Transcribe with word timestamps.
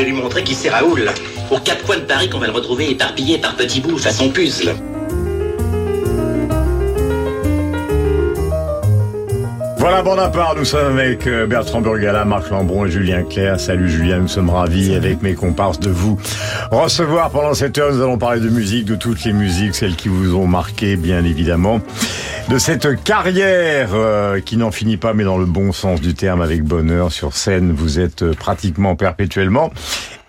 Je 0.00 0.06
vais 0.06 0.12
lui 0.12 0.18
montrer 0.18 0.42
qui 0.42 0.54
c'est 0.54 0.70
Raoul. 0.70 1.10
Aux 1.50 1.58
quatre 1.58 1.84
coins 1.84 1.98
de 1.98 2.04
Paris 2.04 2.30
qu'on 2.30 2.38
va 2.38 2.46
le 2.46 2.54
retrouver 2.54 2.90
éparpillé 2.90 3.36
par 3.36 3.54
petits 3.54 3.82
bouts 3.82 3.98
façon 3.98 4.30
puzzle. 4.30 4.74
Voilà, 9.76 10.02
bon 10.02 10.18
à 10.18 10.30
part, 10.30 10.54
nous 10.56 10.64
sommes 10.64 10.98
avec 10.98 11.26
euh, 11.26 11.46
Bertrand 11.46 11.82
Burgala, 11.82 12.24
Marc 12.24 12.48
Lambron 12.48 12.86
et 12.86 12.90
Julien 12.90 13.24
Clerc. 13.24 13.60
Salut 13.60 13.90
Julien, 13.90 14.20
nous 14.20 14.28
sommes 14.28 14.48
ravis 14.48 14.94
avec 14.94 15.20
mes 15.20 15.34
comparses 15.34 15.80
de 15.80 15.90
vous 15.90 16.18
recevoir 16.70 17.28
pendant 17.28 17.52
cette 17.52 17.76
heure. 17.76 17.92
Nous 17.92 18.00
allons 18.00 18.16
parler 18.16 18.40
de 18.40 18.48
musique, 18.48 18.86
de 18.86 18.94
toutes 18.94 19.24
les 19.24 19.34
musiques, 19.34 19.74
celles 19.74 19.96
qui 19.96 20.08
vous 20.08 20.34
ont 20.34 20.46
marqué, 20.46 20.96
bien 20.96 21.24
évidemment. 21.24 21.82
De 22.50 22.58
cette 22.58 23.04
carrière 23.04 23.90
euh, 23.92 24.40
qui 24.40 24.56
n'en 24.56 24.72
finit 24.72 24.96
pas, 24.96 25.14
mais 25.14 25.22
dans 25.22 25.38
le 25.38 25.46
bon 25.46 25.70
sens 25.70 26.00
du 26.00 26.14
terme, 26.14 26.42
avec 26.42 26.64
bonheur 26.64 27.12
sur 27.12 27.36
scène, 27.36 27.70
vous 27.72 28.00
êtes 28.00 28.22
euh, 28.22 28.34
pratiquement 28.34 28.96
perpétuellement. 28.96 29.70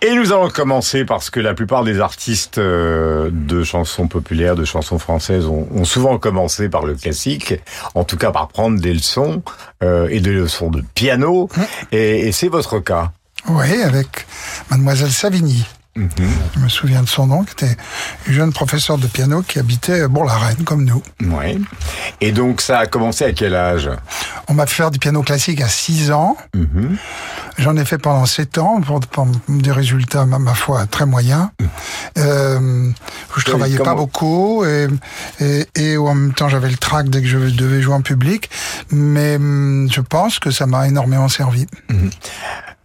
Et 0.04 0.14
nous 0.14 0.32
allons 0.32 0.50
commencer 0.50 1.04
parce 1.04 1.32
que 1.32 1.40
la 1.40 1.56
plupart 1.56 1.84
des 1.84 2.00
artistes 2.00 2.60
euh, 2.60 3.32
de 3.34 3.64
chansons 3.64 4.08
populaires, 4.08 4.56
de 4.56 4.66
chansons 4.66 5.00
françaises 5.00 5.48
ont, 5.48 5.68
ont 5.74 5.84
souvent 5.84 6.20
commencé 6.20 6.70
par 6.70 6.86
le 6.86 6.94
classique, 6.94 7.56
en 7.96 8.04
tout 8.04 8.18
cas 8.18 8.30
par 8.30 8.50
prendre 8.50 8.80
des 8.80 8.94
leçons 8.94 9.42
euh, 9.82 10.08
et 10.12 10.20
des 10.20 10.34
leçons 10.34 10.70
de 10.70 10.84
piano. 10.94 11.50
Et, 11.92 12.28
et 12.28 12.32
c'est 12.32 12.50
votre 12.50 12.78
cas. 12.78 13.14
Oui, 13.50 13.82
avec 13.82 14.28
mademoiselle 14.70 15.10
Savigny. 15.10 15.66
Mhm. 15.96 16.10
Je 16.56 16.60
me 16.60 16.70
souviens 16.70 17.04
de 17.04 17.10
son 17.10 17.28
nom, 17.28 17.44
qui 17.44 17.52
était 17.52 17.76
une 18.28 18.34
jeune 18.34 18.54
professeure 18.54 18.98
de 18.98 19.08
piano 19.08 19.42
qui 19.42 19.60
habitait 19.60 20.08
Bourg-la-Reine, 20.08 20.64
comme 20.64 20.86
nous. 20.86 21.04
Ouais. 21.22 21.58
Et 22.22 22.32
donc 22.32 22.62
ça 22.62 22.80
a 22.80 22.86
commencé 22.86 23.26
à 23.26 23.34
quel 23.34 23.56
âge? 23.56 23.90
On 24.48 24.54
m'a 24.54 24.66
fait 24.68 24.76
faire 24.76 24.92
du 24.92 25.00
piano 25.00 25.22
classique 25.22 25.60
à 25.62 25.68
6 25.68 26.12
ans. 26.12 26.38
Mhm. 26.56 26.98
J'en 27.58 27.76
ai 27.76 27.84
fait 27.84 27.98
pendant 27.98 28.26
7 28.26 28.58
ans, 28.58 28.80
pour, 28.82 29.02
pour 29.02 29.28
des 29.50 29.72
résultats, 29.72 30.26
ma, 30.26 30.40
ma 30.40 30.54
foi, 30.54 30.86
très 30.86 31.06
moyens. 31.06 31.50
Euh, 32.18 32.90
où 32.90 32.94
je 33.40 33.40
Oui, 33.40 33.44
travaillais 33.44 33.78
pas 33.78 33.96
beaucoup 33.96 34.66
et, 34.66 34.88
et, 35.40 35.66
et 35.76 35.98
en 35.98 36.14
même 36.14 36.34
temps 36.34 36.50
j'avais 36.50 36.70
le 36.70 36.76
trac 36.78 37.10
dès 37.10 37.22
que 37.22 37.28
je 37.28 37.38
devais 37.38 37.82
jouer 37.82 37.94
en 37.96 38.02
public. 38.02 38.50
Mais 38.92 39.36
hum, 39.36 39.90
je 39.92 40.02
pense 40.02 40.40
que 40.40 40.52
ça 40.52 40.66
m'a 40.68 40.88
énormément 40.88 41.28
servi. 41.28 41.68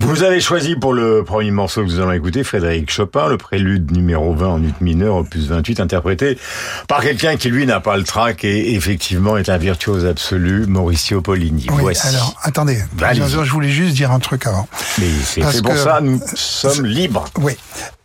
Vous 0.00 0.22
avez 0.22 0.41
choisi 0.41 0.77
pour 0.77 0.92
le 0.92 1.25
premier 1.25 1.50
morceau 1.50 1.83
que 1.83 1.86
nous 1.89 1.98
allons 2.00 2.12
écouter 2.12 2.44
Frédéric 2.44 2.91
Chopin, 2.91 3.28
le 3.28 3.39
prélude 3.39 3.91
numéro 3.92 4.34
20 4.34 4.47
en 4.47 4.62
ut 4.62 4.72
mineur, 4.80 5.16
opus 5.16 5.47
28, 5.47 5.80
interprété 5.80 6.39
par 6.86 7.00
quelqu'un 7.00 7.36
qui 7.36 7.48
lui 7.48 7.66
n'a 7.66 7.80
pas 7.80 7.97
le 7.97 8.05
trac 8.05 8.44
et 8.44 8.74
effectivement 8.74 9.36
est 9.36 9.48
un 9.48 9.56
virtuose 9.56 10.05
absolu, 10.05 10.67
Mauricio 10.67 11.22
Pollini. 11.22 11.67
Oui, 11.70 11.80
Voici. 11.80 12.06
alors 12.08 12.34
attendez, 12.42 12.78
je, 13.14 13.50
voulais 13.50 13.70
juste 13.70 13.94
dire 13.94 14.12
un 14.12 14.20
truc 14.20 14.47
avant. 14.47 14.69
Mais 14.98 15.06
c'est 15.24 15.41
pour 15.62 15.72
que- 15.72 15.78
ça, 15.78 16.00
nous 16.00 16.20
sommes 16.34 16.84
libres. 16.84 17.24
Oui. 17.39 17.56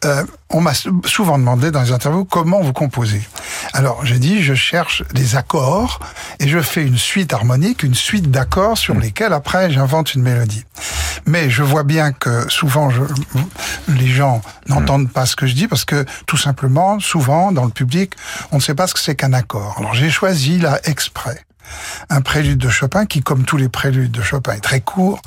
Euh, 0.03 0.23
on 0.49 0.61
m'a 0.61 0.73
sou- 0.73 1.01
souvent 1.05 1.37
demandé 1.37 1.69
dans 1.69 1.83
les 1.83 1.91
interviews 1.91 2.25
comment 2.25 2.59
vous 2.61 2.73
composez. 2.73 3.21
Alors 3.73 4.03
j'ai 4.03 4.17
dit 4.17 4.41
je 4.41 4.55
cherche 4.55 5.03
des 5.13 5.35
accords 5.35 5.99
et 6.39 6.47
je 6.47 6.59
fais 6.59 6.83
une 6.83 6.97
suite 6.97 7.33
harmonique, 7.33 7.83
une 7.83 7.93
suite 7.93 8.31
d'accords 8.31 8.79
sur 8.79 8.95
lesquels 8.95 9.31
après 9.31 9.69
j'invente 9.69 10.15
une 10.15 10.23
mélodie. 10.23 10.65
Mais 11.27 11.51
je 11.51 11.61
vois 11.61 11.83
bien 11.83 12.13
que 12.13 12.49
souvent 12.49 12.89
je, 12.89 13.03
les 13.89 14.07
gens 14.07 14.41
n'entendent 14.67 15.11
pas 15.11 15.27
ce 15.27 15.35
que 15.35 15.45
je 15.45 15.53
dis 15.53 15.67
parce 15.67 15.85
que 15.85 16.03
tout 16.25 16.37
simplement 16.37 16.99
souvent 16.99 17.51
dans 17.51 17.65
le 17.65 17.71
public 17.71 18.13
on 18.51 18.55
ne 18.55 18.61
sait 18.61 18.73
pas 18.73 18.87
ce 18.87 18.95
que 18.95 18.99
c'est 18.99 19.15
qu'un 19.15 19.33
accord. 19.33 19.75
Alors 19.77 19.93
j'ai 19.93 20.09
choisi 20.09 20.57
là 20.57 20.79
exprès 20.85 21.45
un 22.09 22.21
prélude 22.21 22.57
de 22.57 22.69
Chopin 22.69 23.05
qui, 23.05 23.21
comme 23.21 23.43
tous 23.45 23.55
les 23.55 23.69
préludes 23.69 24.11
de 24.11 24.21
Chopin, 24.21 24.53
est 24.53 24.59
très 24.61 24.81
court 24.81 25.21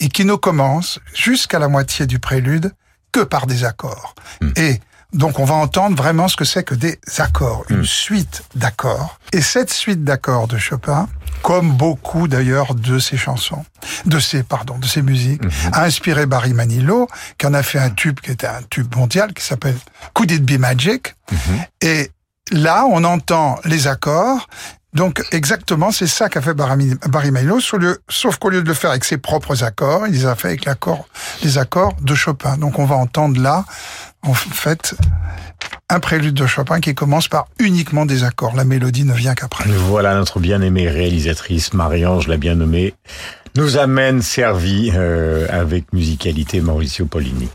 et 0.00 0.08
qui 0.08 0.24
ne 0.24 0.34
commence 0.34 0.98
jusqu'à 1.14 1.58
la 1.60 1.68
moitié 1.68 2.06
du 2.06 2.18
prélude 2.18 2.72
que 3.14 3.20
par 3.20 3.46
des 3.46 3.62
accords. 3.64 4.16
Et 4.56 4.80
donc 5.12 5.38
on 5.38 5.44
va 5.44 5.54
entendre 5.54 5.96
vraiment 5.96 6.26
ce 6.26 6.36
que 6.36 6.44
c'est 6.44 6.64
que 6.64 6.74
des 6.74 6.98
accords, 7.18 7.64
une 7.70 7.84
suite 7.84 8.42
d'accords. 8.56 9.20
Et 9.32 9.40
cette 9.40 9.72
suite 9.72 10.02
d'accords 10.02 10.48
de 10.48 10.58
Chopin, 10.58 11.08
comme 11.42 11.70
beaucoup 11.70 12.26
d'ailleurs 12.26 12.74
de 12.74 12.98
ses 12.98 13.16
chansons, 13.16 13.64
de 14.04 14.18
ses 14.18 14.42
pardon, 14.42 14.78
de 14.78 14.86
ses 14.86 15.02
musiques, 15.02 15.42
a 15.72 15.84
inspiré 15.84 16.26
Barry 16.26 16.54
Manilow, 16.54 17.06
qui 17.38 17.46
en 17.46 17.54
a 17.54 17.62
fait 17.62 17.78
un 17.78 17.90
tube 17.90 18.18
qui 18.18 18.32
était 18.32 18.48
un 18.48 18.62
tube 18.68 18.92
mondial 18.96 19.32
qui 19.32 19.44
s'appelle 19.44 19.76
Could 20.12 20.32
It 20.32 20.44
Be 20.44 20.58
Magic? 20.58 21.14
Et 21.80 22.10
là, 22.50 22.84
on 22.90 23.04
entend 23.04 23.60
les 23.64 23.86
accords. 23.86 24.48
Donc 24.94 25.24
exactement, 25.32 25.90
c'est 25.90 26.06
ça 26.06 26.28
qu'a 26.28 26.40
fait 26.40 26.54
Barry 26.54 27.30
Manilow, 27.32 27.58
sauf 28.08 28.36
qu'au 28.36 28.48
lieu 28.48 28.62
de 28.62 28.68
le 28.68 28.74
faire 28.74 28.90
avec 28.90 29.04
ses 29.04 29.18
propres 29.18 29.64
accords, 29.64 30.06
il 30.06 30.12
les 30.12 30.26
a 30.26 30.36
fait 30.36 30.48
avec 30.48 30.64
l'accord, 30.64 31.08
les 31.42 31.58
accords 31.58 31.94
de 32.00 32.14
Chopin. 32.14 32.56
Donc 32.56 32.78
on 32.78 32.84
va 32.84 32.94
entendre 32.94 33.40
là, 33.40 33.64
en 34.22 34.34
fait, 34.34 34.94
un 35.90 35.98
prélude 35.98 36.34
de 36.34 36.46
Chopin 36.46 36.80
qui 36.80 36.94
commence 36.94 37.26
par 37.26 37.48
uniquement 37.58 38.06
des 38.06 38.22
accords. 38.22 38.54
La 38.54 38.64
mélodie 38.64 39.04
ne 39.04 39.14
vient 39.14 39.34
qu'après. 39.34 39.68
Voilà 39.68 40.14
notre 40.14 40.38
bien-aimée 40.38 40.88
réalisatrice 40.88 41.74
Marie-Ange, 41.74 42.28
la 42.28 42.36
bien 42.36 42.54
nommée, 42.54 42.94
nous 43.56 43.76
amène 43.78 44.22
servi 44.22 44.92
euh, 44.94 45.46
avec 45.50 45.92
musicalité 45.92 46.60
Mauricio 46.60 47.06
Pollini. 47.06 47.48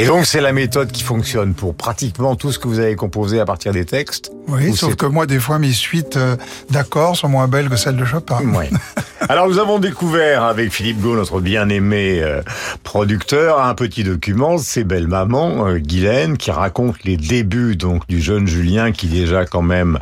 Et 0.00 0.06
donc 0.06 0.24
c'est 0.24 0.40
la 0.40 0.54
méthode 0.54 0.90
qui 0.92 1.02
fonctionne 1.02 1.52
pour 1.52 1.74
pratiquement 1.74 2.34
tout 2.34 2.52
ce 2.52 2.58
que 2.58 2.66
vous 2.66 2.78
avez 2.78 2.96
composé 2.96 3.38
à 3.38 3.44
partir 3.44 3.72
des 3.72 3.84
textes 3.84 4.32
Oui, 4.48 4.68
Ou 4.70 4.76
sauf 4.76 4.94
que 4.94 5.04
moi, 5.04 5.26
des 5.26 5.38
fois, 5.38 5.58
mes 5.58 5.72
suites 5.72 6.16
euh, 6.16 6.36
d'accords 6.70 7.18
sont 7.18 7.28
moins 7.28 7.48
belles 7.48 7.68
que 7.68 7.76
celles 7.76 7.96
de 7.96 8.04
Chopin. 8.06 8.40
Ouais. 8.50 8.70
Alors 9.28 9.46
nous 9.48 9.58
avons 9.58 9.78
découvert 9.78 10.42
avec 10.44 10.72
Philippe 10.72 11.00
Gau, 11.00 11.14
notre 11.14 11.40
bien-aimé 11.40 12.20
euh, 12.22 12.42
producteur, 12.82 13.60
un 13.60 13.74
petit 13.74 14.02
document, 14.02 14.58
c'est 14.58 14.82
Belle 14.82 15.06
Maman, 15.06 15.68
euh, 15.68 15.78
Guylaine, 15.78 16.36
qui 16.36 16.50
raconte 16.50 17.04
les 17.04 17.16
débuts 17.16 17.76
donc 17.76 18.08
du 18.08 18.20
jeune 18.20 18.46
Julien, 18.46 18.92
qui 18.92 19.06
déjà 19.06 19.44
quand 19.44 19.62
même, 19.62 19.98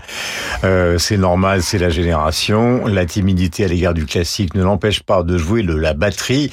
euh, 0.64 0.98
c'est 0.98 1.18
normal, 1.18 1.62
c'est 1.62 1.78
la 1.78 1.90
génération. 1.90 2.86
La 2.86 3.04
timidité 3.06 3.64
à 3.64 3.68
l'égard 3.68 3.92
du 3.92 4.06
classique 4.06 4.54
ne 4.54 4.62
l'empêche 4.62 5.02
pas 5.02 5.22
de 5.24 5.36
jouer 5.36 5.62
de 5.62 5.74
la 5.74 5.94
batterie 5.94 6.50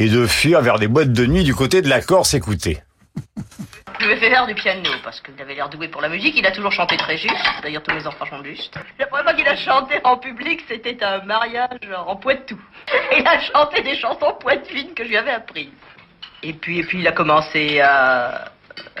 et 0.00 0.08
de 0.08 0.26
fuir 0.26 0.62
vers 0.62 0.78
des 0.78 0.88
boîtes 0.88 1.12
de 1.12 1.26
nuit 1.26 1.44
du 1.44 1.54
côté 1.54 1.82
de 1.82 1.88
la 1.88 2.00
Corse. 2.00 2.32
Écoutez. 2.32 2.82
Je 4.00 4.06
fait 4.06 4.30
faire 4.30 4.46
du 4.46 4.54
piano 4.54 4.88
parce 5.04 5.20
qu'il 5.20 5.38
avait 5.38 5.54
l'air 5.54 5.68
doué 5.68 5.88
pour 5.88 6.00
la 6.00 6.08
musique. 6.08 6.34
Il 6.38 6.46
a 6.46 6.52
toujours 6.52 6.72
chanté 6.72 6.96
très 6.96 7.18
juste. 7.18 7.36
D'ailleurs, 7.62 7.82
tous 7.82 7.94
mes 7.94 8.06
enfants 8.06 8.24
chantent 8.24 8.46
juste. 8.46 8.74
La 8.98 9.06
première 9.06 9.24
fois 9.24 9.34
qu'il 9.34 9.46
a 9.46 9.56
chanté 9.56 10.00
en 10.02 10.16
public, 10.16 10.64
c'était 10.68 11.04
un 11.04 11.22
mariage 11.24 11.80
en 12.06 12.16
Poitou. 12.16 12.58
Il 13.18 13.26
a 13.26 13.40
chanté 13.40 13.82
des 13.82 13.94
chansons 13.96 14.34
poitevines 14.40 14.94
que 14.94 15.04
je 15.04 15.10
lui 15.10 15.18
avais 15.18 15.32
apprises. 15.32 15.68
Et 16.42 16.54
puis, 16.54 16.78
et 16.78 16.82
puis, 16.82 17.00
il 17.00 17.06
a 17.06 17.12
commencé 17.12 17.80
à, 17.80 18.49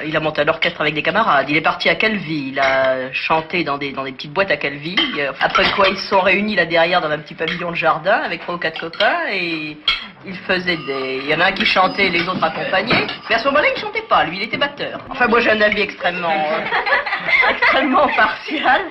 il 0.04 0.16
a 0.16 0.20
monté 0.20 0.42
un 0.42 0.48
orchestre 0.48 0.80
avec 0.80 0.94
des 0.94 1.02
camarades. 1.02 1.46
Il 1.48 1.56
est 1.56 1.62
parti 1.62 1.88
à 1.88 1.94
Calvi. 1.94 2.48
Il 2.52 2.58
a 2.58 3.12
chanté 3.12 3.64
dans 3.64 3.78
des, 3.78 3.92
petites 3.92 4.32
boîtes 4.32 4.50
à 4.50 4.56
Calvi. 4.56 4.96
Après 5.40 5.70
quoi, 5.72 5.88
ils 5.88 5.96
se 5.96 6.08
sont 6.08 6.20
réunis 6.20 6.56
là 6.56 6.66
derrière 6.66 7.00
dans 7.00 7.10
un 7.10 7.18
petit 7.18 7.34
pavillon 7.34 7.70
de 7.70 7.76
jardin 7.76 8.20
avec 8.24 8.40
trois 8.42 8.54
ou 8.54 8.58
quatre 8.58 8.80
copains 8.80 9.28
et 9.30 9.76
il 10.26 10.36
faisait 10.46 10.76
des. 10.76 11.20
Il 11.22 11.26
y 11.26 11.34
en 11.34 11.40
a 11.40 11.46
un 11.46 11.52
qui 11.52 11.64
chantait, 11.64 12.08
les 12.08 12.28
autres 12.28 12.42
accompagnaient. 12.42 13.06
Mais 13.28 13.36
à 13.36 13.38
ce 13.38 13.44
moment-là, 13.46 13.68
il 13.68 13.74
ne 13.74 13.80
chantait 13.80 14.06
pas. 14.08 14.24
Lui, 14.24 14.38
il 14.38 14.42
était 14.42 14.56
batteur. 14.56 15.00
Enfin, 15.10 15.26
moi, 15.28 15.40
j'ai 15.40 15.50
un 15.50 15.60
avis 15.60 15.82
extrêmement, 15.82 16.30
extrêmement 17.50 18.08
partial 18.08 18.82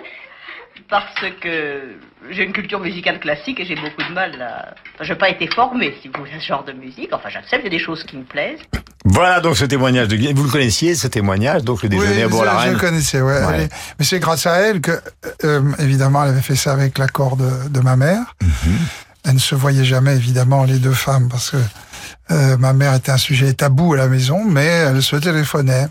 parce 0.89 1.21
que 1.41 1.97
j'ai 2.31 2.44
une 2.44 2.51
culture 2.51 2.80
musicale 2.80 3.19
classique 3.19 3.59
et 3.59 3.65
j'ai 3.65 3.75
beaucoup 3.75 4.03
de 4.07 4.13
mal 4.13 4.41
à... 4.41 4.74
Enfin, 4.95 5.03
je 5.03 5.13
n'ai 5.13 5.19
pas 5.19 5.30
été 5.30 5.47
formé, 5.47 5.95
si 6.01 6.07
vous 6.07 6.19
voulez, 6.19 6.33
à 6.33 6.39
ce 6.39 6.47
genre 6.47 6.63
de 6.63 6.74
musique. 6.74 7.09
Enfin, 7.13 7.30
j'accepte, 7.30 7.62
il 7.63 7.71
y 7.71 7.75
a 7.75 7.77
des 7.77 7.83
choses 7.83 8.03
qui 8.03 8.18
me 8.18 8.24
plaisent. 8.24 8.59
Voilà 9.06 9.39
donc 9.39 9.56
ce 9.56 9.65
témoignage 9.65 10.07
de 10.07 10.18
Vous 10.33 10.44
le 10.44 10.50
connaissiez, 10.50 10.95
ce 10.95 11.07
témoignage, 11.07 11.63
donc 11.63 11.83
le 11.83 11.89
déjeuner 11.89 12.18
oui, 12.18 12.21
à 12.24 12.27
bourg 12.27 12.45
je 12.65 12.71
le 12.71 12.77
connaissais, 12.77 13.21
ouais. 13.21 13.45
ouais. 13.45 13.69
mais 13.97 14.06
c'est 14.06 14.19
grâce 14.19 14.45
à 14.45 14.57
elle 14.57 14.81
que, 14.81 15.00
euh, 15.45 15.62
évidemment, 15.80 16.24
elle 16.24 16.31
avait 16.31 16.41
fait 16.41 16.56
ça 16.56 16.74
avec 16.74 16.97
l'accord 16.97 17.38
de, 17.38 17.69
de, 17.69 17.80
ma 17.80 17.95
mère. 17.95 18.35
Mm 18.42 18.47
-hmm. 18.47 18.77
Elle 19.25 19.33
ne 19.35 19.39
se 19.39 19.56
voyait 19.56 19.85
jamais, 19.85 20.15
évidemment, 20.15 20.65
les 20.65 20.80
deux 20.80 20.97
femmes, 21.07 21.30
parce 21.30 21.51
que 21.51 21.57
euh, 22.31 22.57
ma 22.57 22.74
mère 22.74 22.94
était 22.95 23.12
un 23.12 23.18
sujet 23.18 23.53
tabou 23.53 23.94
à 23.94 23.97
la 23.97 24.07
maison, 24.07 24.44
mais 24.44 24.65
elle 24.65 25.01
se 25.01 25.15
téléphonait. 25.15 25.88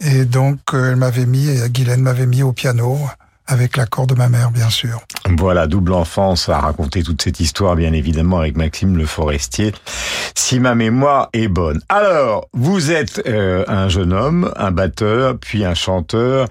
Et 0.00 0.24
donc, 0.24 0.58
euh, 0.72 0.90
elle 0.90 0.96
m'avait 0.96 1.26
mis, 1.26 1.46
Guylaine 1.70 2.02
m'avait 2.02 2.26
mis 2.26 2.42
au 2.42 2.52
piano 2.52 2.98
avec 3.46 3.76
l'accord 3.76 4.06
de 4.06 4.14
ma 4.14 4.28
mère, 4.28 4.50
bien 4.50 4.70
sûr. 4.70 5.00
Voilà, 5.38 5.66
double 5.66 5.92
enfance 5.92 6.48
à 6.48 6.58
raconter 6.58 7.02
toute 7.02 7.22
cette 7.22 7.40
histoire, 7.40 7.76
bien 7.76 7.92
évidemment, 7.92 8.38
avec 8.38 8.56
Maxime 8.56 8.96
Le 8.96 9.06
Forestier, 9.06 9.72
si 10.34 10.60
ma 10.60 10.74
mémoire 10.74 11.28
est 11.32 11.48
bonne. 11.48 11.80
Alors, 11.88 12.48
vous 12.52 12.90
êtes 12.90 13.22
euh, 13.26 13.64
un 13.68 13.88
jeune 13.88 14.12
homme, 14.12 14.52
un 14.56 14.70
batteur, 14.70 15.36
puis 15.38 15.64
un 15.64 15.74
chanteur, 15.74 16.48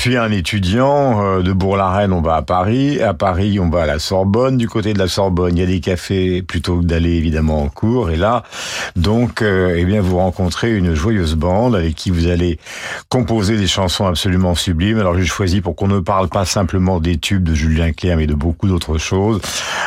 puis 0.00 0.16
un 0.16 0.30
étudiant. 0.30 1.22
Euh, 1.22 1.42
de 1.42 1.52
Bourg-la-Reine, 1.52 2.14
on 2.14 2.22
va 2.22 2.36
à 2.36 2.42
Paris. 2.42 3.02
À 3.02 3.12
Paris, 3.12 3.60
on 3.60 3.68
va 3.68 3.82
à 3.82 3.86
la 3.86 3.98
Sorbonne. 3.98 4.56
Du 4.56 4.66
côté 4.66 4.94
de 4.94 4.98
la 4.98 5.08
Sorbonne, 5.08 5.58
il 5.58 5.60
y 5.60 5.62
a 5.62 5.66
des 5.66 5.80
cafés 5.80 6.40
plutôt 6.40 6.78
que 6.78 6.86
d'aller 6.86 7.10
évidemment 7.10 7.62
en 7.62 7.68
cours. 7.68 8.08
Et 8.08 8.16
là, 8.16 8.42
donc, 8.96 9.42
euh, 9.42 9.74
eh 9.76 9.84
bien, 9.84 10.00
vous 10.00 10.16
rencontrez 10.16 10.74
une 10.74 10.94
joyeuse 10.94 11.34
bande 11.34 11.76
avec 11.76 11.96
qui 11.96 12.10
vous 12.10 12.28
allez 12.28 12.58
composer 13.10 13.58
des 13.58 13.66
chansons 13.66 14.06
absolument 14.06 14.54
sublimes. 14.54 14.98
Alors, 14.98 15.18
j'ai 15.18 15.26
choisi 15.26 15.60
pour 15.60 15.76
qu'on 15.76 15.88
ne 15.88 16.00
parle 16.00 16.30
pas 16.30 16.46
simplement 16.46 16.98
des 16.98 17.18
tubes 17.18 17.44
de 17.44 17.54
Julien 17.54 17.92
Clerc, 17.92 18.16
mais 18.16 18.26
de 18.26 18.34
beaucoup 18.34 18.68
d'autres 18.68 18.96
choses. 18.96 19.42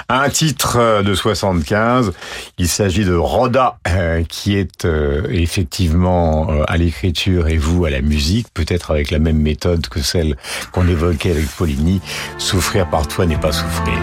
Un 0.10 0.30
titre 0.30 1.02
de 1.02 1.14
75. 1.16 2.14
Il 2.60 2.68
s'agit 2.68 3.04
de 3.04 3.16
Roda, 3.16 3.78
euh, 3.88 4.24
qui 4.30 4.56
est 4.56 4.86
euh, 4.86 5.24
effectivement 5.30 6.52
euh, 6.52 6.64
à 6.68 6.78
l'écriture 6.78 7.48
et 7.48 7.58
vous 7.58 7.86
à 7.86 7.90
la 7.90 8.02
musique, 8.02 8.48
peut-être 8.54 8.92
avec 8.92 9.10
la 9.10 9.18
même 9.18 9.40
méthode 9.40 9.88
que 9.88 10.03
celle 10.04 10.36
qu'on 10.72 10.88
évoquait 10.88 11.32
avec 11.32 11.48
Poligny. 11.56 12.02
Souffrir 12.38 12.88
par 12.90 13.08
toi 13.08 13.26
n'est 13.26 13.38
pas 13.38 13.52
souffrir. 13.52 13.98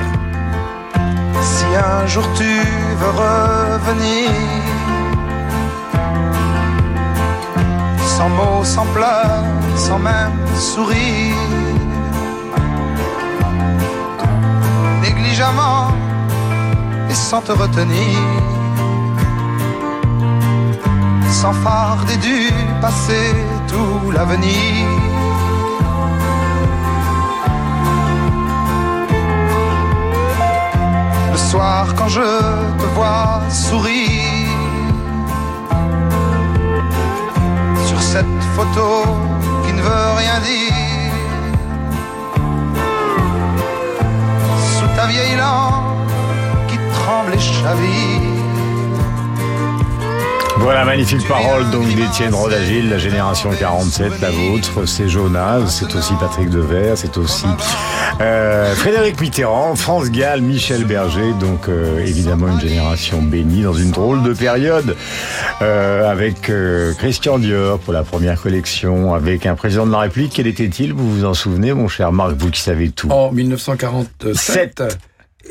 Si 1.43 1.65
un 1.75 2.07
jour 2.07 2.27
tu 2.37 2.45
veux 3.01 3.11
revenir, 3.11 4.31
sans 8.17 8.29
mots, 8.29 8.65
sans 8.65 8.87
pleurs, 8.87 9.45
sans 9.77 9.99
même 9.99 10.37
sourire, 10.57 11.35
négligemment 15.01 15.89
et 17.09 17.15
sans 17.15 17.41
te 17.41 17.53
retenir, 17.53 18.19
sans 21.31 21.55
farder 21.55 22.17
du 22.19 22.51
passé 22.81 23.21
tout 23.69 24.11
l'avenir. 24.11 25.10
Soir 31.51 31.85
quand 31.97 32.09
je 32.09 32.29
te 32.81 32.87
vois 32.95 33.41
sourire 33.51 34.47
sur 37.89 38.01
cette 38.01 38.43
photo 38.55 38.89
qui 39.65 39.73
ne 39.73 39.83
veut 39.83 40.11
rien 40.23 40.39
dire. 40.51 41.13
Sous 44.75 44.91
ta 44.97 45.07
vieille 45.07 45.37
lampe 45.37 46.09
qui 46.69 46.79
tremble 46.95 47.35
et 47.35 47.41
chavire. 47.41 48.30
Voilà, 50.61 50.85
magnifique 50.85 51.27
parole 51.27 51.71
donc 51.71 51.87
d'Étienne 51.95 52.35
Rodagil, 52.35 52.91
la 52.91 52.99
génération 52.99 53.51
47, 53.51 54.21
la 54.21 54.31
vôtre, 54.31 54.87
c'est 54.87 55.09
Jonas, 55.09 55.67
c'est 55.69 55.95
aussi 55.95 56.13
Patrick 56.21 56.51
Devers, 56.51 56.99
c'est 56.99 57.17
aussi 57.17 57.47
euh, 58.21 58.75
Frédéric 58.75 59.19
Mitterrand, 59.23 59.75
France 59.75 60.11
Gall, 60.11 60.43
Michel 60.43 60.85
Berger, 60.85 61.33
donc 61.41 61.69
euh, 61.69 62.05
évidemment 62.05 62.49
une 62.49 62.61
génération 62.61 63.23
bénie 63.23 63.63
dans 63.63 63.73
une 63.73 63.91
drôle 63.91 64.23
de 64.23 64.35
période, 64.35 64.97
euh, 65.63 66.11
avec 66.11 66.53
Christian 66.99 67.39
Dior 67.39 67.79
pour 67.79 67.95
la 67.95 68.03
première 68.03 68.39
collection, 68.41 69.15
avec 69.15 69.47
un 69.47 69.55
président 69.55 69.87
de 69.87 69.93
la 69.93 70.01
République, 70.01 70.33
quel 70.37 70.47
était-il, 70.47 70.93
vous 70.93 71.11
vous 71.11 71.25
en 71.25 71.33
souvenez 71.33 71.73
mon 71.73 71.89
cher 71.89 72.13
Marc, 72.13 72.33
vous 72.37 72.51
qui 72.51 72.61
savez 72.61 72.91
tout? 72.91 73.11
En 73.11 73.33
1947, 73.33 74.83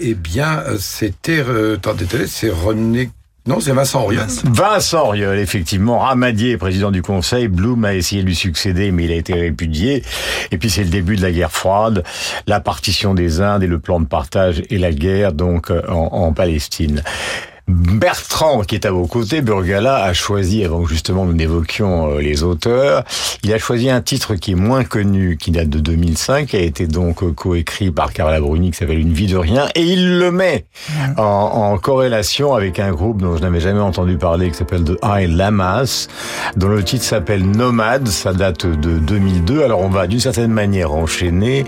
eh 0.01 0.13
bien 0.13 0.63
c'était, 0.77 1.43
attendez, 1.73 2.05
c'est 2.27 2.51
René 2.51 3.09
non, 3.49 3.59
c'est 3.59 3.71
Vincent 3.71 4.03
Auriol. 4.03 4.27
Vincent 4.43 5.07
Auriol, 5.07 5.39
effectivement. 5.39 5.97
Ramadier, 5.97 6.55
président 6.55 6.91
du 6.91 7.01
Conseil. 7.01 7.47
Blum 7.47 7.83
a 7.83 7.95
essayé 7.95 8.21
de 8.21 8.27
lui 8.27 8.35
succéder, 8.35 8.91
mais 8.91 9.05
il 9.05 9.11
a 9.11 9.15
été 9.15 9.33
répudié. 9.33 10.03
Et 10.51 10.59
puis 10.59 10.69
c'est 10.69 10.83
le 10.83 10.91
début 10.91 11.15
de 11.15 11.23
la 11.23 11.31
guerre 11.31 11.51
froide, 11.51 12.03
la 12.45 12.59
partition 12.59 13.15
des 13.15 13.41
Indes 13.41 13.63
et 13.63 13.67
le 13.67 13.79
plan 13.79 13.99
de 13.99 14.05
partage 14.05 14.61
et 14.69 14.77
la 14.77 14.91
guerre 14.91 15.33
donc 15.33 15.71
en, 15.71 16.09
en 16.11 16.31
Palestine. 16.31 17.01
Bertrand, 17.69 18.61
qui 18.61 18.73
est 18.73 18.87
à 18.87 18.91
vos 18.91 19.05
côtés, 19.05 19.41
Burgala, 19.41 20.03
a 20.03 20.13
choisi, 20.13 20.65
avant 20.65 20.81
que 20.81 20.89
justement 20.89 21.25
nous 21.25 21.33
n'évoquions 21.33 22.17
les 22.17 22.41
auteurs, 22.41 23.03
il 23.43 23.53
a 23.53 23.59
choisi 23.59 23.91
un 23.91 24.01
titre 24.01 24.33
qui 24.33 24.51
est 24.51 24.55
moins 24.55 24.83
connu, 24.83 25.37
qui 25.37 25.51
date 25.51 25.69
de 25.69 25.79
2005, 25.79 26.47
qui 26.47 26.55
a 26.55 26.61
été 26.61 26.87
donc 26.87 27.23
coécrit 27.35 27.91
par 27.91 28.11
Carla 28.11 28.41
Bruni, 28.41 28.71
qui 28.71 28.77
s'appelle 28.77 28.97
Une 28.97 29.13
vie 29.13 29.27
de 29.27 29.37
rien, 29.37 29.67
et 29.75 29.83
il 29.83 30.17
le 30.17 30.31
met 30.31 30.65
en, 31.17 31.23
en 31.23 31.77
corrélation 31.77 32.55
avec 32.55 32.79
un 32.79 32.91
groupe 32.91 33.21
dont 33.21 33.37
je 33.37 33.41
n'avais 33.41 33.59
jamais 33.59 33.79
entendu 33.79 34.17
parler, 34.17 34.49
qui 34.49 34.57
s'appelle 34.57 34.83
The 34.83 34.97
High 35.03 35.29
Lamas, 35.29 36.07
dont 36.55 36.69
le 36.69 36.83
titre 36.83 37.05
s'appelle 37.05 37.45
Nomade, 37.45 38.07
ça 38.07 38.33
date 38.33 38.65
de 38.65 38.97
2002, 38.97 39.63
alors 39.63 39.81
on 39.81 39.89
va 39.89 40.07
d'une 40.07 40.19
certaine 40.19 40.51
manière 40.51 40.91
enchaîner, 40.93 41.65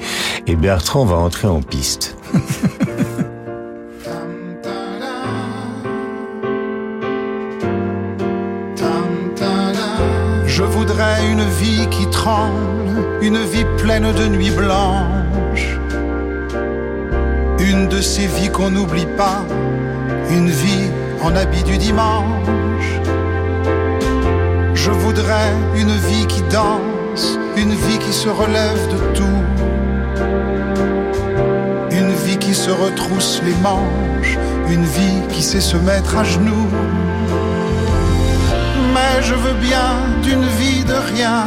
et 0.47 0.55
Bertrand 0.55 1.05
va 1.05 1.17
entrer 1.17 1.47
en 1.47 1.61
piste. 1.61 2.17
une 11.29 11.43
vie 11.43 11.87
qui 11.89 12.07
tremble, 12.09 12.89
une 13.21 13.37
vie 13.37 13.65
pleine 13.77 14.11
de 14.11 14.27
nuits 14.27 14.51
blanches. 14.51 15.79
Une 17.59 17.87
de 17.87 18.01
ces 18.01 18.27
vies 18.27 18.49
qu'on 18.49 18.71
n'oublie 18.71 19.07
pas, 19.17 19.45
une 20.29 20.49
vie 20.49 20.89
en 21.21 21.35
habit 21.35 21.63
du 21.63 21.77
dimanche. 21.77 22.91
Je 24.73 24.91
voudrais 24.91 25.53
une 25.75 25.95
vie 26.07 26.25
qui 26.27 26.41
danse, 26.43 27.37
une 27.55 27.73
vie 27.73 27.99
qui 27.99 28.13
se 28.13 28.29
relève 28.29 28.87
de 28.93 28.97
tout. 29.13 29.41
Une 31.91 32.13
vie 32.13 32.37
qui 32.37 32.55
se 32.55 32.71
retrousse 32.71 33.41
les 33.45 33.55
manches, 33.61 34.37
une 34.69 34.85
vie 34.85 35.21
qui 35.29 35.43
sait 35.43 35.61
se 35.61 35.77
mettre 35.77 36.17
à 36.17 36.23
genoux 36.23 36.67
je 39.21 39.35
veux 39.35 39.53
bien 39.53 39.91
d'une 40.23 40.45
vie 40.59 40.83
de 40.83 40.93
rien, 41.13 41.45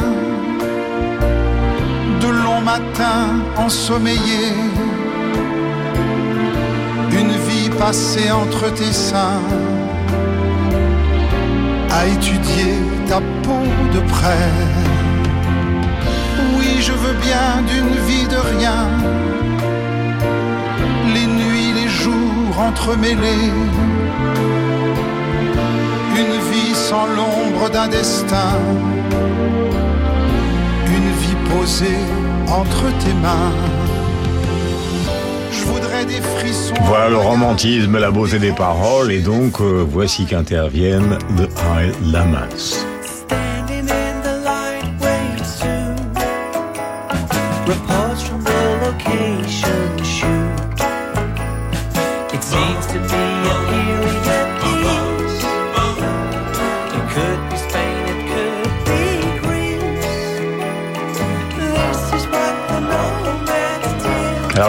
de 2.21 2.27
longs 2.27 2.61
matins 2.61 3.29
ensommeillés, 3.57 4.55
une 7.11 7.35
vie 7.47 7.69
passée 7.77 8.31
entre 8.31 8.73
tes 8.73 8.93
seins, 8.93 9.43
à 11.91 12.07
étudier 12.07 12.75
ta 13.07 13.19
peau 13.43 13.65
de 13.93 13.99
près. 13.99 14.51
Oui, 16.57 16.69
je 16.79 16.93
veux 16.93 17.17
bien 17.29 17.47
d'une 17.69 17.95
vie 18.09 18.27
de 18.27 18.39
rien, 18.57 18.81
les 21.13 21.27
nuits, 21.27 21.73
les 21.81 21.89
jours 21.89 22.59
entremêlés 22.59 23.51
une 26.17 26.39
vie 26.51 26.73
sans 26.73 27.07
l'ombre 27.07 27.69
d'un 27.69 27.87
destin. 27.87 28.53
Une 30.87 31.11
vie 31.21 31.35
posée 31.49 31.99
entre 32.47 32.85
tes 33.03 33.13
mains. 33.15 33.51
Je 35.51 35.63
voudrais 35.65 36.05
des 36.05 36.21
frissons. 36.21 36.73
Voilà 36.83 37.09
le 37.09 37.17
romantisme, 37.17 37.97
la 37.97 38.11
beauté 38.11 38.39
des 38.39 38.53
paroles, 38.53 39.11
et 39.11 39.19
donc 39.19 39.59
euh, 39.59 39.85
voici 39.87 40.25
qu'interviennent 40.25 41.17
The 41.37 41.49
High 41.65 41.93
Lamas. 42.11 42.85
Standing 43.03 43.89
in 43.89 44.21
the 44.21 44.43
light. 44.45 44.85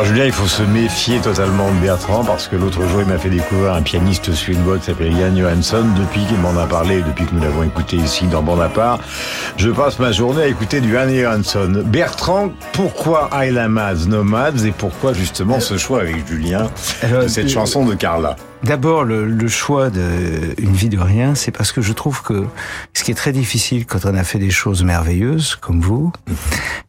Julien, 0.06 0.26
il 0.26 0.32
faut 0.32 0.46
se 0.46 0.62
méfier 0.62 1.18
totalement 1.18 1.68
de 1.72 1.80
Bertrand 1.80 2.22
parce 2.24 2.46
que 2.46 2.54
l'autre 2.54 2.86
jour 2.86 3.02
il 3.02 3.08
m'a 3.08 3.18
fait 3.18 3.28
découvrir 3.28 3.74
un 3.74 3.82
pianiste 3.82 4.32
suédois 4.32 4.78
qui 4.78 4.84
s'appelle 4.84 5.10
Jan 5.10 5.36
Johansson. 5.36 5.84
Depuis 5.98 6.24
qu'il 6.26 6.38
m'en 6.38 6.56
a 6.56 6.66
parlé, 6.66 7.02
depuis 7.02 7.26
que 7.26 7.34
nous 7.34 7.42
l'avons 7.42 7.64
écouté 7.64 7.96
ici 7.96 8.26
dans 8.28 8.44
part, 8.68 9.00
je 9.56 9.68
passe 9.68 9.98
ma 9.98 10.12
journée 10.12 10.42
à 10.42 10.46
écouter 10.46 10.80
du 10.80 10.92
Jan 10.92 11.08
Johansson. 11.08 11.82
Bertrand, 11.84 12.50
pourquoi 12.72 13.30
Islamaz 13.44 14.06
Nomads 14.06 14.64
et 14.64 14.70
pourquoi 14.70 15.12
justement 15.12 15.58
ce 15.58 15.76
choix 15.76 16.02
avec 16.02 16.24
Julien 16.28 16.70
de 17.02 17.26
cette 17.26 17.46
euh, 17.46 17.48
chanson 17.48 17.84
de 17.84 17.94
Carla? 17.94 18.36
D'abord, 18.62 19.04
le, 19.04 19.26
le 19.26 19.48
choix 19.48 19.90
de 19.90 20.54
Une 20.58 20.72
vie 20.72 20.88
de 20.88 20.98
rien, 20.98 21.34
c'est 21.34 21.50
parce 21.50 21.72
que 21.72 21.82
je 21.82 21.92
trouve 21.92 22.22
que 22.22 22.44
ce 22.94 23.04
qui 23.04 23.10
est 23.10 23.14
très 23.14 23.32
difficile 23.32 23.86
quand 23.86 24.06
on 24.06 24.14
a 24.14 24.24
fait 24.24 24.38
des 24.38 24.50
choses 24.50 24.82
merveilleuses, 24.82 25.56
comme 25.56 25.80
vous, 25.80 26.12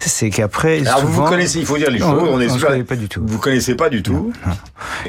c'est 0.08 0.30
qu'après... 0.30 0.80
Alors 0.88 1.00
souvent- 1.02 1.24
vous 1.24 1.30
connaissez, 1.30 1.60
il 1.60 1.66
faut 1.66 1.78
dire 1.78 1.92
les 1.92 2.00
choses, 2.00 2.24
on, 2.30 2.40
est 2.40 2.50
se 2.50 2.58
sûr- 2.58 2.68
connaît 2.70 2.84
pas 2.84 2.96
du 2.96 3.08
tout. 3.08 3.22
Vous 3.26 3.38
connaissez 3.38 3.76
pas 3.76 3.90
du 3.90 4.02
tout 4.04 4.32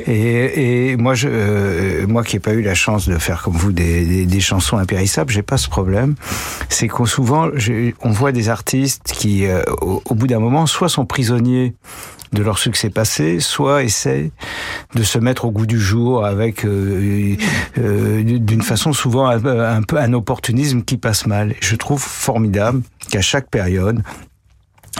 Et, 0.07 0.91
et 0.93 0.97
moi, 0.97 1.15
je, 1.15 1.29
euh, 1.31 2.07
moi 2.07 2.23
qui 2.25 2.37
n'ai 2.37 2.41
pas 2.41 2.53
eu 2.53 2.63
la 2.63 2.75
chance 2.75 3.09
de 3.09 3.17
faire 3.19 3.43
comme 3.43 3.55
vous 3.55 3.73
des, 3.73 4.05
des, 4.05 4.27
des 4.27 4.41
chansons 4.41 4.77
impérissables, 4.79 5.33
j'ai 5.33 5.43
pas 5.43 5.57
ce 5.57 5.69
problème. 5.69 6.15
C'est 6.69 6.89
qu'on 6.89 7.07
souvent, 7.07 7.49
on 8.03 8.11
voit 8.11 8.33
des 8.33 8.49
artistes 8.49 9.13
qui, 9.15 9.47
euh, 9.47 9.63
au, 9.81 10.03
au 10.05 10.15
bout 10.15 10.27
d'un 10.27 10.41
moment, 10.41 10.67
soit 10.67 10.89
sont 10.89 11.07
prisonniers 11.07 11.75
de 12.33 12.43
leur 12.43 12.59
succès 12.59 12.91
passé, 12.91 13.41
soit 13.41 13.85
essaient 13.85 14.33
de 14.95 15.03
se 15.03 15.19
mettre 15.19 15.47
au 15.47 15.51
goût 15.51 15.65
du 15.65 15.81
jour 15.81 16.27
avec 16.27 16.67
euh, 16.67 17.37
euh, 17.79 18.23
d'une 18.23 18.61
façon 18.61 18.93
souvent 18.93 19.27
un 19.29 19.81
peu 19.83 19.97
un 19.99 20.13
opportunisme 20.13 20.83
qui 20.83 20.99
passe 20.99 21.27
mal. 21.27 21.55
Je 21.61 21.75
trouve 21.75 22.03
formidable 22.03 22.83
qu'à 23.11 23.23
chaque 23.23 23.49
période, 23.49 24.03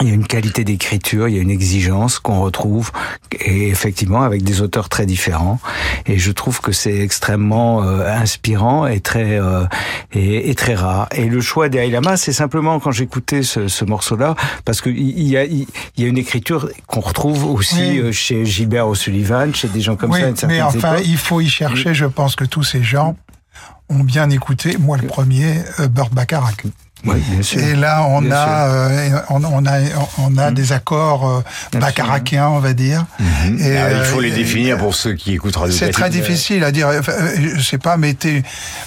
il 0.01 0.07
y 0.07 0.11
a 0.11 0.13
une 0.13 0.25
qualité 0.27 0.63
d'écriture, 0.63 1.27
il 1.27 1.35
y 1.35 1.39
a 1.39 1.41
une 1.41 1.49
exigence 1.51 2.19
qu'on 2.19 2.39
retrouve, 2.41 2.91
et 3.31 3.67
effectivement 3.69 4.21
avec 4.21 4.43
des 4.43 4.61
auteurs 4.61 4.87
très 4.87 5.05
différents. 5.05 5.59
Et 6.05 6.17
je 6.17 6.31
trouve 6.31 6.61
que 6.61 6.71
c'est 6.71 6.99
extrêmement 6.99 7.83
euh, 7.83 8.07
inspirant 8.09 8.87
et 8.87 9.01
très 9.01 9.39
euh, 9.39 9.65
et, 10.13 10.49
et 10.49 10.55
très 10.55 10.75
rare. 10.75 11.07
Et 11.13 11.25
le 11.25 11.41
choix 11.41 11.67
des 11.69 11.89
Lama, 11.89 12.15
c'est 12.17 12.33
simplement 12.33 12.79
quand 12.79 12.91
j'écoutais 12.91 13.43
ce, 13.43 13.67
ce 13.67 13.83
morceau-là, 13.85 14.35
parce 14.63 14.79
que 14.81 14.89
il 14.89 15.27
y 15.27 15.35
a 15.37 15.43
il 15.43 15.67
y 15.97 16.03
a 16.03 16.07
une 16.07 16.17
écriture 16.17 16.69
qu'on 16.87 17.01
retrouve 17.01 17.45
aussi 17.45 17.75
Oui. 17.79 17.99
euh, 17.99 18.11
chez 18.11 18.45
Gilbert 18.45 18.87
O'Sullivan, 18.87 19.53
chez 19.53 19.67
des 19.67 19.81
gens 19.81 19.95
comme 19.95 20.11
oui, 20.11 20.21
ça. 20.21 20.27
une 20.29 20.35
mais 20.47 20.61
enfin, 20.61 20.93
époque. 20.95 21.05
il 21.07 21.17
faut 21.17 21.41
y 21.41 21.49
chercher. 21.49 21.93
Je 21.93 22.05
pense 22.05 22.35
que 22.35 22.45
tous 22.45 22.63
ces 22.63 22.83
gens 22.83 23.15
ont 23.89 24.03
bien 24.03 24.29
écouté. 24.29 24.77
Moi, 24.79 24.97
le 24.97 25.07
premier, 25.07 25.55
euh, 25.79 25.87
Burt 25.87 26.13
Bacharach. 26.13 26.63
Oui, 27.05 27.15
bien 27.29 27.41
sûr. 27.41 27.59
Et 27.61 27.75
là, 27.75 28.03
on 28.03 28.21
Bien 28.21 28.35
a, 28.35 28.67
euh, 28.67 29.19
on, 29.29 29.41
on 29.43 29.65
a, 29.65 29.79
on 30.17 30.37
a 30.37 30.51
des 30.51 30.73
accords 30.73 31.27
euh, 31.29 31.41
Bien 31.71 31.79
bacharakiens, 31.79 32.49
on 32.49 32.59
va 32.59 32.73
dire. 32.73 33.05
Et, 33.19 33.23
Ah, 33.23 33.55
Il 33.57 33.61
euh, 33.77 34.03
faut 34.03 34.19
les 34.19 34.29
et- 34.29 34.35
définir 34.35 34.77
pour 34.77 34.93
ceux 34.95 35.13
qui 35.13 35.33
écoutent 35.33 35.55
Radio 35.55 35.73
C'est 35.75 35.91
très 35.91 36.09
difficile 36.09 36.63
à 36.63 36.71
dire. 36.71 36.87
Enfin, 36.99 37.13
euh, 37.13 37.53
Je 37.55 37.61
sais 37.61 37.77
pas, 37.77 37.95
mettez, 37.97 38.43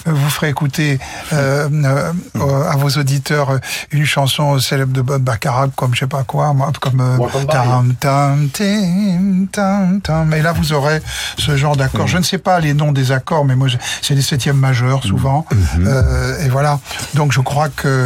euh, 0.07 0.11
vous 0.13 0.29
ferez 0.29 0.49
écouter 0.49 0.99
euh, 1.33 1.67
euh, 1.71 2.11
euh, 2.35 2.69
à 2.69 2.75
vos 2.75 2.89
auditeurs 2.89 3.49
euh, 3.51 3.57
une 3.91 4.05
chanson 4.05 4.59
célèbre 4.59 4.93
de 4.93 5.01
Bob 5.01 5.21
Baccarat, 5.23 5.69
comme 5.75 5.95
je 5.95 6.01
sais 6.01 6.07
pas 6.07 6.23
quoi, 6.23 6.55
comme 6.79 7.01
euh, 7.01 7.17
tam 7.49 7.93
tam 7.99 8.49
tam 9.51 10.01
tam. 10.01 10.33
Et 10.33 10.41
là, 10.41 10.51
vous 10.53 10.73
aurez 10.73 11.01
ce 11.37 11.57
genre 11.57 11.75
d'accords. 11.75 12.07
Je 12.07 12.17
ne 12.17 12.23
sais 12.23 12.37
pas 12.37 12.59
les 12.59 12.73
noms 12.73 12.91
des 12.91 13.11
accords, 13.11 13.45
mais 13.45 13.55
moi, 13.55 13.67
c'est 14.01 14.13
les 14.15 14.21
septièmes 14.21 14.57
majeurs 14.57 15.03
souvent. 15.03 15.45
Euh, 15.79 16.45
et 16.45 16.49
voilà. 16.49 16.79
Donc, 17.15 17.31
je 17.31 17.39
crois 17.41 17.69
que 17.69 18.02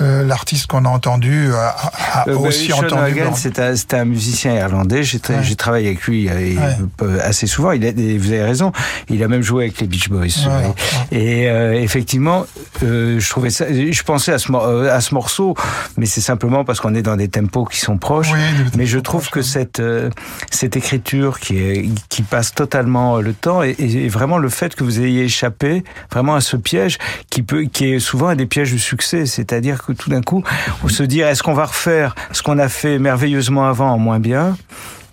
euh, 0.00 0.24
l'artiste 0.26 0.66
qu'on 0.66 0.84
a 0.84 0.88
entendu 0.88 1.52
a, 1.54 1.68
a- 1.68 2.24
Euh, 2.28 2.34
bah, 2.34 2.40
aussi 2.48 2.68
Sean 2.68 2.84
entendu. 2.84 3.20
C'est 3.34 3.94
un, 3.94 4.04
musicien 4.04 4.54
irlandais. 4.54 5.02
J'ai 5.02 5.18
tra- 5.18 5.34
Ouais. 5.36 5.42
j'ai 5.42 5.56
travaillé 5.56 5.88
avec 5.88 6.02
lui 6.04 6.28
euh, 6.28 6.32
Ouais. 6.34 6.56
euh, 7.02 7.18
assez 7.22 7.46
souvent. 7.46 7.72
Il 7.72 7.84
a, 7.84 7.88
et 7.88 8.18
vous 8.18 8.30
avez 8.32 8.42
raison. 8.44 8.72
Il 9.08 9.22
a 9.22 9.28
même 9.28 9.42
joué 9.42 9.64
avec 9.64 9.80
les 9.80 9.86
Beach 9.86 10.08
Boys. 10.08 10.20
Ouais. 10.46 10.74
Et 11.12 11.48
euh, 11.48 11.74
effectivement, 11.74 12.46
euh, 12.82 13.18
je 13.18 13.30
trouvais 13.30 13.50
ça. 13.50 13.66
Je 13.70 14.02
pensais 14.02 14.32
à 14.32 14.38
ce, 14.38 14.50
mor- 14.52 14.66
euh, 14.66 14.90
à 14.94 15.00
ce 15.00 15.14
morceau, 15.14 15.54
mais 15.96 16.06
c'est 16.06 16.20
simplement 16.20 16.64
parce 16.64 16.80
qu'on 16.80 16.94
est 16.94 17.02
dans 17.02 17.16
des 17.16 17.28
tempos 17.28 17.64
qui 17.66 17.80
sont 17.80 17.98
proches. 17.98 18.30
Oui, 18.32 18.38
mais 18.76 18.86
je 18.86 18.98
trouve 18.98 19.30
que 19.30 19.42
cette 19.42 19.80
euh, 19.80 20.10
cette 20.50 20.76
écriture 20.76 21.40
qui 21.40 21.58
est 21.58 21.88
qui 22.08 22.22
passe 22.22 22.54
totalement 22.54 23.20
le 23.20 23.32
temps 23.32 23.62
et, 23.62 23.74
et 23.78 24.08
vraiment 24.08 24.38
le 24.38 24.48
fait 24.48 24.74
que 24.74 24.84
vous 24.84 25.00
ayez 25.00 25.24
échappé 25.24 25.82
vraiment 26.12 26.34
à 26.36 26.40
ce 26.40 26.56
piège 26.56 26.98
qui 27.30 27.42
peut 27.42 27.64
qui 27.64 27.92
est 27.92 27.98
souvent 27.98 28.28
un 28.28 28.36
des 28.36 28.46
pièges 28.46 28.70
du 28.72 28.78
succès, 28.78 29.23
c'est-à-dire 29.26 29.82
que 29.84 29.92
tout 29.92 30.10
d'un 30.10 30.22
coup 30.22 30.42
on 30.82 30.88
se 30.88 31.02
dit 31.02 31.20
est-ce 31.20 31.42
qu'on 31.42 31.54
va 31.54 31.66
refaire 31.66 32.14
ce 32.32 32.42
qu'on 32.42 32.58
a 32.58 32.68
fait 32.68 32.98
merveilleusement 32.98 33.66
avant 33.68 33.90
en 33.90 33.98
moins 33.98 34.20
bien 34.20 34.56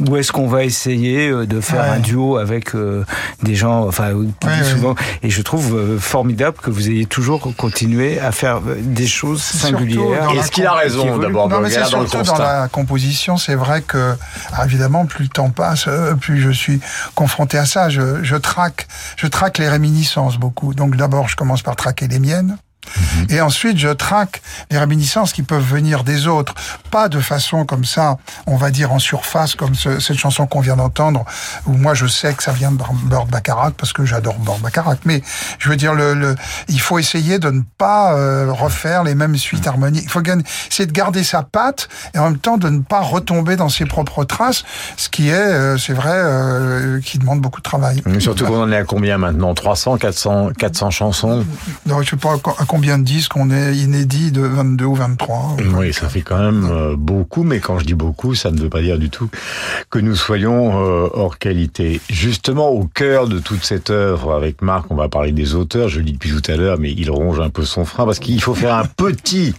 ou 0.10 0.18
est-ce 0.18 0.32
qu'on 0.32 0.48
va 0.48 0.64
essayer 0.64 1.30
euh, 1.30 1.46
de 1.46 1.62
faire 1.62 1.82
Ouais. 1.84 1.90
un 1.90 2.00
duo 2.00 2.38
avec 2.38 2.74
euh, 2.76 3.06
des 3.44 3.56
gens, 3.56 3.88
enfin 3.88 4.14
qui 4.40 4.48
Ouais, 4.48 4.64
souvent. 4.64 4.96
Et 5.22 5.30
je 5.30 5.42
trouve 5.44 5.76
euh, 5.76 6.00
formidable 6.00 6.58
que 6.62 6.72
vous 6.72 6.90
ayez 6.90 7.06
toujours 7.06 7.56
continué 7.56 8.20
à 8.20 8.32
faire 8.32 8.62
des 8.62 9.06
choses 9.06 9.44
singulières. 9.44 10.26
dans 10.26 10.34
Est-ce 10.34 10.52
qu'il 10.52 10.66
a 10.66 10.74
raison 10.74 11.18
d'abord 11.18 11.50
Non, 11.50 11.60
mais 11.62 11.70
c'est 11.70 11.82
dans 11.82 11.86
surtout 11.86 12.12
dans 12.14 12.18
constat 12.20 12.62
la 12.62 12.68
composition, 12.68 13.38
c'est 13.38 13.54
vrai 13.56 13.82
que, 13.84 14.16
ah, 14.54 14.66
évidemment, 14.66 15.06
plus 15.06 15.26
le 15.26 15.30
temps 15.30 15.52
passe, 15.52 15.88
plus 16.20 16.42
je 16.42 16.50
suis 16.50 16.80
confronté 17.14 17.58
à 17.60 17.66
ça. 17.66 17.90
Je, 17.90 18.24
je 18.24 18.36
traque, 18.36 18.88
je 19.18 19.28
traque 19.28 19.60
les 19.60 19.70
réminiscences 19.70 20.38
beaucoup. 20.38 20.74
Donc 20.74 20.96
d'abord, 20.96 21.28
je 21.28 21.36
commence 21.36 21.62
par 21.62 21.76
traquer 21.76 22.08
les 22.08 22.20
miennes. 22.20 22.58
Et 23.30 23.42
ensuite, 23.42 23.78
je 23.78 23.90
traque 23.90 24.42
les 24.70 24.78
réminiscences 24.78 25.34
qui 25.34 25.44
peuvent 25.44 25.64
venir 25.64 26.04
des 26.04 26.28
autres. 26.28 26.54
Pas 26.90 27.10
de 27.10 27.20
façon 27.20 27.66
comme 27.66 27.86
ça, 27.86 28.18
on 28.48 28.58
va 28.58 28.72
dire 28.72 28.92
en 28.92 29.00
surface, 29.00 29.56
comme 29.56 29.76
ce- 29.76 30.00
cette 30.00 30.18
chanson 30.18 30.48
qu'on 30.48 30.60
vient 30.62 30.76
d'entendre, 30.76 31.26
où 31.66 31.74
moi 31.74 31.94
je 31.94 32.08
sais 32.08 32.34
que 32.34 32.44
ça 32.44 32.52
vient 32.52 32.72
de 32.72 32.78
Burt 33.06 33.28
Bacharach, 33.28 33.74
parce 33.74 33.94
que 33.94 34.06
j'adore 34.06 34.38
Burt 34.40 34.60
Bacharach. 34.60 35.00
Mais 35.06 35.22
je 35.60 35.70
veux 35.70 35.76
dire, 35.78 35.94
le, 35.94 36.14
le, 36.14 36.36
il 36.68 36.80
faut 36.82 37.00
essayer 37.00 37.40
de 37.40 37.50
ne 37.52 37.62
pas 37.78 38.14
euh, 38.16 38.52
refaire 38.52 39.04
les 39.04 39.16
mêmes 39.16 39.38
suites 39.38 39.68
harmoniques. 39.68 40.04
Il 40.06 40.10
faut 40.10 40.22
c'est 40.70 40.86
de 40.86 40.92
garder 40.92 41.24
sa 41.24 41.44
patte 41.44 41.90
et 42.14 42.20
en 42.20 42.26
même 42.30 42.38
temps 42.38 42.58
de 42.58 42.70
ne 42.70 42.80
pas 42.80 43.02
retomber 43.02 43.56
dans 43.56 43.70
ses 43.70 43.86
propres 43.86 44.24
traces, 44.24 44.64
ce 44.98 45.10
qui 45.10 45.30
est, 45.30 45.34
euh, 45.34 45.78
c'est 45.78 45.94
vrai, 45.94 46.12
euh, 46.14 47.00
qui 47.02 47.18
demande 47.18 47.42
beaucoup 47.42 47.60
de 47.60 47.64
travail. 47.64 48.02
Mais 48.06 48.20
Surtout 48.20 48.46
qu'on 48.46 48.62
en 48.64 48.72
est 48.72 48.78
à 48.78 48.84
combien 48.84 49.18
maintenant? 49.18 49.54
300, 49.54 49.98
400, 49.98 50.50
400 50.58 50.90
chansons? 50.92 51.46
Donc, 51.86 52.04
je 52.04 52.12
sais 52.12 52.16
pas 52.18 52.36
combien 52.72 52.98
de 52.98 53.04
disques 53.04 53.36
on 53.36 53.52
est 53.52 53.76
inédit 53.76 54.32
de 54.32 54.40
22 54.44 54.86
ou 54.86 54.96
23. 54.96 55.58
Oui, 55.76 55.92
ça 55.92 56.08
fait 56.08 56.22
quand 56.22 56.40
même 56.40 56.70
euh, 56.72 56.96
beaucoup, 56.96 57.44
mais 57.44 57.60
quand 57.60 57.78
je 57.80 57.84
dis 57.84 57.96
beaucoup, 57.96 58.34
ça 58.34 58.50
ne 58.50 58.58
veut 58.58 58.70
pas 58.70 58.82
dire 58.82 58.98
du 58.98 59.10
tout 59.10 59.30
que 59.90 60.00
nous 60.00 60.16
soyons 60.16 60.82
euh, 60.82 61.10
hors 61.14 61.38
qualité. 61.38 62.00
Justement, 62.10 62.70
au 62.70 62.86
cœur 62.86 63.28
de 63.28 63.40
toute 63.40 63.66
cette 63.66 63.90
œuvre, 63.90 64.34
avec 64.34 64.62
Marc, 64.62 64.86
on 64.90 64.96
va 64.96 65.10
parler 65.10 65.34
des 65.34 65.54
auteurs, 65.54 65.90
je 65.90 65.98
le 65.98 66.06
dis 66.06 66.14
depuis 66.14 66.32
tout 66.32 66.50
à 66.50 66.56
l'heure, 66.56 66.78
mais 66.80 66.94
il 66.94 67.12
ronge 67.12 67.42
un 67.42 67.50
peu 67.50 67.66
son 67.66 67.84
frein, 67.84 68.06
parce 68.06 68.20
qu'il 68.20 68.42
faut 68.42 68.56
faire 68.56 68.76
un 68.76 68.86
petit, 68.86 69.54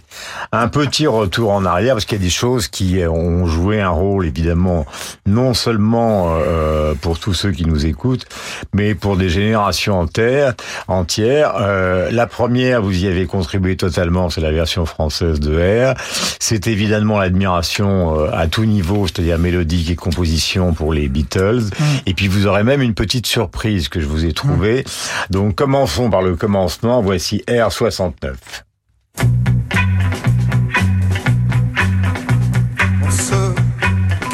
un 0.51 0.67
petit 0.67 1.05
retour 1.05 1.51
en 1.51 1.65
arrière, 1.65 1.93
parce 1.93 2.05
qu'il 2.05 2.17
y 2.17 2.21
a 2.21 2.23
des 2.23 2.31
choses 2.31 2.67
qui 2.67 2.97
ont 3.07 3.45
joué 3.45 3.79
un 3.79 3.89
rôle, 3.89 4.25
évidemment, 4.25 4.87
non 5.27 5.53
seulement 5.53 6.35
euh, 6.39 6.95
pour 6.99 7.19
tous 7.19 7.35
ceux 7.35 7.51
qui 7.51 7.67
nous 7.67 7.85
écoutent, 7.85 8.25
mais 8.73 8.95
pour 8.95 9.17
des 9.17 9.29
générations 9.29 9.99
entières. 9.99 10.55
entières. 10.87 11.53
La 12.11 12.25
première, 12.25 12.81
vous 12.81 13.02
y 13.02 13.02
avez 13.07 13.25
contribué 13.25 13.75
totalement, 13.77 14.29
c'est 14.29 14.41
la 14.41 14.51
version 14.51 14.85
française 14.85 15.39
de 15.39 15.91
R. 15.91 15.93
C'est 16.39 16.67
évidemment 16.67 17.19
l'admiration 17.19 18.19
euh, 18.19 18.29
à 18.33 18.47
tout 18.47 18.65
niveau, 18.65 19.07
c'est-à-dire 19.07 19.37
mélodique 19.37 19.89
et 19.89 19.95
composition 19.95 20.73
pour 20.73 20.93
les 20.93 21.07
Beatles. 21.07 21.69
Et 22.05 22.13
puis 22.13 22.27
vous 22.27 22.47
aurez 22.47 22.63
même 22.63 22.81
une 22.81 22.93
petite 22.93 23.27
surprise 23.27 23.89
que 23.89 23.99
je 23.99 24.05
vous 24.05 24.25
ai 24.25 24.33
trouvée. 24.33 24.83
Donc 25.29 25.55
commençons 25.55 26.09
par 26.09 26.21
le 26.21 26.35
commencement. 26.35 27.01
Voici 27.01 27.43
R69. 27.47 28.33
On 33.05 33.11
se 33.11 33.53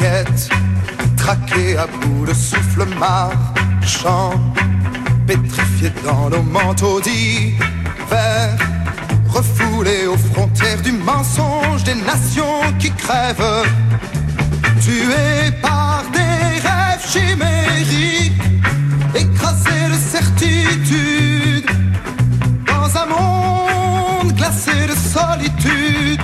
guette, 0.00 0.50
traqué 1.16 1.76
à 1.76 1.86
bout 1.86 2.26
de 2.26 2.34
souffle 2.34 2.86
marchant, 2.98 4.32
pétrifié 5.26 5.90
dans 6.04 6.30
nos 6.30 6.42
manteaux 6.42 7.00
refoulé 9.28 10.06
aux 10.06 10.16
frontières 10.16 10.80
du 10.82 10.92
mensonge 10.92 11.84
des 11.84 11.94
nations 11.94 12.62
qui 12.78 12.90
crèvent, 12.92 13.66
tués 14.82 15.50
par 15.62 16.04
des 16.12 16.60
rêves 16.66 17.06
chimériques, 17.12 18.42
écrasés 19.14 19.88
de 19.90 19.98
certitude, 20.16 21.70
dans 22.66 22.90
un 23.02 23.06
monde 23.06 24.32
glacé 24.34 24.72
de 24.86 24.94
solitude 24.94 26.20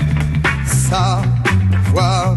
sa 0.90 1.22
voix 1.92 2.36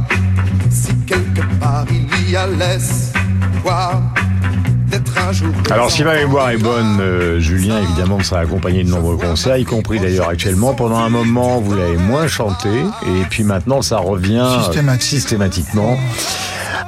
à 2.36 2.46
l'espoir 2.46 4.02
d'être 4.04 4.10
un 4.32 4.42
jour. 4.42 4.49
Alors, 5.70 5.92
si 5.92 6.04
ma 6.04 6.16
mémoire 6.16 6.50
est 6.50 6.58
bonne, 6.58 7.00
euh, 7.00 7.40
Julien, 7.40 7.82
évidemment, 7.82 8.22
ça 8.24 8.38
a 8.38 8.42
accompagné 8.42 8.84
de 8.84 8.90
nombreux 8.90 9.18
concerts, 9.18 9.58
y 9.58 9.66
compris 9.66 10.00
d'ailleurs 10.00 10.30
actuellement. 10.30 10.74
Pendant 10.74 10.98
un 10.98 11.10
moment, 11.10 11.60
vous 11.60 11.76
l'avez 11.76 11.98
moins 11.98 12.28
chanté, 12.28 12.70
et 12.70 13.24
puis 13.30 13.44
maintenant, 13.44 13.82
ça 13.82 13.98
revient 13.98 14.44
euh, 14.44 14.64
Systématique. 14.64 15.10
systématiquement. 15.10 15.98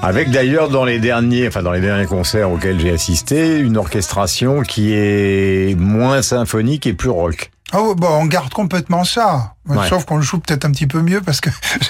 Avec 0.03 0.31
d'ailleurs 0.31 0.70
dans 0.70 0.84
les 0.84 1.00
derniers, 1.00 1.48
enfin 1.48 1.62
dans 1.62 1.72
les 1.72 1.81
derniers 1.81 2.08
concerts 2.08 2.50
auxquels 2.51 2.79
j'ai 2.79 2.91
assisté, 2.91 3.60
une 3.60 3.77
orchestration 3.77 4.62
qui 4.63 4.93
est 4.93 5.77
moins 5.77 6.24
symphonique 6.24 6.88
et 6.88 6.93
plus 6.93 7.10
rock. 7.10 7.51
Oh, 7.74 7.93
bon, 7.96 8.08
on 8.10 8.25
garde 8.25 8.51
complètement 8.51 9.03
ça. 9.03 9.53
Ouais. 9.67 9.88
Sauf 9.88 10.05
qu'on 10.05 10.17
le 10.17 10.24
joue 10.24 10.39
peut-être 10.39 10.65
un 10.65 10.72
petit 10.72 10.88
peu 10.88 11.01
mieux 11.01 11.22
parce 11.22 11.39
que 11.39 11.50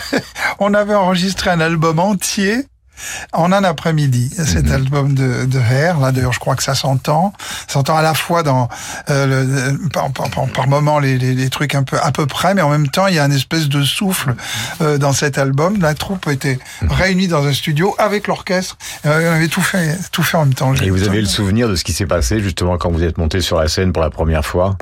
on 0.60 0.74
avait 0.74 0.94
enregistré 0.94 1.50
un 1.50 1.60
album 1.62 2.00
entier 2.00 2.66
en 3.34 3.52
un 3.52 3.64
après-midi. 3.64 4.30
Cet 4.36 4.66
Mhm. 4.66 4.72
album 4.74 5.14
de, 5.14 5.46
de 5.46 5.60
Hair, 5.60 6.00
là 6.00 6.12
d'ailleurs 6.12 6.34
je 6.34 6.40
crois 6.40 6.56
que 6.56 6.64
ça 6.64 6.76
s'entend. 6.76 7.34
Ça 7.68 7.74
s'entend 7.74 7.96
à 7.98 8.02
la 8.02 8.14
fois 8.14 8.44
dans 8.44 8.70
euh, 9.10 9.72
le, 9.72 9.90
par, 9.90 10.12
par, 10.12 10.30
par, 10.30 10.48
par 10.48 10.68
moment 10.68 11.00
les, 11.00 11.18
les, 11.18 11.34
les 11.34 11.50
trucs 11.50 11.76
un 11.76 11.84
peu 11.84 11.98
à 12.02 12.12
peu 12.12 12.26
près, 12.26 12.54
mais 12.54 12.62
en 12.62 12.70
même 12.70 12.88
temps 12.90 13.08
il 13.08 13.16
y 13.16 13.20
a 13.20 13.26
une 13.26 13.32
espèce 13.34 13.70
de 13.70 13.84
souffle 13.84 14.36
euh, 14.82 14.98
dans 14.98 15.14
cet 15.14 15.38
album. 15.38 15.80
La 15.82 15.94
troupe 15.94 16.28
était 16.28 16.60
Mhm. 16.82 16.92
réunie 16.92 17.28
dans 17.28 17.46
un 17.46 17.54
studio 17.54 17.96
avec 17.98 18.28
l'orchestre. 18.28 18.78
Euh, 19.06 19.32
on 19.32 19.36
avait 19.36 19.48
tout 19.48 19.62
fait, 19.62 19.98
tout 20.12 20.24
fait 20.24 20.38
en 20.38 20.46
même 20.46 20.54
temps. 20.54 20.74
Et 20.76 20.90
vous 20.90 21.04
avez 21.04 21.22
le 21.22 21.28
souvenir 21.28 21.68
de 21.70 21.76
ce 21.76 21.84
qui 21.84 21.94
s'est 21.94 22.06
passé 22.06 22.40
justement 22.42 22.78
quand 22.78 22.92
vous 22.92 23.04
êtes 23.04 23.18
monté 23.18 23.42
sur 23.42 23.60
la 23.60 23.68
scène 23.68 23.94
pour 23.94 24.02
la 24.04 24.10
première 24.10 24.46
fois? 24.46 24.78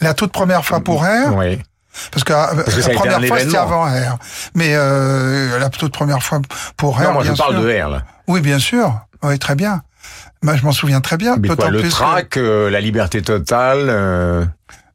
La 0.00 0.14
toute 0.14 0.32
première 0.32 0.64
fois 0.64 0.80
pour 0.80 1.04
Hair? 1.04 1.34
Oui. 1.36 1.58
Parce 2.10 2.24
que, 2.24 2.32
euh, 2.32 2.62
que 2.64 2.70
ça 2.80 2.90
a 2.90 2.92
la 2.92 2.98
première 2.98 3.24
fois, 3.26 3.38
c'était 3.38 3.56
avant 3.56 3.84
R. 3.84 4.18
Mais 4.54 4.72
euh, 4.74 5.58
la 5.58 5.68
toute 5.68 5.92
première 5.92 6.22
fois 6.22 6.40
pour 6.76 6.98
R. 6.98 7.02
Non, 7.02 7.12
moi 7.12 7.24
je 7.24 7.32
parle 7.32 7.56
de 7.62 7.80
R 7.82 7.88
là. 7.88 8.02
Oui, 8.26 8.40
bien 8.40 8.58
sûr. 8.58 9.00
Oui, 9.22 9.38
très 9.38 9.54
bien. 9.54 9.82
Moi, 10.42 10.56
je 10.56 10.64
m'en 10.64 10.72
souviens 10.72 11.02
très 11.02 11.18
bien. 11.18 11.36
Mais 11.38 11.48
quoi, 11.48 11.68
le 11.68 11.80
plus 11.80 11.88
que- 11.90 11.94
track, 11.94 12.36
euh, 12.38 12.70
la 12.70 12.80
liberté 12.80 13.20
totale. 13.20 13.86
euh, 13.90 14.44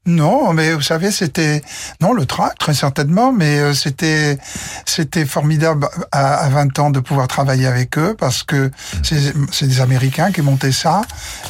Non, 0.05 0.53
mais 0.53 0.74
vous 0.74 0.81
savez, 0.81 1.09
c'était 1.12 1.63
non 2.00 2.13
le 2.13 2.25
track 2.25 2.57
très 2.59 2.74
certainement, 2.75 3.31
mais 3.33 3.59
euh, 3.59 3.74
c'était 3.74 4.38
c'était 4.85 5.25
formidable 5.25 5.88
à, 6.12 6.35
à 6.35 6.50
20 6.50 6.77
ans 6.79 6.89
de 6.91 7.00
pouvoir 7.00 7.27
travailler 7.27 7.65
avec 7.65 7.97
eux 7.97 8.15
parce 8.17 8.43
que 8.43 8.69
c'est 9.03 9.33
c'est 9.51 9.67
des 9.67 9.81
Américains 9.81 10.31
qui 10.31 10.41
montaient 10.41 10.71
ça. 10.71 11.01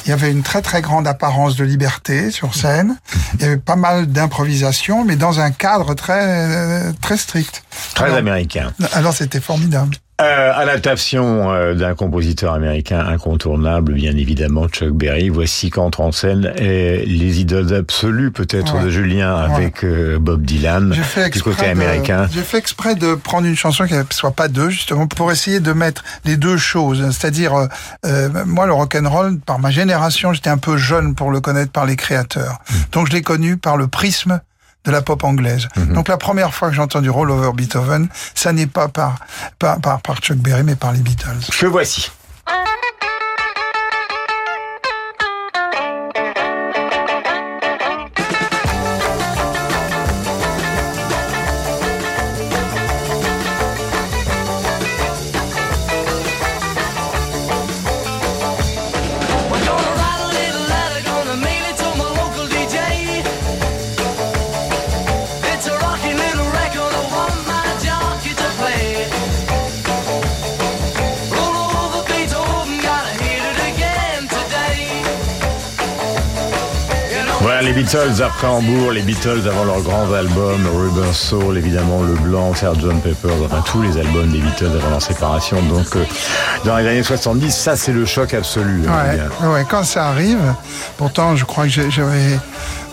Il 0.04 0.08
y 0.08 0.12
avait 0.12 0.30
une 0.30 0.42
très 0.42 0.62
très 0.62 0.80
grande 0.80 1.06
apparence 1.06 1.56
de 1.56 1.64
liberté 1.64 2.30
sur 2.30 2.54
scène. 2.54 2.96
Il 3.34 3.42
y 3.42 3.44
avait 3.44 3.56
pas 3.58 3.76
mal 3.76 4.06
d'improvisation, 4.06 5.04
mais 5.04 5.16
dans 5.16 5.38
un 5.40 5.50
cadre 5.50 5.94
très 5.94 6.92
très 7.02 7.16
strict. 7.18 7.62
Très 7.94 8.06
Alors- 8.06 8.16
américain. 8.18 8.72
Alors 8.92 9.12
c'était 9.12 9.40
formidable. 9.40 9.96
Euh, 10.18 10.52
adaptation 10.54 11.52
euh, 11.52 11.74
d'un 11.74 11.94
compositeur 11.94 12.54
américain 12.54 13.00
incontournable, 13.06 13.92
bien 13.92 14.16
évidemment, 14.16 14.66
Chuck 14.66 14.92
Berry. 14.92 15.28
Voici 15.28 15.68
qu'entre 15.68 16.00
en 16.00 16.10
scène 16.10 16.54
euh, 16.58 17.02
les 17.04 17.40
idoles 17.40 17.74
absolues, 17.74 18.30
peut-être, 18.30 18.76
Ouais. 18.76 18.84
de 18.84 18.88
Julien 18.88 19.36
avec 19.36 19.84
euh, 19.84 20.18
Bob 20.18 20.42
Dylan, 20.42 20.96
du 21.32 21.42
côté 21.42 21.66
américain. 21.66 22.28
J'ai 22.32 22.40
fait 22.40 22.56
exprès 22.56 22.94
de 22.94 23.14
prendre 23.14 23.46
une 23.46 23.56
chanson 23.56 23.84
qui 23.84 23.92
ne 23.92 24.04
soit 24.10 24.30
pas 24.30 24.48
deux, 24.48 24.70
justement, 24.70 25.06
pour 25.06 25.30
essayer 25.30 25.60
de 25.60 25.72
mettre 25.74 26.02
les 26.24 26.38
deux 26.38 26.56
choses. 26.56 27.04
C'est-à-dire, 27.10 27.54
euh, 27.54 27.66
euh, 28.06 28.28
moi, 28.46 28.64
le 28.64 28.72
rock 28.72 28.94
and 28.94 29.10
roll, 29.10 29.38
par 29.40 29.58
ma 29.58 29.70
génération, 29.70 30.32
j'étais 30.32 30.48
un 30.50 30.56
peu 30.58 30.78
jeune 30.78 31.14
pour 31.14 31.30
le 31.30 31.40
connaître 31.40 31.72
par 31.72 31.84
les 31.84 31.96
créateurs. 31.96 32.60
Mmh. 32.70 32.74
Donc, 32.92 33.08
je 33.08 33.12
l'ai 33.12 33.22
connu 33.22 33.58
par 33.58 33.76
le 33.76 33.86
prisme 33.86 34.40
de 34.86 34.90
la 34.92 35.02
pop 35.02 35.22
anglaise. 35.24 35.68
Mmh. 35.76 35.92
Donc, 35.92 36.08
la 36.08 36.16
première 36.16 36.54
fois 36.54 36.68
que 36.68 36.74
j'ai 36.74 36.82
entendu 36.82 37.10
Roll 37.10 37.30
Over 37.30 37.52
Beethoven, 37.54 38.08
ça 38.34 38.52
n'est 38.52 38.66
pas 38.66 38.88
par, 38.88 39.16
par, 39.58 39.80
par, 39.80 40.00
par 40.00 40.16
Chuck 40.18 40.38
Berry, 40.38 40.62
mais 40.62 40.76
par 40.76 40.92
les 40.92 41.00
Beatles. 41.00 41.50
Que 41.58 41.66
voici. 41.66 42.10
Beatles 77.86 78.20
après 78.20 78.48
Hambourg, 78.48 78.90
les 78.90 79.02
Beatles 79.02 79.46
avant 79.48 79.62
leur 79.64 79.80
grand 79.80 80.12
album, 80.12 80.66
Rubber 80.74 81.12
Soul, 81.14 81.56
évidemment 81.56 82.02
Le 82.02 82.14
Blanc, 82.14 82.52
Sgt. 82.52 83.00
Pepper, 83.00 83.28
enfin 83.44 83.62
tous 83.64 83.80
les 83.80 83.96
albums 83.96 84.28
des 84.28 84.40
Beatles 84.40 84.72
avant 84.76 84.90
leur 84.90 85.00
séparation. 85.00 85.62
Donc 85.62 85.94
euh, 85.94 86.04
dans 86.64 86.76
les 86.78 86.88
années 86.88 87.04
70, 87.04 87.48
ça 87.54 87.76
c'est 87.76 87.92
le 87.92 88.04
choc 88.04 88.34
absolu. 88.34 88.82
hein, 88.88 89.28
Ouais, 89.40 89.48
ouais, 89.54 89.64
quand 89.70 89.84
ça 89.84 90.08
arrive, 90.08 90.40
pourtant 90.96 91.36
je 91.36 91.44
crois 91.44 91.68
que 91.68 91.70
j'avais 91.70 92.40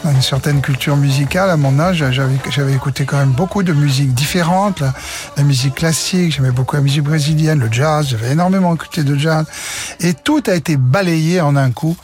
une 0.05 0.21
certaine 0.21 0.61
culture 0.61 0.95
musicale 0.95 1.49
à 1.49 1.57
mon 1.57 1.79
âge, 1.79 2.03
j'avais 2.51 2.73
écouté 2.73 3.05
quand 3.05 3.17
même 3.17 3.31
beaucoup 3.31 3.63
de 3.63 3.73
musique 3.73 4.13
différentes, 4.13 4.79
la, 4.81 4.93
la 5.37 5.43
musique 5.43 5.73
classique, 5.73 6.35
j'aimais 6.35 6.51
beaucoup 6.51 6.75
la 6.75 6.83
musique 6.83 7.03
brésilienne, 7.03 7.59
le 7.59 7.71
jazz, 7.71 8.09
j'avais 8.11 8.33
énormément 8.33 8.75
écouté 8.75 9.03
de 9.03 9.15
jazz, 9.17 9.45
et 10.01 10.13
tout 10.13 10.43
a 10.45 10.53
été 10.53 10.77
balayé 10.77 11.41
en 11.41 11.55
un 11.55 11.71
coup 11.71 11.95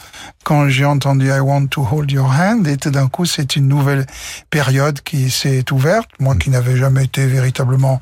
quand 0.44 0.70
j'ai 0.70 0.86
entendu 0.86 1.28
I 1.28 1.40
Want 1.40 1.68
to 1.68 1.88
Hold 1.90 2.12
Your 2.12 2.30
Hand, 2.30 2.68
et 2.68 2.78
tout 2.78 2.92
d'un 2.92 3.08
coup 3.08 3.26
c'est 3.26 3.56
une 3.56 3.68
nouvelle 3.68 4.06
période 4.50 5.02
qui 5.02 5.30
s'est 5.30 5.66
ouverte, 5.72 6.10
moi 6.20 6.36
qui 6.36 6.50
n'avais 6.50 6.76
jamais 6.76 7.06
été 7.06 7.26
véritablement 7.26 8.00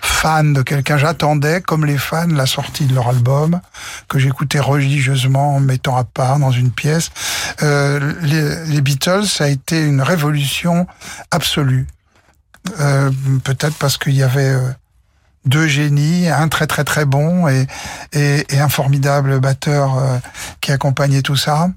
fan 0.00 0.52
de 0.52 0.62
quelqu'un. 0.62 0.98
J'attendais, 0.98 1.60
comme 1.60 1.84
les 1.84 1.98
fans, 1.98 2.26
la 2.28 2.46
sortie 2.46 2.86
de 2.86 2.94
leur 2.94 3.08
album, 3.08 3.60
que 4.08 4.18
j'écoutais 4.18 4.60
religieusement 4.60 5.56
en 5.56 5.60
me 5.60 5.66
mettant 5.66 5.96
à 5.96 6.04
part 6.04 6.38
dans 6.38 6.50
une 6.50 6.70
pièce. 6.70 7.10
Euh, 7.62 8.14
les, 8.22 8.66
les 8.66 8.80
Beatles, 8.80 9.26
ça 9.26 9.44
a 9.44 9.48
été 9.48 9.80
une 9.80 10.02
révolution 10.02 10.86
absolue. 11.30 11.86
Euh, 12.80 13.10
Peut-être 13.44 13.76
parce 13.76 13.98
qu'il 13.98 14.14
y 14.14 14.22
avait 14.22 14.50
euh, 14.50 14.70
deux 15.44 15.66
génies, 15.66 16.28
un 16.28 16.48
très 16.48 16.66
très 16.66 16.84
très 16.84 17.04
bon 17.04 17.48
et, 17.48 17.66
et, 18.12 18.44
et 18.54 18.58
un 18.60 18.68
formidable 18.68 19.40
batteur 19.40 19.98
euh, 19.98 20.18
qui 20.60 20.72
accompagnait 20.72 21.22
tout 21.22 21.36
ça. 21.36 21.68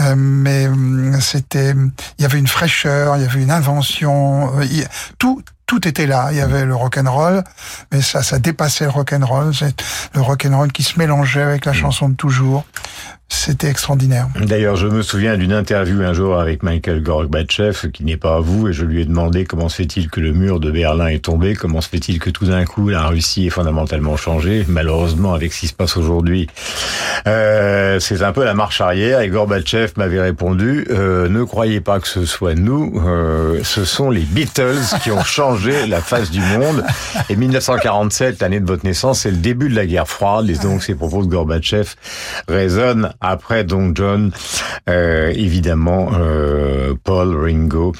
Euh, 0.00 0.14
mais 0.16 0.66
hum, 0.66 1.18
c'était, 1.20 1.70
il 2.18 2.22
y 2.22 2.24
avait 2.24 2.38
une 2.38 2.46
fraîcheur, 2.48 3.16
il 3.16 3.22
y 3.22 3.26
avait 3.26 3.42
une 3.42 3.50
invention, 3.50 4.58
euh, 4.58 4.64
il- 4.64 4.86
tout, 5.18 5.42
tout 5.66 5.86
était 5.88 6.06
là. 6.06 6.28
Il 6.32 6.36
y 6.38 6.40
avait 6.40 6.64
le 6.64 6.74
rock 6.74 6.98
and 6.98 7.10
roll, 7.10 7.44
mais 7.92 8.02
ça, 8.02 8.22
ça 8.22 8.38
dépassait 8.38 8.84
le 8.84 8.90
rock 8.90 9.12
and 9.12 9.24
roll. 9.24 9.54
C'est 9.54 9.74
le 10.14 10.20
rock 10.20 10.46
and 10.46 10.56
roll 10.56 10.72
qui 10.72 10.82
se 10.82 10.98
mélangeait 10.98 11.42
avec 11.42 11.64
la 11.64 11.72
chanson 11.72 12.08
de 12.08 12.14
toujours. 12.14 12.64
C'était 13.30 13.68
extraordinaire. 13.68 14.28
D'ailleurs, 14.40 14.76
je 14.76 14.86
me 14.86 15.02
souviens 15.02 15.36
d'une 15.36 15.52
interview 15.52 16.00
un 16.00 16.14
jour 16.14 16.38
avec 16.38 16.62
Michael 16.62 17.02
Gorbatchev, 17.02 17.90
qui 17.92 18.04
n'est 18.04 18.16
pas 18.16 18.36
à 18.36 18.40
vous, 18.40 18.68
et 18.68 18.72
je 18.72 18.86
lui 18.86 19.02
ai 19.02 19.04
demandé 19.04 19.44
comment 19.44 19.68
se 19.68 19.76
fait-il 19.76 20.08
que 20.08 20.20
le 20.20 20.32
mur 20.32 20.60
de 20.60 20.70
Berlin 20.70 21.08
est 21.08 21.24
tombé, 21.24 21.54
comment 21.54 21.82
se 21.82 21.90
fait-il 21.90 22.20
que 22.20 22.30
tout 22.30 22.46
d'un 22.46 22.64
coup 22.64 22.88
la 22.88 23.06
Russie 23.06 23.46
est 23.46 23.50
fondamentalement 23.50 24.16
changée. 24.16 24.64
Malheureusement, 24.66 25.34
avec 25.34 25.52
ce 25.52 25.60
qui 25.60 25.68
se 25.68 25.74
passe 25.74 25.98
aujourd'hui, 25.98 26.46
euh, 27.26 28.00
c'est 28.00 28.22
un 28.22 28.32
peu 28.32 28.44
la 28.44 28.54
marche 28.54 28.80
arrière. 28.80 29.20
Et 29.20 29.28
Gorbatchev 29.28 29.92
m'avait 29.96 30.20
répondu 30.20 30.86
euh, 30.90 31.28
ne 31.28 31.44
croyez 31.44 31.80
pas 31.80 32.00
que 32.00 32.08
ce 32.08 32.24
soit 32.24 32.54
nous, 32.54 33.00
euh, 33.06 33.60
ce 33.62 33.84
sont 33.84 34.10
les 34.10 34.22
Beatles 34.22 34.96
qui 35.02 35.10
ont 35.10 35.24
changé 35.24 35.86
la 35.86 36.00
face 36.00 36.30
du 36.30 36.40
monde. 36.40 36.82
Et 37.28 37.36
1947, 37.36 38.40
l'année 38.40 38.60
de 38.60 38.66
votre 38.66 38.84
naissance, 38.84 39.20
c'est 39.20 39.30
le 39.30 39.36
début 39.36 39.68
de 39.68 39.74
la 39.76 39.84
guerre 39.84 40.08
froide. 40.08 40.48
Et 40.48 40.56
donc, 40.56 40.82
ces 40.82 40.94
propos 40.94 41.22
de 41.22 41.28
Gorbatchev 41.28 41.94
résonnent 42.48 43.12
après 43.20 43.64
donc 43.64 43.96
John, 43.96 44.30
euh, 44.88 45.32
évidemment 45.34 46.10
euh, 46.14 46.94
Paul 47.02 47.36
Ringo 47.36 47.92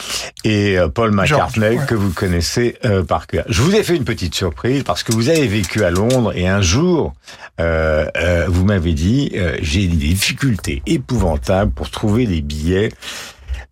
et 0.44 0.78
euh, 0.78 0.88
Paul 0.88 1.12
McCartney 1.12 1.61
George, 1.61 1.81
ouais. 1.81 1.87
que 1.87 1.94
vous 1.94 2.12
connaissez 2.12 2.76
euh, 2.85 3.02
par 3.02 3.26
cœur. 3.26 3.44
Je 3.48 3.62
vous 3.62 3.74
ai 3.74 3.83
fait 3.83 3.96
une 3.96 4.04
petite 4.04 4.35
surprise 4.35 4.83
parce 4.85 5.02
que 5.02 5.12
vous 5.12 5.28
avez 5.28 5.46
vécu 5.46 5.85
à 5.85 5.90
Londres 5.90 6.33
et 6.35 6.46
un 6.48 6.61
jour 6.61 7.14
euh, 7.61 8.07
euh, 8.16 8.46
vous 8.48 8.64
m'avez 8.64 8.92
dit 8.92 9.33
euh, 9.35 9.57
j'ai 9.61 9.87
des 9.88 9.96
difficultés 9.96 10.83
épouvantables 10.87 11.72
pour 11.72 11.90
trouver 11.90 12.26
des 12.26 12.40
billets 12.40 12.90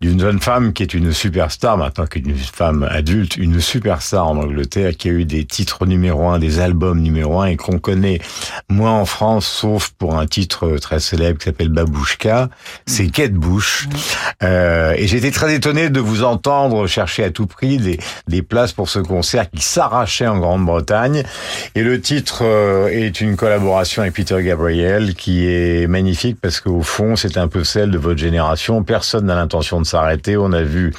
d'une 0.00 0.20
jeune 0.20 0.40
femme 0.40 0.72
qui 0.72 0.82
est 0.82 0.92
une 0.92 1.12
superstar 1.12 1.78
maintenant 1.78 2.06
qu'une 2.06 2.37
femme 2.37 2.87
adulte, 2.90 3.37
une 3.37 3.61
superstar 3.61 4.28
en 4.28 4.37
Angleterre 4.37 4.96
qui 4.96 5.09
a 5.09 5.12
eu 5.12 5.24
des 5.24 5.44
titres 5.44 5.87
numéro 5.87 6.28
un, 6.28 6.38
des 6.38 6.61
albums 6.61 7.00
numéro 7.00 7.40
un 7.40 7.46
et 7.46 7.56
qu'on 7.56 7.78
connaît 7.78 8.20
moins 8.68 8.92
en 8.92 9.06
France 9.06 9.46
sauf 9.46 9.90
pour 9.98 10.18
un 10.18 10.26
titre 10.26 10.76
très 10.78 11.00
célèbre 11.00 11.38
qui 11.38 11.46
s'appelle 11.46 11.70
Babouchka, 11.70 12.50
c'est 12.85 13.06
Kate 13.09 13.32
Bush. 13.32 13.88
Euh, 14.42 14.94
et 14.96 15.06
j'étais 15.06 15.30
très 15.30 15.54
étonné 15.54 15.88
de 15.88 16.00
vous 16.00 16.24
entendre 16.24 16.87
chercher 16.87 17.24
à 17.24 17.30
tout 17.30 17.46
prix 17.46 17.78
des, 17.78 17.98
des 18.28 18.42
places 18.42 18.72
pour 18.72 18.88
ce 18.88 18.98
concert 18.98 19.50
qui 19.50 19.62
s'arrachait 19.62 20.26
en 20.26 20.38
Grande-Bretagne. 20.38 21.22
Et 21.74 21.82
le 21.82 22.00
titre 22.00 22.40
euh, 22.42 22.88
est 22.88 23.20
une 23.20 23.37
collaboration 23.37 24.02
avec 24.02 24.14
Peter 24.14 24.42
Gabriel 24.42 25.14
qui 25.14 25.46
est 25.46 25.87
magnifique 25.88 26.38
parce 26.40 26.61
qu'au 26.61 26.82
fond 26.82 27.16
c'est 27.16 27.38
un 27.38 27.48
peu 27.48 27.64
celle 27.64 27.90
de 27.90 27.98
votre 27.98 28.18
génération. 28.18 28.82
Personne 28.82 29.26
n'a 29.26 29.35
l'intention 29.35 29.80
de 29.80 29.86
s'arrêter. 29.87 30.37
On 30.37 30.53
a 30.53 30.62
vu 30.62 30.92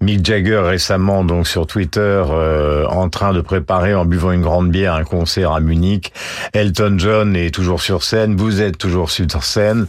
Mick 0.00 0.24
Jagger 0.24 0.62
récemment 0.64 1.24
donc 1.24 1.46
sur 1.46 1.66
Twitter 1.66 2.00
euh, 2.00 2.86
en 2.86 3.08
train 3.08 3.32
de 3.32 3.40
préparer 3.40 3.94
en 3.94 4.04
buvant 4.04 4.32
une 4.32 4.42
grande 4.42 4.70
bière 4.70 4.94
un 4.94 5.04
concert 5.04 5.52
à 5.52 5.60
Munich. 5.60 6.12
Elton 6.52 6.94
John 6.98 7.36
est 7.36 7.54
toujours 7.54 7.80
sur 7.80 8.02
scène. 8.02 8.36
Vous 8.36 8.62
êtes 8.62 8.78
toujours 8.78 9.10
sur 9.10 9.42
scène. 9.42 9.86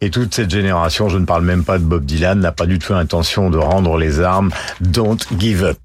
Et 0.00 0.10
toute 0.10 0.34
cette 0.34 0.50
génération, 0.50 1.08
je 1.08 1.18
ne 1.18 1.24
parle 1.24 1.44
même 1.44 1.64
pas 1.64 1.78
de 1.78 1.84
Bob 1.84 2.04
Dylan, 2.04 2.40
n'a 2.40 2.52
pas 2.52 2.66
du 2.66 2.78
tout 2.78 2.92
l'intention 2.92 3.50
de 3.50 3.58
rendre 3.58 3.96
les 3.96 4.20
armes. 4.20 4.50
Don't 4.80 5.18
give 5.38 5.64
up. 5.64 5.78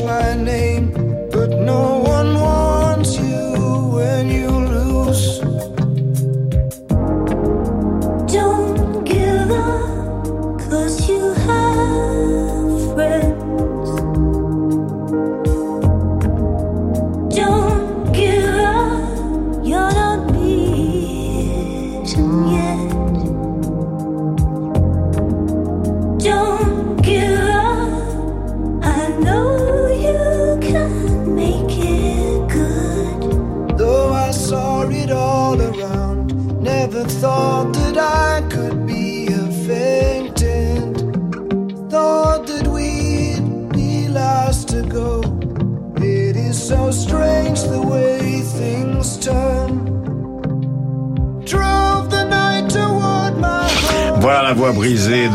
My 0.00 0.34
name, 0.34 0.71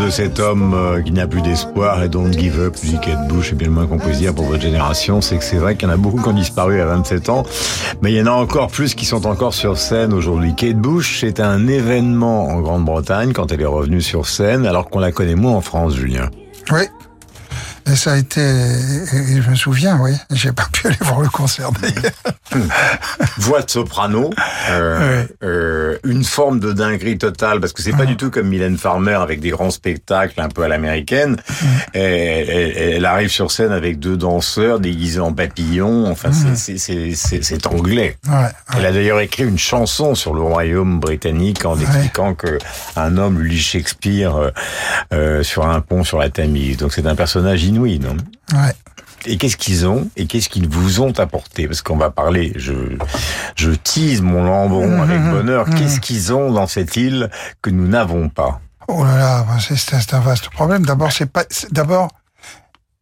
de 0.07 0.11
cet 0.11 0.39
homme 0.39 0.73
euh, 0.73 1.01
qui 1.01 1.11
n'a 1.11 1.27
plus 1.27 1.41
d'espoir 1.41 2.01
et 2.01 2.07
Don't 2.07 2.31
Give 2.31 2.61
Up, 2.61 2.75
dit 2.81 2.97
Kate 3.01 3.27
Bush, 3.27 3.51
et 3.51 3.55
bien 3.55 3.67
le 3.67 3.73
moins 3.73 3.87
qu'on 3.87 3.97
puisse 3.97 4.19
dire 4.19 4.33
pour 4.33 4.45
votre 4.45 4.61
génération, 4.61 5.19
c'est 5.19 5.37
que 5.37 5.43
c'est 5.43 5.57
vrai 5.57 5.75
qu'il 5.75 5.85
y 5.85 5.91
en 5.91 5.93
a 5.93 5.97
beaucoup 5.97 6.21
qui 6.21 6.29
ont 6.29 6.33
disparu 6.33 6.79
à 6.79 6.85
27 6.85 7.27
ans, 7.27 7.43
mais 8.01 8.13
il 8.13 8.17
y 8.17 8.21
en 8.21 8.27
a 8.27 8.31
encore 8.31 8.67
plus 8.67 8.95
qui 8.95 9.03
sont 9.03 9.27
encore 9.27 9.53
sur 9.53 9.77
scène 9.77 10.13
aujourd'hui. 10.13 10.55
Kate 10.55 10.77
Bush, 10.77 11.19
c'est 11.19 11.41
un 11.41 11.67
événement 11.67 12.47
en 12.47 12.61
Grande-Bretagne 12.61 13.33
quand 13.33 13.51
elle 13.51 13.61
est 13.61 13.65
revenue 13.65 14.01
sur 14.01 14.27
scène, 14.27 14.65
alors 14.65 14.89
qu'on 14.89 14.99
la 14.99 15.11
connaît 15.11 15.35
moins 15.35 15.53
en 15.53 15.61
France, 15.61 15.95
Julien. 15.95 16.29
Oui. 16.71 16.83
Et 17.89 17.95
ça 17.95 18.13
a 18.13 18.17
été, 18.17 18.41
et 18.41 19.41
je 19.41 19.49
me 19.49 19.55
souviens, 19.55 19.97
oui, 20.01 20.11
j'ai 20.31 20.51
pas 20.51 20.67
pu 20.71 20.87
aller 20.87 20.97
voir 21.01 21.21
le 21.21 21.29
concert 21.29 21.69
d'ailleurs. 21.71 22.11
Voix 23.37 23.61
de 23.61 23.69
soprano, 23.69 24.29
euh, 24.69 25.25
euh, 25.43 25.97
une 26.03 26.23
forme 26.23 26.59
de 26.59 26.73
dinguerie 26.73 27.17
totale, 27.17 27.59
parce 27.59 27.73
que 27.73 27.81
c'est 27.81 27.91
pas 27.95 28.05
du 28.05 28.17
tout 28.17 28.29
comme 28.31 28.47
Mylène 28.49 28.77
Farmer 28.77 29.13
avec 29.13 29.39
des 29.39 29.49
grands 29.51 29.69
spectacles 29.71 30.39
un 30.41 30.49
peu 30.49 30.63
à 30.63 30.67
l'américaine. 30.67 31.37
Elle, 31.93 32.49
elle- 32.49 32.77
elle 32.95 33.05
arrive 33.05 33.29
sur 33.29 33.51
scène 33.51 33.71
avec 33.71 33.99
deux 33.99 34.17
danseurs 34.17 34.79
déguisés 34.79 35.19
en 35.19 35.33
papillons. 35.33 36.09
Enfin, 36.09 36.31
c'est- 36.31 36.77
c'est- 36.77 37.67
anglais. 37.67 38.17
Ouais, 38.27 38.47
Elle 38.77 38.85
a 38.85 38.91
d'ailleurs 38.91 39.19
écrit 39.19 39.43
une 39.43 39.57
chanson 39.57 40.15
sur 40.15 40.33
le 40.33 40.41
royaume 40.41 40.99
britannique 40.99 41.65
en 41.65 41.77
expliquant 41.79 42.33
que 42.33 42.57
un 42.95 43.17
homme 43.17 43.41
lit 43.43 43.59
Shakespeare 43.59 44.35
euh, 44.35 44.49
euh, 45.13 45.43
sur 45.43 45.67
un 45.67 45.81
pont 45.81 46.03
sur 46.03 46.17
la 46.19 46.29
Tamise. 46.29 46.77
Donc 46.77 46.93
c'est 46.93 47.05
un 47.05 47.15
personnage 47.15 47.63
inouï, 47.77 47.99
non 47.99 48.17
Ouais. 48.53 48.73
et 49.25 49.37
qu'est-ce 49.37 49.57
qu'ils 49.57 49.85
ont 49.87 50.09
et 50.15 50.25
qu'est-ce 50.27 50.49
qu'ils 50.49 50.67
vous 50.69 51.01
ont 51.01 51.11
apporté? 51.19 51.67
Parce 51.67 51.81
qu'on 51.81 51.97
va 51.97 52.09
parler, 52.09 52.53
je, 52.55 52.73
je 53.55 53.71
tease 53.71 54.21
mon 54.21 54.43
lambron 54.43 55.01
avec 55.01 55.21
bonheur. 55.21 55.65
Qu'est-ce 55.69 55.99
qu'ils 55.99 56.33
ont 56.33 56.51
dans 56.51 56.67
cette 56.67 56.95
île 56.95 57.29
que 57.61 57.69
nous 57.69 57.87
n'avons 57.87 58.29
pas? 58.29 58.61
Oh 58.87 59.03
là 59.03 59.17
là, 59.17 59.43
ben, 59.47 59.59
c'est 59.59 59.75
c'est- 59.75 59.99
c'est 59.99 60.13
un 60.13 60.21
vaste 60.21 60.49
problème. 60.49 60.85
D'abord, 60.85 61.11
c'est 61.11 61.25
pas. 61.25 61.43
c'est- 61.49 61.71
D'abord, 61.73 62.07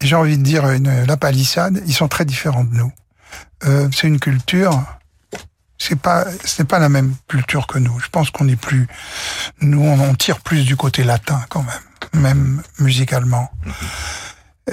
j'ai 0.02 0.16
envie 0.16 0.38
de 0.38 0.44
dire 0.44 0.68
une, 0.72 1.06
la 1.06 1.18
palissade. 1.18 1.82
Ils 1.86 1.94
sont 1.94 2.08
très 2.08 2.26
différents 2.26 2.64
de 2.64 2.74
nous. 2.76 2.92
Euh, 3.66 3.88
c'est 3.96 4.08
une 4.08 4.20
culture. 4.20 4.84
C'est 5.78 6.00
pas, 6.00 6.26
ce 6.46 6.62
n'est 6.62 6.66
pas 6.68 6.80
la 6.80 6.90
même 6.90 7.14
culture 7.28 7.68
que 7.68 7.78
nous. 7.78 8.00
Je 8.00 8.08
pense 8.10 8.32
qu'on 8.32 8.48
est 8.48 8.56
plus, 8.56 8.88
nous, 9.62 9.82
on, 9.84 10.00
on 10.00 10.16
tire 10.16 10.40
plus 10.40 10.64
du 10.66 10.76
côté 10.78 11.04
latin 11.04 11.40
quand 11.50 11.64
même, 12.14 12.22
même 12.24 12.62
musicalement. 12.80 13.52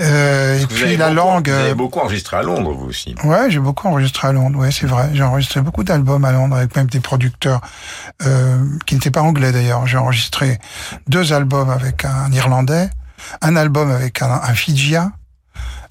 Euh, 0.01 0.59
et 0.59 0.67
puis 0.67 0.97
la 0.97 1.09
beaucoup- 1.11 1.17
langue. 1.17 1.49
Vous 1.51 1.55
avez 1.55 1.71
euh, 1.71 1.75
beaucoup 1.75 1.99
enregistré 2.01 2.37
à 2.39 2.43
Londres, 2.43 2.73
vous 2.73 2.87
aussi. 2.87 3.15
Ouais, 3.25 3.51
j'ai 3.51 3.59
beaucoup 3.59 3.89
enregistré 3.89 4.29
à 4.29 4.33
Londres. 4.33 4.59
Ouais, 4.59 4.71
c'est 4.71 4.87
vrai. 4.87 5.11
J'ai 5.13 5.23
enregistré 5.23 5.61
beaucoup 5.61 5.85
d'albums 5.85 6.25
à 6.25 6.33
Londres 6.33 6.57
avec 6.57 6.75
même 6.77 6.87
des 6.87 7.01
producteurs 7.01 7.61
euh, 8.25 8.59
qui 8.87 8.95
n'étaient 8.95 9.11
pas 9.11 9.21
anglais 9.23 9.53
d'ailleurs. 9.53 9.87
J'ai 9.87 9.99
enregistré 9.99 10.59
deux 11.09 11.33
albums 11.35 11.69
avec 11.69 12.05
un 12.07 12.33
Irlandais, 12.33 12.89
un 13.43 13.55
album 13.55 13.91
avec 13.91 14.23
un, 14.23 14.31
un 14.43 14.55
Fidjien, 14.55 15.13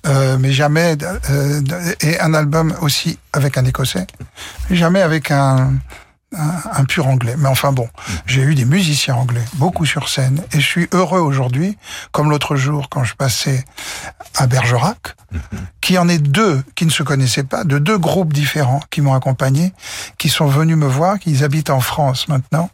euh, 0.08 0.38
mais 0.40 0.52
jamais 0.52 0.98
euh, 1.30 1.62
et 2.02 2.20
un 2.20 2.34
album 2.34 2.74
aussi 2.82 3.20
avec 3.34 3.56
un 3.60 3.66
Écossais, 3.66 4.08
mais 4.70 4.76
jamais 4.78 5.02
avec 5.04 5.30
un 5.30 5.74
un, 6.34 6.86
pur 6.86 7.08
anglais. 7.08 7.36
Mais 7.38 7.50
enfin 7.50 7.72
bon, 7.72 7.90
j'ai 8.26 8.42
eu 8.42 8.56
des 8.56 8.66
musiciens 8.66 9.16
anglais, 9.16 9.44
beaucoup 9.56 9.86
sur 9.86 10.10
scène, 10.10 10.42
et 10.54 10.60
je 10.60 10.66
suis 10.66 10.88
heureux 10.92 11.20
aujourd'hui, 11.20 11.78
comme 12.12 12.30
l'autre 12.30 12.56
jour 12.56 12.90
quand 12.90 13.04
je 13.04 13.16
passais 13.16 13.66
à 14.36 14.48
Bergerac, 14.48 15.16
qui 15.82 15.98
en 15.98 16.08
est 16.08 16.20
deux 16.20 16.64
qui 16.76 16.86
ne 16.86 16.92
se 16.92 17.04
connaissaient 17.04 17.44
pas, 17.44 17.64
de 17.64 17.80
deux 17.80 17.98
groupes 17.98 18.34
différents 18.34 18.82
qui 18.90 19.02
m'ont 19.02 19.14
accompagné, 19.14 19.74
qui 20.18 20.30
sont 20.30 20.48
venus 20.48 20.78
me 20.78 20.88
voir, 20.88 21.20
qui 21.20 21.44
habitent 21.44 21.70
en 21.70 21.82
France 21.82 22.28
maintenant. 22.28 22.70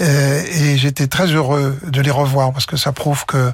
Euh, 0.00 0.42
et 0.52 0.78
j'étais 0.78 1.06
très 1.06 1.26
heureux 1.26 1.78
de 1.86 2.00
les 2.00 2.10
revoir 2.10 2.52
parce 2.52 2.66
que 2.66 2.76
ça 2.76 2.92
prouve 2.92 3.26
que 3.26 3.52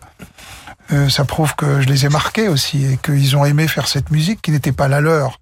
euh, 0.92 1.08
ça 1.08 1.24
prouve 1.24 1.54
que 1.56 1.80
je 1.80 1.86
les 1.88 2.06
ai 2.06 2.08
marqués 2.08 2.48
aussi 2.48 2.84
et 2.84 2.96
qu'ils 3.02 3.36
ont 3.36 3.44
aimé 3.44 3.66
faire 3.68 3.88
cette 3.88 4.10
musique 4.10 4.40
qui 4.42 4.50
n'était 4.52 4.72
pas 4.72 4.88
la 4.88 5.00
leur. 5.00 5.40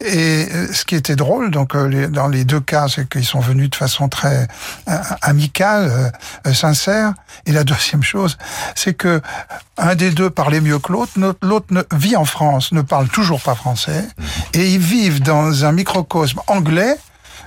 Et 0.00 0.46
euh, 0.52 0.72
ce 0.72 0.84
qui 0.84 0.94
était 0.94 1.16
drôle, 1.16 1.50
donc 1.50 1.74
euh, 1.74 1.86
les- 1.88 2.08
dans 2.08 2.28
les 2.28 2.44
deux 2.44 2.60
cas, 2.60 2.86
c'est 2.88 3.08
qu'ils 3.08 3.24
sont 3.24 3.40
venus 3.40 3.70
de 3.70 3.76
façon 3.76 4.08
très 4.08 4.46
euh, 4.88 4.98
amicale, 5.22 6.12
sincère. 6.52 7.14
Et 7.46 7.52
la 7.52 7.64
deuxième 7.64 8.02
chose, 8.02 8.36
c'est 8.74 8.94
que 8.94 9.20
un 9.78 9.94
des 9.94 10.10
deux 10.10 10.30
parlait 10.30 10.60
mieux 10.60 10.78
que 10.78 10.92
l'autre, 10.92 11.12
l'autre- 11.42 11.86
vit 11.92 12.16
en 12.16 12.24
France, 12.24 12.72
ne 12.72 12.82
parle 12.82 13.08
toujours 13.08 13.40
pas 13.40 13.54
français, 13.54 14.04
et 14.52 14.68
ils 14.74 14.78
vivent 14.80 15.22
dans 15.22 15.64
un 15.64 15.72
microcosme 15.72 16.40
anglais 16.46 16.96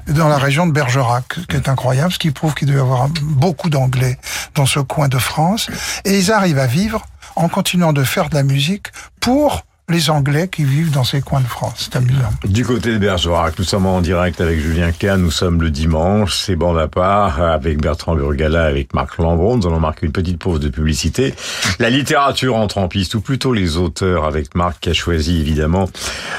dans 0.07 0.27
la 0.29 0.37
région 0.37 0.67
de 0.67 0.71
Bergerac, 0.71 1.25
ce 1.35 1.41
qui 1.41 1.55
est 1.57 1.67
incroyable, 1.67 2.13
ce 2.13 2.17
qui 2.19 2.31
prouve 2.31 2.53
qu'il 2.53 2.67
doit 2.67 2.77
y 2.77 2.79
avoir 2.79 3.07
beaucoup 3.21 3.69
d'anglais 3.69 4.17
dans 4.55 4.65
ce 4.65 4.79
coin 4.79 5.07
de 5.09 5.17
France, 5.17 5.69
et 6.05 6.17
ils 6.17 6.31
arrivent 6.31 6.59
à 6.59 6.67
vivre 6.67 7.05
en 7.37 7.49
continuant 7.49 7.93
de 7.93 8.03
faire 8.03 8.29
de 8.29 8.35
la 8.35 8.43
musique 8.43 8.87
pour 9.21 9.63
les 9.89 10.09
Anglais 10.09 10.49
qui 10.49 10.65
vivent 10.65 10.91
dans 10.91 11.05
ces 11.05 11.21
coins 11.21 11.39
de 11.39 11.45
France. 11.45 11.75
C'est 11.77 11.95
amusant. 11.95 12.29
Du 12.43 12.65
côté 12.65 12.91
de 12.91 12.97
Bergerac, 12.97 13.57
nous 13.57 13.63
sommes 13.63 13.85
en 13.85 14.01
direct 14.01 14.41
avec 14.41 14.59
Julien 14.59 14.91
Kahn, 14.91 15.21
nous 15.21 15.31
sommes 15.31 15.61
le 15.61 15.71
dimanche, 15.71 16.35
c'est 16.35 16.57
bande 16.57 16.77
à 16.77 16.89
part, 16.89 17.41
avec 17.41 17.81
Bertrand 17.81 18.15
Burgala, 18.15 18.65
avec 18.65 18.93
Marc 18.93 19.17
Lambron, 19.17 19.55
nous 19.55 19.67
allons 19.67 19.79
marquer 19.79 20.05
une 20.05 20.11
petite 20.11 20.39
pause 20.39 20.59
de 20.59 20.67
publicité. 20.67 21.33
La 21.79 21.89
littérature 21.89 22.57
entre 22.57 22.79
en 22.79 22.89
piste, 22.89 23.15
ou 23.15 23.21
plutôt 23.21 23.53
les 23.53 23.77
auteurs, 23.77 24.25
avec 24.25 24.55
Marc 24.55 24.81
qui 24.81 24.89
a 24.89 24.93
choisi 24.93 25.39
évidemment 25.39 25.89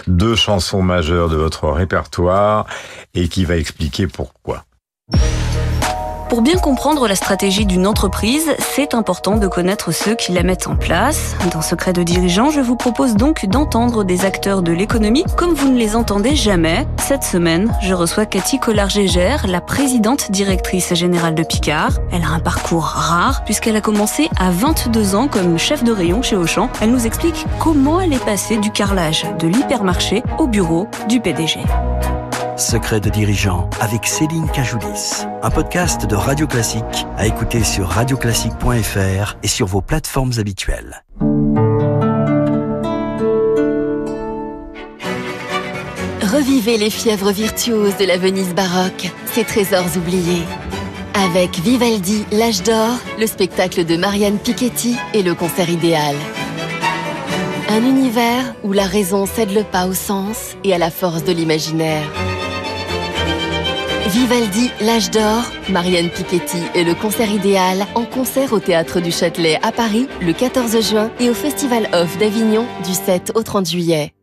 deux 0.08 0.36
chansons 0.36 0.82
majeures 0.82 1.30
de 1.30 1.36
votre 1.36 1.70
répertoire, 1.70 2.66
et 3.14 3.28
qui 3.28 3.46
va 3.46 3.56
expliquer 3.56 4.08
pourquoi. 4.08 4.66
Pour 6.28 6.42
bien 6.42 6.58
comprendre 6.58 7.08
la 7.08 7.14
stratégie 7.14 7.64
d'une 7.64 7.86
entreprise, 7.86 8.54
c'est 8.58 8.94
important 8.94 9.38
de 9.38 9.46
connaître 9.46 9.92
ceux 9.92 10.14
qui 10.14 10.32
la 10.32 10.42
mettent 10.42 10.66
en 10.66 10.76
place. 10.76 11.34
Dans 11.52 11.62
Secret 11.62 11.94
de 11.94 12.02
dirigeant, 12.02 12.50
je 12.50 12.60
vous 12.60 12.76
propose 12.76 13.14
donc 13.14 13.46
d'entendre 13.46 14.04
des 14.04 14.26
acteurs 14.26 14.60
de 14.60 14.70
l'économie 14.70 15.24
comme 15.38 15.54
vous 15.54 15.72
ne 15.72 15.78
les 15.78 15.96
entendez 15.96 16.36
jamais. 16.36 16.86
Cette 16.98 17.24
semaine, 17.24 17.72
je 17.80 17.94
reçois 17.94 18.26
Cathy 18.26 18.58
Collard-Gégère, 18.58 19.46
la 19.46 19.62
présidente 19.62 20.30
directrice 20.30 20.92
générale 20.92 21.34
de 21.34 21.44
Picard. 21.44 21.92
Elle 22.12 22.24
a 22.24 22.28
un 22.28 22.40
parcours 22.40 22.84
rare 22.84 23.42
puisqu'elle 23.44 23.76
a 23.76 23.80
commencé 23.80 24.28
à 24.38 24.50
22 24.50 25.14
ans 25.14 25.28
comme 25.28 25.58
chef 25.58 25.82
de 25.82 25.92
rayon 25.92 26.20
chez 26.20 26.36
Auchan. 26.36 26.68
Elle 26.82 26.90
nous 26.90 27.06
explique 27.06 27.46
comment 27.58 28.02
elle 28.02 28.12
est 28.12 28.24
passée 28.24 28.58
du 28.58 28.70
carrelage 28.70 29.24
de 29.38 29.48
l'hypermarché 29.48 30.22
au 30.38 30.46
bureau 30.46 30.88
du 31.08 31.20
PDG. 31.20 31.60
Secret 32.58 32.98
de 32.98 33.08
dirigeant 33.08 33.70
avec 33.80 34.04
Céline 34.04 34.50
Cajoulis. 34.50 35.24
Un 35.42 35.50
podcast 35.50 36.06
de 36.06 36.16
Radio 36.16 36.48
Classique 36.48 37.06
à 37.16 37.24
écouter 37.24 37.62
sur 37.62 37.86
radioclassique.fr 37.86 39.36
et 39.44 39.46
sur 39.46 39.66
vos 39.66 39.80
plateformes 39.80 40.32
habituelles. 40.38 41.04
Revivez 46.20 46.78
les 46.78 46.90
fièvres 46.90 47.30
virtuoses 47.30 47.96
de 47.96 48.04
la 48.04 48.18
Venise 48.18 48.54
baroque, 48.54 49.08
ces 49.26 49.44
trésors 49.44 49.96
oubliés. 49.96 50.42
Avec 51.14 51.60
Vivaldi, 51.60 52.26
l'âge 52.32 52.64
d'or, 52.64 52.98
le 53.20 53.28
spectacle 53.28 53.84
de 53.84 53.96
Marianne 53.96 54.38
Piketty 54.38 54.96
et 55.14 55.22
le 55.22 55.36
concert 55.36 55.70
idéal. 55.70 56.16
Un 57.68 57.84
univers 57.84 58.54
où 58.64 58.72
la 58.72 58.86
raison 58.86 59.26
cède 59.26 59.52
le 59.52 59.62
pas 59.62 59.86
au 59.86 59.94
sens 59.94 60.56
et 60.64 60.74
à 60.74 60.78
la 60.78 60.90
force 60.90 61.22
de 61.22 61.32
l'imaginaire. 61.32 62.02
Vivaldi, 64.08 64.70
l'âge 64.80 65.10
d'or, 65.10 65.42
Marianne 65.68 66.08
Piketty 66.08 66.62
et 66.74 66.82
le 66.82 66.94
concert 66.94 67.30
idéal 67.30 67.84
en 67.94 68.06
concert 68.06 68.54
au 68.54 68.58
Théâtre 68.58 69.00
du 69.00 69.10
Châtelet 69.10 69.58
à 69.62 69.70
Paris 69.70 70.08
le 70.22 70.32
14 70.32 70.80
juin 70.80 71.10
et 71.20 71.28
au 71.28 71.34
Festival 71.34 71.90
Off 71.92 72.16
d'Avignon 72.16 72.64
du 72.86 72.94
7 72.94 73.32
au 73.34 73.42
30 73.42 73.68
juillet. 73.68 74.14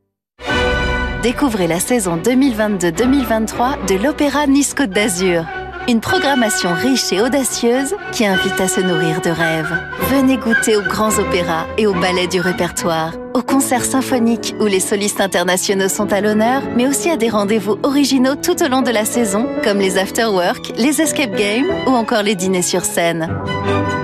Découvrez 1.22 1.68
la 1.68 1.80
saison 1.80 2.18
2022-2023 2.18 3.86
de 3.88 4.04
l'Opéra 4.04 4.48
Nice 4.48 4.74
Côte 4.74 4.90
d'Azur. 4.90 5.46
Une 5.88 6.02
programmation 6.02 6.74
riche 6.74 7.14
et 7.14 7.22
audacieuse 7.22 7.94
qui 8.12 8.26
invite 8.26 8.60
à 8.60 8.68
se 8.68 8.82
nourrir 8.82 9.22
de 9.22 9.30
rêves. 9.30 9.72
Venez 10.10 10.36
goûter 10.38 10.76
aux 10.76 10.82
grands 10.82 11.20
opéras 11.20 11.68
et 11.78 11.86
aux 11.86 11.94
ballets 11.94 12.26
du 12.26 12.42
répertoire, 12.42 13.14
aux 13.36 13.44
concerts 13.44 13.86
symphoniques 13.86 14.56
où 14.60 14.66
les 14.66 14.80
solistes 14.80 15.22
internationaux 15.22 15.88
sont 15.88 16.12
à 16.12 16.22
l'honneur, 16.22 16.64
mais 16.76 16.88
aussi 16.88 17.12
à 17.12 17.18
des 17.18 17.30
rendez-vous 17.30 17.78
originaux 17.84 18.34
tout 18.34 18.64
au 18.64 18.68
long 18.68 18.82
de 18.82 18.90
la 18.90 19.06
saison, 19.06 19.48
comme 19.64 19.78
les 19.78 20.00
after-work, 20.00 20.74
les 20.76 21.02
escape 21.02 21.36
games 21.36 21.70
ou 21.86 21.92
encore 21.92 22.24
les 22.24 22.34
dîners 22.34 22.64
sur 22.64 22.84
scène. 22.84 23.30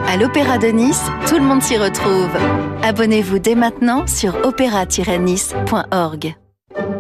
À 0.08 0.18
l'Opéra 0.18 0.60
de 0.60 0.68
Nice, 0.68 1.06
tout 1.28 1.36
le 1.36 1.44
monde 1.44 1.64
s'y 1.64 1.78
retrouve. 1.78 2.30
Abonnez-vous 2.84 3.40
dès 3.40 3.56
maintenant 3.56 4.06
sur 4.06 4.36
opéra-nice.org. 4.46 6.36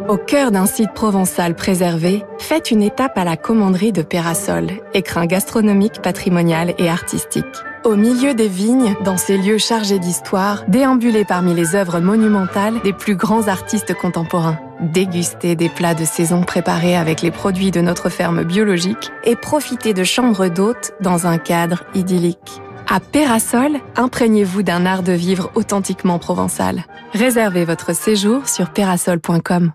Au 0.08 0.18
cœur 0.18 0.52
d'un 0.52 0.66
site 0.66 0.94
provençal 0.94 1.56
préservé, 1.56 2.24
faites 2.40 2.72
une 2.72 2.82
étape 2.82 3.18
à 3.18 3.24
la 3.24 3.38
commanderie 3.38 3.92
de 3.92 4.02
Pérasol, 4.02 4.70
écrin 4.94 5.26
gastronomique, 5.26 6.02
patrimonial 6.02 6.74
et 6.78 6.90
artistique. 6.90 7.46
Au 7.84 7.96
milieu 7.96 8.34
des 8.34 8.48
vignes, 8.48 8.96
dans 9.04 9.18
ces 9.18 9.38
lieux 9.38 9.58
chargés 9.58 10.00
d'histoire, 10.00 10.64
déambulez 10.68 11.26
parmi 11.26 11.54
les 11.54 11.76
œuvres 11.76 12.00
monumentales 12.00 12.82
des 12.84 12.94
plus 12.94 13.16
grands 13.16 13.48
artistes 13.48 13.94
contemporains. 13.94 14.60
Dégustez 14.82 15.56
des 15.56 15.70
plats 15.70 15.96
de 15.96 16.06
saison 16.06 16.42
préparés 16.42 16.96
avec 16.96 17.22
les 17.22 17.32
produits 17.32 17.72
de 17.72 17.82
notre 17.82 18.10
ferme 18.10 18.44
biologique 18.44 19.12
et 19.24 19.36
profitez 19.36 19.94
de 19.94 20.04
chambres 20.04 20.48
d'hôtes 20.48 20.94
dans 21.02 21.28
un 21.28 21.38
cadre 21.38 21.84
idyllique. 21.96 22.62
À 22.90 23.00
Pérasol, 23.00 23.78
imprégnez-vous 23.96 24.64
d'un 24.64 24.86
art 24.86 25.04
de 25.04 25.14
vivre 25.14 25.52
authentiquement 25.56 26.20
provençal. 26.20 26.86
Réservez 27.14 27.66
votre 27.66 27.96
séjour 27.96 28.48
sur 28.48 28.72
perasol.com. 28.72 29.72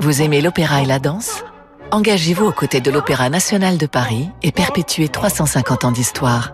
Vous 0.00 0.22
aimez 0.22 0.40
l'opéra 0.40 0.82
et 0.82 0.86
la 0.86 0.98
danse? 0.98 1.44
Engagez-vous 1.90 2.44
aux 2.46 2.52
côtés 2.52 2.80
de 2.80 2.90
l'Opéra 2.90 3.30
national 3.30 3.78
de 3.78 3.86
Paris 3.86 4.28
et 4.42 4.52
perpétuez 4.52 5.08
350 5.08 5.84
ans 5.84 5.92
d'histoire. 5.92 6.52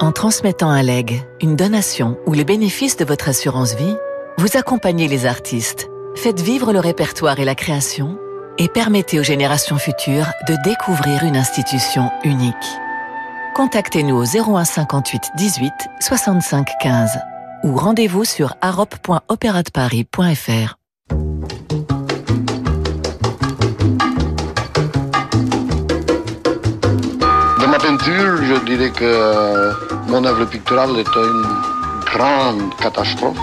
En 0.00 0.12
transmettant 0.12 0.70
un 0.70 0.82
leg, 0.82 1.22
une 1.42 1.56
donation 1.56 2.16
ou 2.26 2.32
les 2.32 2.44
bénéfices 2.44 2.96
de 2.96 3.04
votre 3.04 3.28
assurance 3.28 3.74
vie, 3.74 3.96
vous 4.38 4.56
accompagnez 4.56 5.08
les 5.08 5.26
artistes, 5.26 5.90
faites 6.16 6.40
vivre 6.40 6.72
le 6.72 6.80
répertoire 6.80 7.38
et 7.38 7.44
la 7.44 7.54
création 7.54 8.18
et 8.58 8.68
permettez 8.68 9.20
aux 9.20 9.24
générations 9.24 9.78
futures 9.78 10.30
de 10.48 10.56
découvrir 10.64 11.22
une 11.24 11.36
institution 11.36 12.10
unique. 12.24 12.54
Contactez-nous 13.54 14.16
au 14.16 14.24
01 14.24 14.64
58 14.64 15.30
18 15.36 15.72
65 16.00 16.68
15 16.80 17.20
ou 17.62 17.76
rendez-vous 17.76 18.24
sur 18.24 18.56
arop.opéradeparis.fr. 18.60 20.78
Dans 27.60 27.68
ma 27.68 27.78
peinture, 27.78 28.42
je 28.42 28.56
dirais 28.66 28.90
que 28.90 29.70
mon 30.08 30.24
œuvre 30.24 30.46
picturale 30.46 30.98
est 30.98 31.14
une 31.14 31.46
grande 32.12 32.74
catastrophe. 32.80 33.38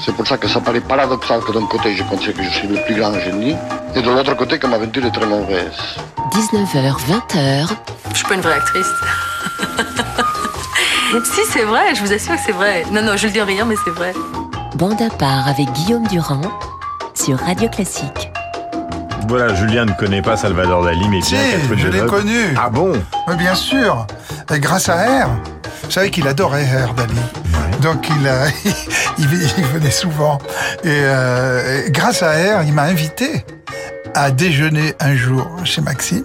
C'est 0.00 0.14
pour 0.14 0.26
ça 0.26 0.36
que 0.38 0.48
ça 0.48 0.60
paraît 0.60 0.80
paradoxal 0.80 1.40
que 1.40 1.52
d'un 1.52 1.66
côté 1.66 1.94
je 1.96 2.02
considère 2.04 2.36
que 2.36 2.44
je 2.44 2.50
suis 2.50 2.68
le 2.68 2.76
plus 2.84 2.94
grand 2.94 3.12
génie 3.18 3.56
et 3.94 4.00
de 4.02 4.08
l'autre 4.10 4.34
côté 4.34 4.58
que 4.58 4.66
ma 4.66 4.78
peinture 4.78 5.04
est 5.06 5.10
très 5.10 5.26
mauvaise. 5.26 5.76
19h, 6.32 6.94
20h. 7.08 7.68
Je 8.10 8.16
suis 8.16 8.26
pas 8.26 8.34
une 8.34 8.40
vraie 8.40 8.54
actrice. 8.54 8.86
si, 11.24 11.40
c'est 11.50 11.64
vrai, 11.64 11.94
je 11.94 12.00
vous 12.00 12.12
assure 12.12 12.34
que 12.36 12.40
c'est 12.46 12.52
vrai. 12.52 12.84
Non, 12.92 13.02
non, 13.02 13.16
je 13.16 13.26
le 13.26 13.32
dis 13.32 13.42
en 13.42 13.46
riant, 13.46 13.66
mais 13.66 13.74
c'est 13.84 13.90
vrai. 13.90 14.12
Bande 14.76 15.02
à 15.02 15.10
part 15.10 15.48
avec 15.48 15.70
Guillaume 15.72 16.06
Durand 16.06 16.42
sur 17.14 17.38
Radio 17.38 17.68
Classique. 17.68 18.30
Voilà, 19.26 19.54
Julien 19.54 19.84
ne 19.84 19.92
connaît 19.92 20.22
pas 20.22 20.36
Salvador 20.36 20.84
Dali, 20.84 21.08
mais 21.08 21.20
Si, 21.20 21.34
bien 21.34 21.42
qu'elle 21.68 21.78
je 21.78 21.88
l'ai 21.88 22.06
connu. 22.06 22.54
Ah 22.56 22.70
bon? 22.70 22.92
Oui, 23.26 23.36
bien 23.36 23.54
sûr. 23.54 24.06
Et 24.54 24.60
grâce 24.60 24.88
à 24.88 25.24
R. 25.24 25.28
Vous 25.84 25.90
savez 25.90 26.10
qu'il 26.10 26.26
adorait 26.28 26.64
R, 26.64 26.94
Dali. 26.94 27.12
Donc 27.82 28.08
il, 29.18 29.26
venait 29.26 29.90
souvent. 29.90 30.38
Et, 30.84 30.88
euh, 30.88 31.88
grâce 31.90 32.22
à 32.22 32.32
R, 32.32 32.64
il 32.64 32.72
m'a 32.72 32.82
invité 32.82 33.44
à 34.14 34.30
déjeuner 34.30 34.94
un 35.00 35.14
jour 35.14 35.48
chez 35.64 35.80
Maxime. 35.80 36.24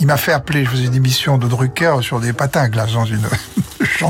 Il 0.00 0.06
m'a 0.06 0.16
fait 0.16 0.32
appeler, 0.32 0.64
je 0.64 0.70
faisais 0.70 0.84
une 0.84 0.94
émission 0.94 1.38
de 1.38 1.48
Drucker 1.48 1.96
sur 2.02 2.20
des 2.20 2.32
patins 2.32 2.62
à 2.62 2.68
glace 2.68 2.92
dans 2.92 3.04
une... 3.04 3.26
je 3.80 4.04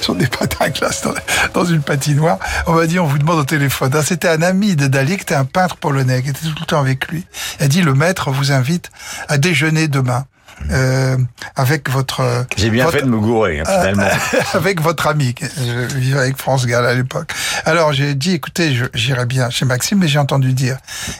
sur 0.00 0.14
des 0.14 0.26
patins 0.26 0.64
à 0.64 0.70
glace 0.70 1.02
dans, 1.02 1.14
dans 1.54 1.64
une 1.64 1.82
patinoire. 1.82 2.38
On 2.66 2.72
m'a 2.72 2.86
dit, 2.86 2.98
on 2.98 3.06
vous 3.06 3.18
demande 3.18 3.38
au 3.38 3.44
téléphone. 3.44 3.92
Ah, 3.94 4.02
C'était 4.02 4.28
un 4.28 4.42
ami 4.42 4.76
de 4.76 4.86
Dali, 4.86 5.16
qui 5.16 5.22
était 5.22 5.34
un 5.34 5.44
peintre 5.44 5.76
polonais, 5.76 6.22
qui 6.22 6.30
était 6.30 6.40
tout 6.40 6.54
le 6.60 6.66
temps 6.66 6.80
avec 6.80 7.08
lui. 7.08 7.24
Il 7.58 7.64
a 7.64 7.68
dit, 7.68 7.82
le 7.82 7.94
maître 7.94 8.30
vous 8.30 8.52
invite 8.52 8.90
à 9.28 9.38
déjeuner 9.38 9.88
demain. 9.88 10.24
Euh, 10.70 11.16
avec 11.56 11.88
votre... 11.90 12.46
J'ai 12.56 12.70
bien 12.70 12.84
votre- 12.84 12.98
fait 12.98 13.04
de 13.04 13.08
me 13.10 13.18
gourer, 13.18 13.60
hein, 13.60 13.64
finalement. 13.64 14.08
avec 14.54 14.80
votre 14.80 15.06
ami. 15.06 15.34
Je 15.40 15.94
vivais 15.96 16.18
avec 16.18 16.36
France 16.36 16.66
Gall 16.66 16.86
à 16.86 16.94
l'époque. 16.94 17.32
Alors 17.64 17.92
j'ai 17.92 18.14
dit, 18.14 18.32
écoutez, 18.34 18.76
j'irai 18.94 19.26
bien 19.26 19.50
chez 19.50 19.64
Maxime, 19.64 19.98
mais 19.98 20.08
j'ai 20.08 20.18
entendu 20.18 20.52
dire 20.52 20.76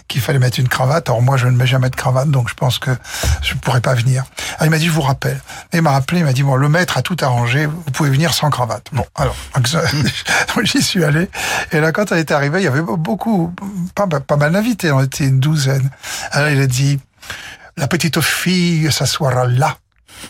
qu'il 0.09 0.21
fallait 0.21 0.39
mettre 0.39 0.61
une 0.61 0.69
cravate. 0.69 1.09
Alors 1.09 1.23
moi, 1.23 1.37
je 1.37 1.47
ne 1.47 1.57
mets 1.57 1.67
jamais 1.67 1.91
de 1.91 1.97
cravate, 1.97 2.31
donc 2.31 2.49
je 2.49 2.55
pense 2.55 2.79
que 2.79 2.91
je 3.43 3.55
ne 3.55 3.59
pourrais 3.61 3.81
pas 3.81 3.95
venir. 3.95 4.25
Alors 4.57 4.67
il 4.67 4.71
m'a 4.71 4.79
dit, 4.79 4.87
je 4.87 4.93
vous 4.93 5.01
rappelle. 5.01 5.41
Et 5.73 5.77
il 5.79 5.83
m'a 5.83 5.93
rappelé, 5.93 6.21
il 6.21 6.25
m'a 6.25 6.33
dit, 6.33 6.43
bon, 6.43 6.57
le 6.57 6.69
maître 6.69 6.97
a 6.99 7.03
tout 7.03 7.17
arrangé, 7.21 7.67
vous 7.67 7.91
pouvez 7.93 8.11
venir 8.11 8.35
sans 8.35 8.51
cravate. 8.51 8.87
Bon, 8.93 9.05
alors, 9.15 9.37
j'y 10.63 10.83
suis 10.83 11.05
allé. 11.05 11.29
Et 11.73 11.81
là, 11.81 11.93
quand 11.93 12.13
elle 12.13 12.19
est 12.19 12.31
arrivée, 12.31 12.61
il 12.61 12.65
y 12.65 12.69
avait 12.69 12.83
beaucoup, 12.83 13.53
pas, 13.95 14.07
pas 14.07 14.37
mal 14.37 14.53
d'invités, 14.53 14.93
on 14.93 15.03
était 15.03 15.25
une 15.25 15.41
douzaine. 15.41 15.91
Alors 16.33 16.51
il 16.51 16.61
a 16.61 16.67
dit, 16.67 17.01
la 17.81 17.89
petite 17.89 18.21
fille 18.21 18.93
s'assoira 18.93 19.47
là. 19.47 19.79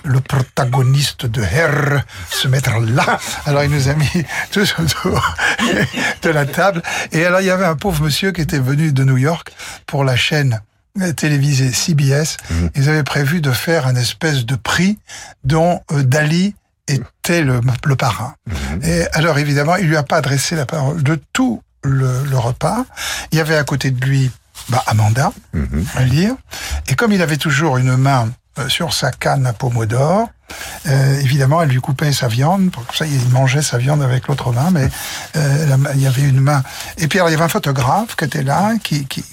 Le 0.05 0.21
protagoniste 0.21 1.27
de 1.27 1.43
R 1.43 2.03
se 2.31 2.47
mettra 2.47 2.79
là. 2.79 3.19
Alors 3.45 3.65
il 3.65 3.71
nous 3.71 3.89
a 3.89 3.95
mis 3.95 4.25
tous 4.53 4.73
autour 4.79 5.35
de 6.23 6.31
la 6.31 6.47
table. 6.47 6.81
Et 7.11 7.25
alors 7.25 7.41
il 7.41 7.49
y 7.49 7.51
avait 7.51 7.65
un 7.65 7.75
pauvre 7.75 8.05
monsieur 8.05 8.31
qui 8.31 8.41
était 8.41 8.61
venu 8.61 8.93
de 8.93 9.03
New 9.03 9.17
York 9.17 9.53
pour 9.87 10.05
la 10.05 10.15
chaîne 10.15 10.61
télévisée 11.17 11.73
CBS. 11.73 12.37
Ils 12.77 12.89
avaient 12.89 13.03
prévu 13.03 13.41
de 13.41 13.51
faire 13.51 13.89
un 13.89 13.97
espèce 13.97 14.47
de 14.47 14.55
prix 14.55 14.99
dont 15.43 15.81
euh, 15.93 16.03
Dali 16.05 16.55
était 16.87 17.43
le, 17.43 17.61
le 17.85 17.97
parrain. 17.97 18.35
Et 18.83 19.07
alors 19.13 19.39
évidemment, 19.39 19.75
il 19.77 19.89
lui 19.89 19.97
a 19.97 20.03
pas 20.05 20.19
adressé 20.19 20.55
la 20.55 20.67
parole 20.67 21.03
de 21.03 21.21
tout 21.33 21.63
le, 21.83 22.25
le 22.25 22.39
repas. 22.39 22.85
Il 23.33 23.39
y 23.39 23.41
avait 23.41 23.57
à 23.57 23.65
côté 23.65 23.91
de 23.91 24.05
lui 24.05 24.31
bah, 24.69 24.83
Amanda 24.87 25.33
à 25.95 26.05
lire. 26.05 26.35
Et 26.89 26.95
comme 26.95 27.13
il 27.13 27.23
avait 27.23 27.37
toujours 27.37 27.79
une 27.79 27.97
main 27.97 28.31
euh, 28.59 28.69
sur 28.69 28.93
sa 28.93 29.11
canne 29.11 29.47
à 29.47 29.53
pommeau 29.53 29.87
d'or, 29.87 30.29
euh, 30.87 31.21
évidemment, 31.21 31.63
elle 31.63 31.69
lui 31.69 31.81
coupait 31.81 32.13
sa 32.13 32.29
viande. 32.29 32.71
Pour 32.71 32.85
ça, 32.95 33.07
il 33.07 33.29
mangeait 33.31 33.63
sa 33.63 33.79
viande 33.79 34.03
avec 34.03 34.29
l'autre 34.29 34.53
main, 34.53 34.71
mais 34.71 34.89
euh, 35.37 35.67
la 35.67 35.95
il 35.95 36.01
y 36.01 36.07
avait 36.07 36.23
une 36.23 36.41
main. 36.41 36.63
Et 36.99 37.07
puis, 37.07 37.19
alors, 37.19 37.29
il 37.29 37.33
y 37.33 37.35
avait 37.35 37.45
un 37.45 37.49
photographe 37.49 38.17
qui 38.17 38.25
était 38.25 38.43
là, 38.43 38.73
qui, 38.83 39.07
qui, 39.07 39.25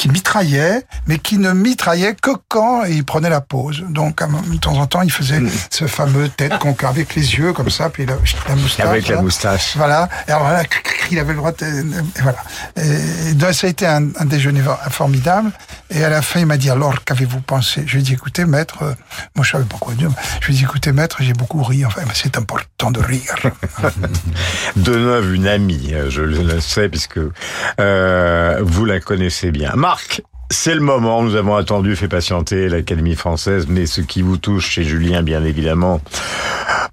qui, 0.00 0.08
mitraillait, 0.08 0.86
mais 1.06 1.18
qui 1.18 1.36
ne 1.36 1.52
mitraillait 1.52 2.14
que 2.14 2.30
quand 2.48 2.84
il 2.84 3.04
prenait 3.04 3.28
la 3.28 3.42
pause. 3.42 3.84
Donc, 3.88 4.22
de 4.22 4.56
temps 4.56 4.78
en 4.78 4.86
temps, 4.86 5.02
il 5.02 5.12
faisait 5.12 5.40
ce 5.70 5.86
fameux 5.86 6.28
tête 6.28 6.58
concave 6.58 6.90
avec 6.90 7.14
les 7.14 7.34
yeux 7.34 7.52
comme 7.52 7.70
ça, 7.70 7.90
puis 7.90 8.06
la, 8.06 8.14
la 8.48 8.56
moustache. 8.56 8.86
Avec 8.86 9.08
la 9.08 9.16
là. 9.16 9.22
moustache. 9.22 9.76
Voilà. 9.76 10.08
Et 10.26 10.32
alors 10.32 10.48
cric, 10.68 11.08
il 11.10 11.18
avait 11.18 11.32
le 11.32 11.38
droit 11.38 11.52
de, 11.52 11.66
et 11.66 12.22
voilà. 12.22 12.38
Et 12.76 13.34
donc, 13.34 13.52
ça 13.52 13.66
a 13.66 13.70
été 13.70 13.86
un, 13.86 14.08
un 14.18 14.24
déjeuner 14.24 14.62
formidable. 14.90 15.52
Et 15.90 16.02
à 16.04 16.08
la 16.08 16.22
fin, 16.22 16.40
il 16.40 16.46
m'a 16.46 16.56
dit, 16.56 16.70
alors, 16.70 17.04
qu'avez-vous 17.04 17.40
pensé? 17.40 17.82
Je 17.86 17.94
lui 17.94 18.00
ai 18.00 18.02
dit, 18.02 18.12
écoutez, 18.14 18.44
maître, 18.44 18.82
euh, 18.82 18.94
moi, 19.36 19.44
je 19.44 19.50
savais 19.52 19.64
pas 19.64 19.76
quoi 19.78 19.94
dire. 19.94 20.10
Je 20.40 20.46
lui 20.46 20.54
ai 20.54 20.56
dit, 20.58 20.64
écoutez, 20.64 20.92
maître, 20.92 21.18
j'ai 21.20 21.32
beaucoup 21.32 21.62
ri. 21.62 21.84
Enfin, 21.84 22.02
mais 22.06 22.14
c'est 22.14 22.38
important 22.38 22.90
de 22.90 23.00
rire. 23.00 23.34
Deneuve, 24.76 25.34
une 25.34 25.46
amie, 25.46 25.90
euh, 25.92 26.08
je 26.10 26.22
le 26.22 26.60
sais 26.60 26.88
puisque 26.88 27.20
euh, 27.80 28.58
vous 28.62 28.84
la 28.84 29.00
connaissez 29.00 29.50
bien. 29.50 29.72
C'est 30.52 30.74
le 30.74 30.80
moment, 30.80 31.22
nous 31.22 31.36
avons 31.36 31.54
attendu, 31.54 31.94
fait 31.94 32.08
patienter 32.08 32.68
l'Académie 32.68 33.14
française, 33.14 33.66
mais 33.68 33.86
ce 33.86 34.00
qui 34.00 34.20
vous 34.20 34.36
touche 34.36 34.68
chez 34.68 34.82
Julien, 34.82 35.22
bien 35.22 35.44
évidemment, 35.44 36.00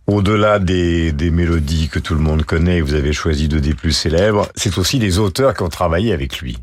au-delà 0.05 0.59
des, 0.59 1.11
des 1.11 1.31
mélodies 1.31 1.89
que 1.89 1.97
tout 1.97 2.13
le 2.13 2.21
monde 2.21 2.43
connaît, 2.43 2.81
vous 2.81 2.93
avez 2.93 3.13
choisi 3.13 3.47
deux 3.47 3.59
des 3.59 3.73
plus 3.73 3.93
célèbres, 3.93 4.47
c'est 4.55 4.77
aussi 4.77 4.99
les 4.99 5.17
auteurs 5.17 5.55
qui 5.55 5.63
ont 5.63 5.69
travaillé 5.69 6.13
avec 6.13 6.39
lui. 6.39 6.57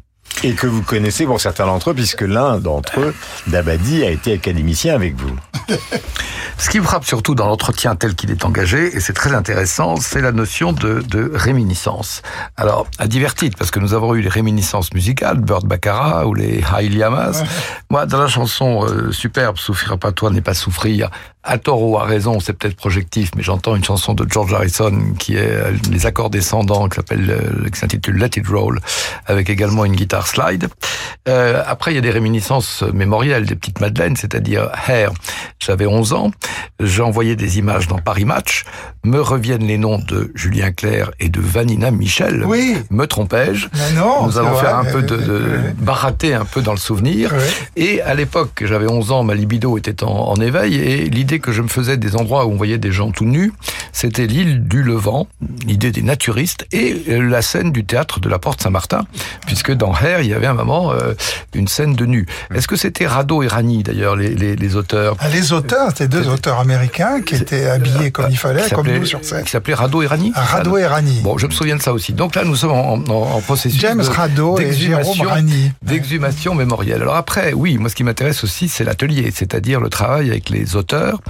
Et 0.45 0.53
que 0.53 0.67
vous 0.67 0.83
connaissez 0.83 1.25
pour 1.25 1.41
certains 1.41 1.65
d'entre 1.65 1.91
eux, 1.91 1.95
puisque 1.95 2.21
l'un 2.21 2.59
d'entre 2.59 3.01
eux, 3.01 3.15
Dabadi, 3.47 4.05
a 4.05 4.11
été 4.11 4.35
académicien 4.35 4.95
avec 4.95 5.17
vous. 5.17 5.35
Ce 6.59 6.69
qui 6.69 6.81
me 6.81 6.85
frappe 6.85 7.07
surtout 7.07 7.35
dans 7.35 7.47
l'entretien 7.47 7.97
tel 7.97 8.15
qu'il 8.15 8.31
est 8.31 8.45
engagé, 8.45 8.95
et 8.95 9.01
c'est 9.01 9.15
très 9.15 9.33
intéressant, 9.33 9.97
c'est 9.97 10.21
la 10.21 10.33
notion 10.33 10.73
de, 10.73 11.01
de 11.01 11.33
réminiscence. 11.35 12.21
Alors, 12.59 12.87
à 12.99 13.07
divers 13.07 13.35
titres, 13.35 13.57
parce 13.57 13.71
que 13.71 13.81
nous 13.81 13.95
avons 13.95 14.15
eu 14.15 14.21
les 14.21 14.29
réminiscences 14.29 14.93
musicales, 14.93 15.39
Bird 15.39 15.67
Baccarat 15.67 16.27
ou 16.27 16.35
les 16.35 16.63
High 16.77 16.93
Liamas. 16.93 17.43
Moi, 17.89 18.05
dans 18.05 18.21
la 18.21 18.29
chanson 18.29 18.85
euh, 18.85 19.13
superbe, 19.13 19.57
Souffrir 19.57 19.99
pas 19.99 20.13
toi 20.13 20.31
n'est 20.31 20.43
pas 20.43 20.53
souffrir, 20.53 21.09
à 21.45 21.59
tort 21.59 21.83
ou 21.83 21.99
à 21.99 22.05
raison, 22.05 22.41
c'est 22.41 22.55
peut-être 22.55 22.77
projectif, 22.77 23.31
mais 23.37 23.43
j'entends 23.43 23.77
une 23.77 23.85
chanson 23.85 24.15
de 24.15 24.27
George 24.29 24.55
Harrison 24.55 25.15
qui 25.19 25.37
est 25.37 25.51
euh, 25.51 25.73
les 25.91 26.07
accords 26.07 26.31
descendants, 26.31 26.89
qui 26.89 26.97
s'appelle, 26.97 27.31
euh, 27.31 27.69
qui 27.69 27.79
s'intitule 27.79 28.17
Let 28.17 28.31
It 28.37 28.49
Roll, 28.49 28.81
avec 29.27 29.51
également 29.51 29.85
une 29.85 29.95
guitare 29.95 30.27
slide. 30.35 30.69
Euh, 31.29 31.63
après, 31.67 31.93
il 31.93 31.95
y 31.95 31.99
a 31.99 32.03
des 32.03 32.11
réminiscences 32.11 32.83
mémorielles, 32.93 33.47
des 33.47 33.55
petites 33.55 33.81
madeleines, 33.81 34.17
c'est-à-dire 34.17 34.69
Hair. 34.89 35.13
J'avais 35.59 35.87
11 35.87 36.13
ans, 36.13 36.31
j'envoyais 36.81 37.37
des 37.37 37.59
images 37.59 37.89
dans 37.89 37.99
Paris 37.99 38.25
Match, 38.25 38.65
me 39.05 39.21
reviennent 39.21 39.67
les 39.67 39.79
noms 39.79 39.99
de 39.99 40.31
Julien 40.35 40.73
Clerc 40.73 41.13
et 41.21 41.29
de 41.29 41.41
Vanina 41.41 41.91
Michel. 41.91 42.45
Oui. 42.45 42.77
Me 42.91 43.07
trompais-je? 43.07 43.69
Mais 43.73 43.99
non, 43.99 44.27
Nous 44.27 44.39
allons 44.39 44.55
faire 44.57 44.77
un 44.77 44.85
peu 44.85 45.03
de, 45.03 45.17
de 45.17 45.45
barater 45.79 46.35
un 46.35 46.45
peu 46.45 46.61
dans 46.61 46.73
le 46.73 46.79
souvenir. 46.79 47.33
Et 47.77 48.03
à 48.03 48.15
l'époque, 48.15 48.63
j'avais 48.67 48.91
11 48.91 49.13
ans, 49.13 49.25
ma 49.25 49.35
libido 49.35 49.79
était 49.79 50.05
en, 50.05 50.09
en 50.09 50.37
éveil 50.37 50.75
et 50.77 51.09
l'idée 51.09 51.39
que 51.39 51.53
je 51.53 51.63
me 51.63 51.69
faisais 51.69 51.97
des 51.97 52.17
endroits 52.17 52.47
où 52.47 52.51
on 52.53 52.57
voyait 52.57 52.79
des 52.79 52.93
gens 52.93 53.11
tout 53.11 53.25
nus, 53.25 53.53
c'était 53.93 54.27
l'île 54.27 54.67
du 54.67 54.83
Levant, 54.83 55.29
l'idée 55.67 55.91
des 55.93 56.03
naturistes 56.03 56.67
et 56.73 57.05
euh, 57.09 57.29
la 57.29 57.43
scène 57.43 57.73
du 57.73 57.85
théâtre 57.85 58.21
de 58.21 58.29
la 58.29 58.39
Porte 58.39 58.61
Saint-Martin, 58.63 59.07
puisque 59.47 59.73
dans 59.73 59.95
Hair, 59.95 60.21
il 60.25 60.31
y 60.31 60.35
avait 60.35 60.47
un 60.47 60.55
moment 60.55 60.93
euh, 60.93 61.15
une 61.55 61.69
scène 61.69 61.95
de 61.95 62.07
nu. 62.07 62.27
Est-ce 62.55 62.67
que 62.69 62.77
c'était 62.77 63.07
Rado 63.07 63.43
et 63.43 63.47
Rani 63.49 63.83
d'ailleurs 63.83 64.17
les, 64.17 64.35
les, 64.35 64.57
les 64.57 64.77
auteurs 64.77 65.17
Ah, 65.21 65.29
Les 65.29 65.53
auteurs, 65.53 65.89
c'était 65.91 66.09
deux 66.09 66.29
auteurs 66.29 66.59
américains 66.61 67.21
qui 67.23 67.35
étaient 67.37 67.67
habillés 67.69 68.11
comme 68.11 68.27
il 68.31 68.37
fallait, 68.39 68.69
comme 68.71 68.89
nous 68.89 69.05
sur 69.07 69.25
scène. 69.25 69.45
Qui 69.45 69.51
s'appelait 69.51 69.75
Rado 69.75 70.03
et 70.03 70.07
Rani 70.07 70.33
Ah, 70.35 70.43
Rado 70.45 70.77
et 70.77 70.87
Rani. 70.87 71.21
Bon, 71.23 71.39
je 71.39 71.47
me 71.47 71.53
souviens 71.53 71.77
de 71.77 71.83
ça 71.83 71.93
aussi. 71.93 72.13
Donc 72.13 72.35
là, 72.35 72.45
nous 72.45 72.57
sommes 72.57 72.73
en, 72.73 72.95
en, 72.95 73.09
en 73.11 73.41
processus 73.41 73.81
James 73.81 73.99
de- 73.99 74.05
Rado 74.09 74.59
et 74.59 74.73
Jérôme 74.73 75.21
Rani. 75.23 75.73
D'exhumation 75.83 76.55
mémorielle. 76.55 77.03
Alors 77.03 77.17
après, 77.17 77.53
oui, 77.53 77.79
moi 77.79 77.89
ce 77.89 77.95
qui 77.95 78.05
m'intéresse 78.05 78.43
aussi, 78.45 78.69
c'est 78.69 78.85
l'atelier, 78.85 79.31
c'est-à-dire 79.35 79.81
le 79.81 79.89
travail 79.89 80.31
avec 80.31 80.51
les 80.51 80.77
auteurs. 80.77 81.21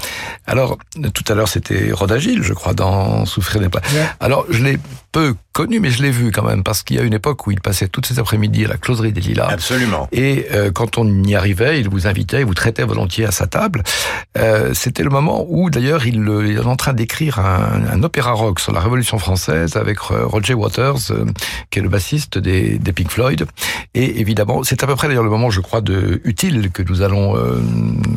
Alors, 0.47 0.79
tout 1.15 1.25
à 1.33 1.35
l'heure, 1.35 1.49
c'était 1.49 1.91
Rodagile, 1.93 2.43
je 2.43 2.53
crois, 2.53 2.75
dans 2.75 3.25
Souffrir 3.27 3.61
n'est 3.61 3.69
pas. 3.69 3.81
Alors, 4.21 4.45
je 4.51 4.63
l'ai 4.63 4.79
peu 5.13 5.35
connu, 5.53 5.79
mais 5.81 5.91
je 5.91 6.03
l'ai 6.03 6.11
vu 6.11 6.33
quand 6.33 6.43
même, 6.43 6.63
parce 6.65 6.83
qu'il 6.83 6.97
y 6.97 6.99
a 6.99 7.03
une 7.03 7.15
époque 7.15 7.47
où 7.47 7.51
il 7.53 7.61
passait 7.61 7.87
toutes 7.89 8.07
ses 8.07 8.19
après-midi 8.19 8.65
à 8.65 8.69
la 8.75 8.79
closerie 8.79 9.13
des 9.13 9.21
Lilas. 9.21 9.49
Absolument. 9.51 10.09
Et 10.11 10.47
euh, 10.53 10.71
quand 10.73 10.99
on 10.99 11.07
y 11.23 11.35
arrivait, 11.37 11.81
il 11.81 11.89
vous 11.89 12.07
invitait, 12.09 12.41
il 12.41 12.47
vous 12.47 12.55
traitait 12.55 12.83
volontiers 12.85 13.25
à 13.25 13.31
sa 13.31 13.47
table. 13.47 13.83
Euh, 14.37 14.73
C'était 14.75 15.05
le 15.05 15.11
moment 15.11 15.47
où, 15.49 15.71
d'ailleurs, 15.71 16.07
il, 16.07 16.19
euh, 16.29 16.47
il 16.47 16.57
est 16.57 16.67
en 16.67 16.75
train 16.77 16.93
d'écrire 16.93 17.39
un, 17.39 17.83
un 17.93 18.03
opéra 18.03 18.33
rock 18.33 18.59
sur 18.59 18.73
la 18.73 18.81
Révolution 18.81 19.19
française 19.19 19.77
avec 19.77 19.99
Roger 20.01 20.55
Waters, 20.55 21.11
euh, 21.11 21.25
qui 21.71 21.79
est 21.79 21.83
le 21.83 21.89
bassiste 21.89 22.37
des, 22.39 22.79
des 22.79 22.93
Pink 22.93 23.11
Floyd. 23.11 23.47
Et 23.95 24.21
évidemment, 24.21 24.65
c'est 24.65 24.83
à 24.83 24.87
peu 24.89 24.97
près 24.97 25.07
d'ailleurs 25.09 25.23
le 25.23 25.31
moment, 25.31 25.51
je 25.51 25.61
crois, 25.61 25.81
de 25.81 26.21
utile 26.25 26.71
que 26.73 26.83
nous 26.83 27.03
allons 27.03 27.35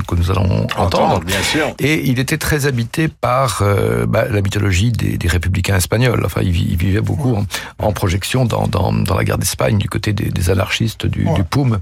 que 0.08 0.15
nous 0.15 0.32
allons 0.32 0.65
entendre. 0.76 1.20
bien 1.24 1.41
sûr. 1.43 1.67
Et 1.80 2.08
il 2.10 2.17
était 2.20 2.38
très 2.38 2.65
habité 2.65 3.08
par 3.08 3.62
bah, 4.08 4.26
la 4.30 4.41
mythologie 4.41 4.91
des, 4.91 5.17
des 5.17 5.28
républicains 5.28 5.76
espagnols. 5.76 6.24
Enfin, 6.26 6.41
il, 6.43 6.52
vi- 6.52 6.67
il 6.72 6.78
vivait 6.78 7.02
beaucoup 7.02 7.36
en, 7.36 7.46
en 7.78 7.91
projection 7.93 8.46
dans, 8.46 8.67
dans, 8.67 8.91
dans 8.91 9.15
la 9.15 9.24
guerre 9.24 9.38
d'Espagne 9.38 9.78
du 9.78 9.88
côté 9.89 10.13
des, 10.13 10.30
des 10.30 10.46
anarchistes 10.49 11.05
du, 11.05 11.25
du 11.36 11.43
POUM 11.43 11.79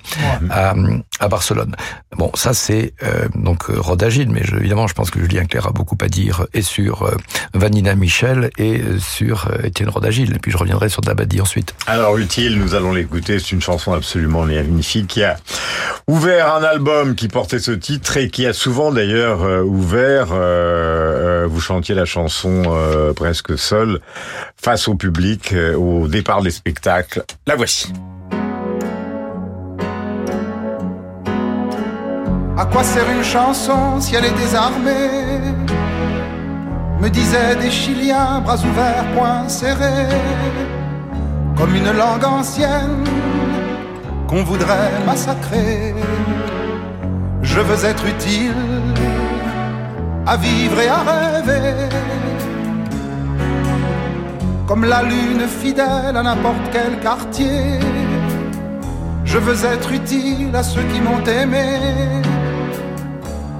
à, 0.49 0.73
à 1.19 1.27
Barcelone. 1.27 1.75
Bon, 2.17 2.31
ça 2.33 2.53
c'est 2.53 2.93
euh, 3.03 3.27
donc 3.35 3.69
euh, 3.69 3.75
Rodagile, 3.79 4.29
mais 4.29 4.41
je- 4.43 4.55
évidemment, 4.55 4.87
je 4.87 4.93
pense 4.93 5.11
que 5.11 5.19
Julien 5.19 5.45
Clerc 5.45 5.67
a 5.67 5.71
beaucoup 5.71 5.97
à 6.01 6.07
dire 6.07 6.45
et 6.53 6.61
sur 6.61 7.03
euh, 7.03 7.15
Vanina 7.53 7.95
Michel 7.95 8.49
et 8.57 8.79
euh, 8.81 8.99
sur 8.99 9.47
euh, 9.51 9.63
Étienne 9.63 9.89
Rodagile. 9.89 10.33
Et 10.35 10.39
puis 10.39 10.51
je 10.51 10.57
reviendrai 10.57 10.89
sur 10.89 11.01
Dabadi 11.01 11.41
ensuite. 11.41 11.75
Alors 11.87 12.17
utile, 12.17 12.57
nous 12.59 12.73
allons 12.75 12.93
l'écouter. 12.93 13.39
C'est 13.39 13.51
une 13.51 13.61
chanson 13.61 13.93
absolument 13.93 14.43
magnifique 14.45 15.07
qui 15.07 15.23
a 15.23 15.37
ouvert 16.07 16.53
un 16.55 16.63
album 16.63 17.15
qui 17.15 17.27
portait 17.27 17.59
ce 17.59 17.71
titre 17.71 18.17
et 18.17 18.29
qui 18.29 18.45
a 18.45 18.53
souvent 18.53 18.91
d'ailleurs 18.91 19.43
euh, 19.43 19.61
ouvert. 19.61 20.27
euh, 20.31 21.43
euh, 21.43 21.47
vous 21.47 21.59
chantiez 21.61 21.95
la 21.95 22.05
chanson 22.05 22.63
euh, 22.67 23.13
presque 23.13 23.57
seul 23.57 23.99
face 24.61 24.87
au 24.87 24.95
public 24.95 25.51
euh, 25.53 25.75
au 25.75 26.07
départ 26.07 26.41
des 26.41 26.51
spectacles. 26.51 27.23
La 27.47 27.55
voici. 27.55 27.91
À 32.57 32.65
quoi 32.65 32.83
sert 32.83 33.09
une 33.11 33.23
chanson 33.23 33.99
si 33.99 34.15
elle 34.15 34.25
est 34.25 34.37
désarmée? 34.37 35.41
Me 37.01 37.09
disaient 37.09 37.55
des 37.57 37.69
Chiliens, 37.69 38.39
bras 38.39 38.55
ouverts, 38.55 39.05
poings 39.13 39.49
serrés, 39.49 40.07
comme 41.57 41.75
une 41.75 41.91
langue 41.91 42.23
ancienne 42.23 43.03
qu'on 44.27 44.43
voudrait 44.43 44.93
massacrer. 45.05 45.93
Je 47.41 47.59
veux 47.59 47.85
être 47.85 48.05
utile 48.07 48.53
à 50.25 50.37
vivre 50.37 50.79
et 50.79 50.87
à 50.87 51.01
rêver, 51.11 51.73
comme 54.65 54.85
la 54.85 55.03
lune 55.03 55.45
fidèle 55.61 56.15
à 56.15 56.23
n'importe 56.23 56.65
quel 56.71 56.99
quartier. 56.99 57.79
Je 59.25 59.37
veux 59.37 59.65
être 59.65 59.91
utile 59.91 60.55
à 60.55 60.63
ceux 60.63 60.83
qui 60.83 61.01
m'ont 61.01 61.23
aimé, 61.25 61.79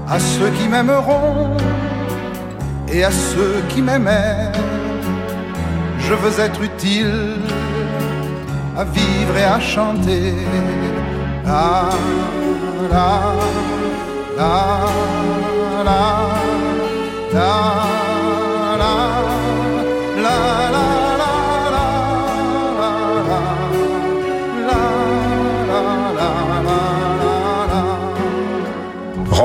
à 0.08 0.20
ceux 0.20 0.50
qui 0.52 0.68
m'aimeront 0.68 1.58
et 2.88 3.04
à 3.04 3.12
ceux 3.12 3.62
qui 3.70 3.82
m'aimaient. 3.82 4.52
Je 6.00 6.14
veux 6.14 6.40
être 6.40 6.62
utile 6.62 7.38
à 8.78 8.84
vivre 8.84 9.38
et 9.38 9.44
à 9.44 9.60
chanter. 9.60 10.34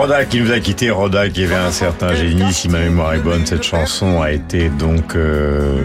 Roda 0.00 0.24
qui 0.24 0.40
nous 0.40 0.50
a 0.50 0.60
quitté, 0.60 0.90
Roda 0.90 1.28
qui 1.28 1.44
avait 1.44 1.54
un 1.56 1.70
certain 1.70 2.14
génie, 2.14 2.54
si 2.54 2.70
ma 2.70 2.78
mémoire 2.78 3.12
est 3.12 3.18
bonne, 3.18 3.44
cette 3.44 3.62
chanson 3.62 4.22
a 4.22 4.30
été 4.30 4.70
donc 4.70 5.14
euh, 5.14 5.82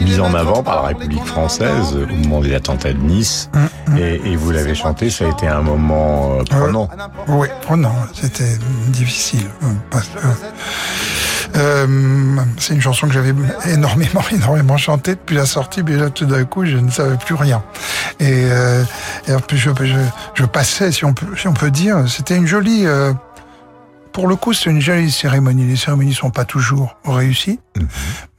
mise 0.00 0.20
en 0.20 0.32
avant 0.32 0.62
par 0.62 0.76
la 0.76 0.88
République 0.88 1.26
française 1.26 1.94
au 1.94 2.06
moment 2.14 2.40
des 2.40 2.54
attentats 2.54 2.94
de 2.94 2.98
Nice. 2.98 3.50
Et, 3.98 4.22
et 4.24 4.36
vous 4.36 4.52
l'avez 4.52 4.74
chanté, 4.74 5.10
ça 5.10 5.26
a 5.26 5.28
été 5.28 5.46
un 5.46 5.60
moment 5.60 6.38
euh, 6.40 6.44
prenant. 6.44 6.88
Oui, 7.28 7.48
oh 7.70 7.76
non, 7.76 7.92
c'était 8.14 8.56
difficile. 8.88 9.44
euh, 9.62 9.66
parce 9.90 10.06
que, 10.08 10.18
euh, 11.58 11.86
c'est 12.56 12.72
une 12.72 12.80
chanson 12.80 13.06
que 13.06 13.12
j'avais 13.12 13.34
énormément, 13.70 14.22
énormément 14.32 14.78
chantée 14.78 15.12
depuis 15.12 15.36
la 15.36 15.44
sortie, 15.44 15.82
mais 15.82 15.96
là, 15.96 16.08
tout 16.08 16.24
d'un 16.24 16.44
coup, 16.44 16.64
je 16.64 16.78
ne 16.78 16.90
savais 16.90 17.16
plus 17.18 17.34
rien. 17.34 17.62
Et, 18.18 18.44
euh, 18.50 18.82
et 19.26 19.34
en 19.34 19.40
plus, 19.40 19.58
je, 19.58 19.70
je, 19.82 19.94
je 20.34 20.44
passais, 20.46 20.90
si 20.90 21.04
on 21.04 21.12
peut, 21.12 21.26
si 21.36 21.48
on 21.48 21.52
peut 21.52 21.70
dire, 21.70 22.04
c'était 22.08 22.36
une 22.36 22.46
jolie. 22.46 22.86
euh, 22.86 23.12
pour 24.18 24.26
le 24.26 24.34
coup, 24.34 24.52
c'est 24.52 24.68
une 24.68 24.80
jolie 24.80 25.12
cérémonie. 25.12 25.64
Les 25.64 25.76
cérémonies 25.76 26.12
sont 26.12 26.30
pas 26.30 26.44
toujours 26.44 26.96
réussies, 27.04 27.60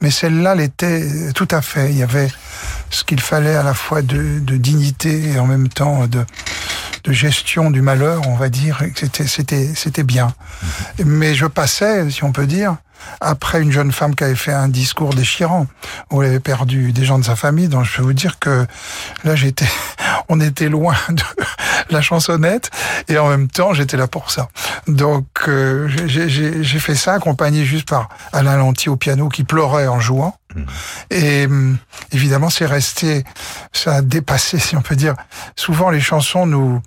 mais 0.02 0.10
celle-là 0.10 0.54
l'était 0.54 1.32
tout 1.34 1.48
à 1.50 1.62
fait. 1.62 1.88
Il 1.90 1.96
y 1.96 2.02
avait 2.02 2.28
ce 2.90 3.02
qu'il 3.02 3.18
fallait 3.18 3.54
à 3.54 3.62
la 3.62 3.72
fois 3.72 4.02
de, 4.02 4.40
de 4.40 4.58
dignité 4.58 5.30
et 5.30 5.38
en 5.38 5.46
même 5.46 5.70
temps 5.70 6.06
de, 6.06 6.26
de 7.04 7.12
gestion 7.12 7.70
du 7.70 7.80
malheur, 7.80 8.28
on 8.28 8.36
va 8.36 8.50
dire. 8.50 8.82
C'était, 8.94 9.26
c'était, 9.26 9.70
c'était 9.74 10.02
bien. 10.02 10.34
Mais 11.02 11.34
je 11.34 11.46
passais, 11.46 12.10
si 12.10 12.24
on 12.24 12.32
peut 12.32 12.46
dire, 12.46 12.76
après 13.20 13.60
une 13.62 13.72
jeune 13.72 13.92
femme 13.92 14.14
qui 14.14 14.24
avait 14.24 14.34
fait 14.34 14.52
un 14.52 14.68
discours 14.68 15.14
déchirant, 15.14 15.66
où 16.10 16.22
elle 16.22 16.30
avait 16.30 16.40
perdu 16.40 16.92
des 16.92 17.04
gens 17.04 17.18
de 17.18 17.24
sa 17.24 17.36
famille. 17.36 17.68
Donc 17.68 17.84
je 17.84 17.96
peux 17.96 18.02
vous 18.02 18.12
dire 18.12 18.38
que 18.38 18.66
là, 19.24 19.36
j'étais, 19.36 19.68
on 20.28 20.40
était 20.40 20.68
loin 20.68 20.94
de 21.08 21.22
la 21.90 22.00
chansonnette, 22.00 22.70
et 23.08 23.18
en 23.18 23.28
même 23.28 23.48
temps, 23.48 23.74
j'étais 23.74 23.96
là 23.96 24.06
pour 24.06 24.30
ça. 24.30 24.48
Donc 24.86 25.26
euh, 25.48 25.88
j'ai- 26.06 26.78
fait 26.80 26.94
ça 26.94 27.12
accompagné 27.14 27.64
juste 27.64 27.88
par 27.88 28.08
Alain 28.32 28.56
Lanty 28.56 28.88
au 28.88 28.96
piano 28.96 29.28
qui 29.28 29.44
pleurait 29.44 29.86
en 29.86 30.00
jouant. 30.00 30.34
Et 31.10 31.44
hum, 31.46 31.76
évidemment, 32.12 32.48
c'est 32.50 32.66
resté, 32.66 33.24
ça 33.72 33.96
a 33.96 34.02
dépassé, 34.02 34.58
si 34.60 34.76
on 34.76 34.82
peut 34.82 34.96
dire. 34.96 35.14
Souvent, 35.56 35.90
les 35.90 36.00
chansons 36.00 36.46
nous 36.46 36.80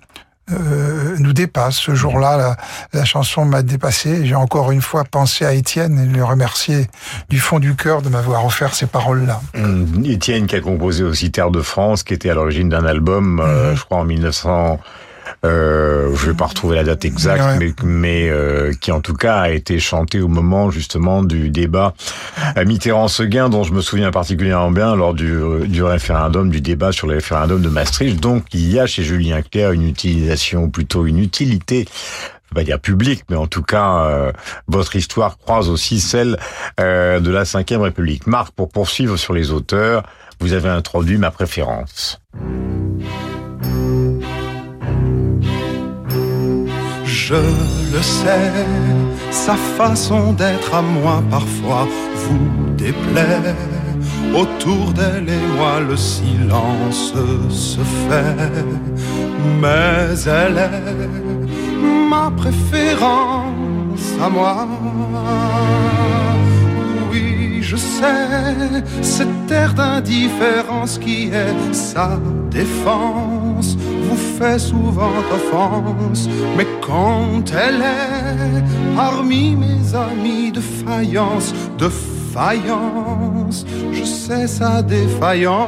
euh, 0.52 1.16
nous 1.18 1.32
dépassent. 1.32 1.76
Ce 1.76 1.94
jour-là, 1.94 2.36
la, 2.36 2.56
la 2.92 3.04
chanson 3.04 3.44
m'a 3.44 3.62
dépassé. 3.62 4.26
J'ai 4.26 4.34
encore 4.34 4.72
une 4.72 4.82
fois 4.82 5.04
pensé 5.04 5.44
à 5.44 5.52
Étienne 5.52 5.98
et 5.98 6.06
le 6.16 6.24
remercier 6.24 6.88
du 7.30 7.38
fond 7.38 7.58
du 7.58 7.74
cœur 7.74 8.02
de 8.02 8.08
m'avoir 8.08 8.44
offert 8.44 8.74
ces 8.74 8.86
paroles-là. 8.86 9.40
Hum, 9.56 10.04
Étienne 10.04 10.46
qui 10.46 10.56
a 10.56 10.60
composé 10.60 11.02
aussi 11.02 11.30
Terre 11.30 11.50
de 11.50 11.62
France, 11.62 12.02
qui 12.02 12.14
était 12.14 12.30
à 12.30 12.34
l'origine 12.34 12.68
d'un 12.68 12.84
album, 12.84 13.40
euh, 13.40 13.74
je 13.74 13.84
crois 13.84 13.98
en 13.98 14.04
1900. 14.04 14.80
Euh, 15.44 16.14
je 16.16 16.26
vais 16.26 16.34
pas 16.34 16.46
retrouver 16.46 16.76
la 16.76 16.84
date 16.84 17.04
exacte, 17.04 17.42
Ouais. 17.44 17.58
mais, 17.58 17.74
mais 17.84 18.28
euh, 18.30 18.72
qui 18.80 18.92
en 18.92 19.00
tout 19.00 19.14
cas 19.14 19.36
a 19.40 19.50
été 19.50 19.78
chanté 19.78 20.20
au 20.20 20.28
moment 20.28 20.70
justement 20.70 21.22
du 21.22 21.50
débat 21.50 21.94
à 22.56 22.64
Mitterrand-Seguin, 22.64 23.48
dont 23.50 23.62
je 23.62 23.72
me 23.72 23.80
souviens 23.82 24.10
particulièrement 24.10 24.70
bien 24.70 24.96
lors 24.96 25.12
du, 25.12 25.38
du 25.66 25.82
référendum, 25.82 26.50
du 26.50 26.60
débat 26.60 26.92
sur 26.92 27.06
le 27.06 27.14
référendum 27.14 27.60
de 27.60 27.68
Maastricht. 27.68 28.20
Donc 28.20 28.44
il 28.54 28.70
y 28.70 28.80
a 28.80 28.86
chez 28.86 29.02
Julien 29.02 29.42
Clerc 29.42 29.72
une 29.72 29.86
utilisation, 29.88 30.70
plutôt 30.70 31.06
une 31.06 31.18
utilité 31.18 31.86
je 31.86 32.60
vais 32.60 32.60
pas 32.62 32.64
dire 32.64 32.78
publique, 32.78 33.24
mais 33.30 33.36
en 33.36 33.46
tout 33.46 33.62
cas, 33.62 34.04
euh, 34.04 34.32
votre 34.68 34.94
histoire 34.96 35.38
croise 35.38 35.68
aussi 35.68 35.98
celle 35.98 36.38
euh, 36.78 37.18
de 37.18 37.30
la 37.30 37.42
Ve 37.42 37.80
République. 37.80 38.26
Marc, 38.26 38.52
pour 38.52 38.68
poursuivre 38.68 39.16
sur 39.16 39.32
les 39.32 39.50
auteurs, 39.50 40.04
vous 40.40 40.52
avez 40.52 40.68
introduit 40.68 41.18
ma 41.18 41.30
préférence. 41.30 42.20
Je 47.26 47.36
le 47.94 48.02
sais, 48.02 48.52
sa 49.30 49.54
façon 49.54 50.34
d'être 50.34 50.74
à 50.74 50.82
moi 50.82 51.22
parfois 51.30 51.88
vous 52.22 52.74
déplaît. 52.76 53.54
Autour 54.34 54.92
d'elle 54.92 55.30
et 55.30 55.46
moi 55.56 55.80
le 55.80 55.96
silence 55.96 57.14
se 57.48 57.80
fait, 58.04 58.52
mais 59.62 60.04
elle 60.26 60.58
est 60.58 62.08
ma 62.10 62.30
préférence 62.30 64.06
à 64.22 64.28
moi. 64.28 64.68
Je 67.66 67.76
sais, 67.76 68.84
cette 69.00 69.50
air 69.50 69.72
d'indifférence 69.72 70.98
qui 70.98 71.30
est 71.32 71.72
sa 71.72 72.20
défense 72.50 73.78
vous 74.02 74.16
fait 74.38 74.58
souvent 74.58 75.16
offense, 75.32 76.28
mais 76.58 76.66
quand 76.82 77.50
elle 77.52 77.80
est 77.80 78.62
parmi 78.94 79.56
mes 79.56 79.94
amis 79.94 80.52
de 80.52 80.60
faïence, 80.60 81.54
de 81.78 81.88
faïence, 81.88 83.64
je 83.92 84.04
sais 84.04 84.46
sa 84.46 84.82
défaillance, 84.82 85.64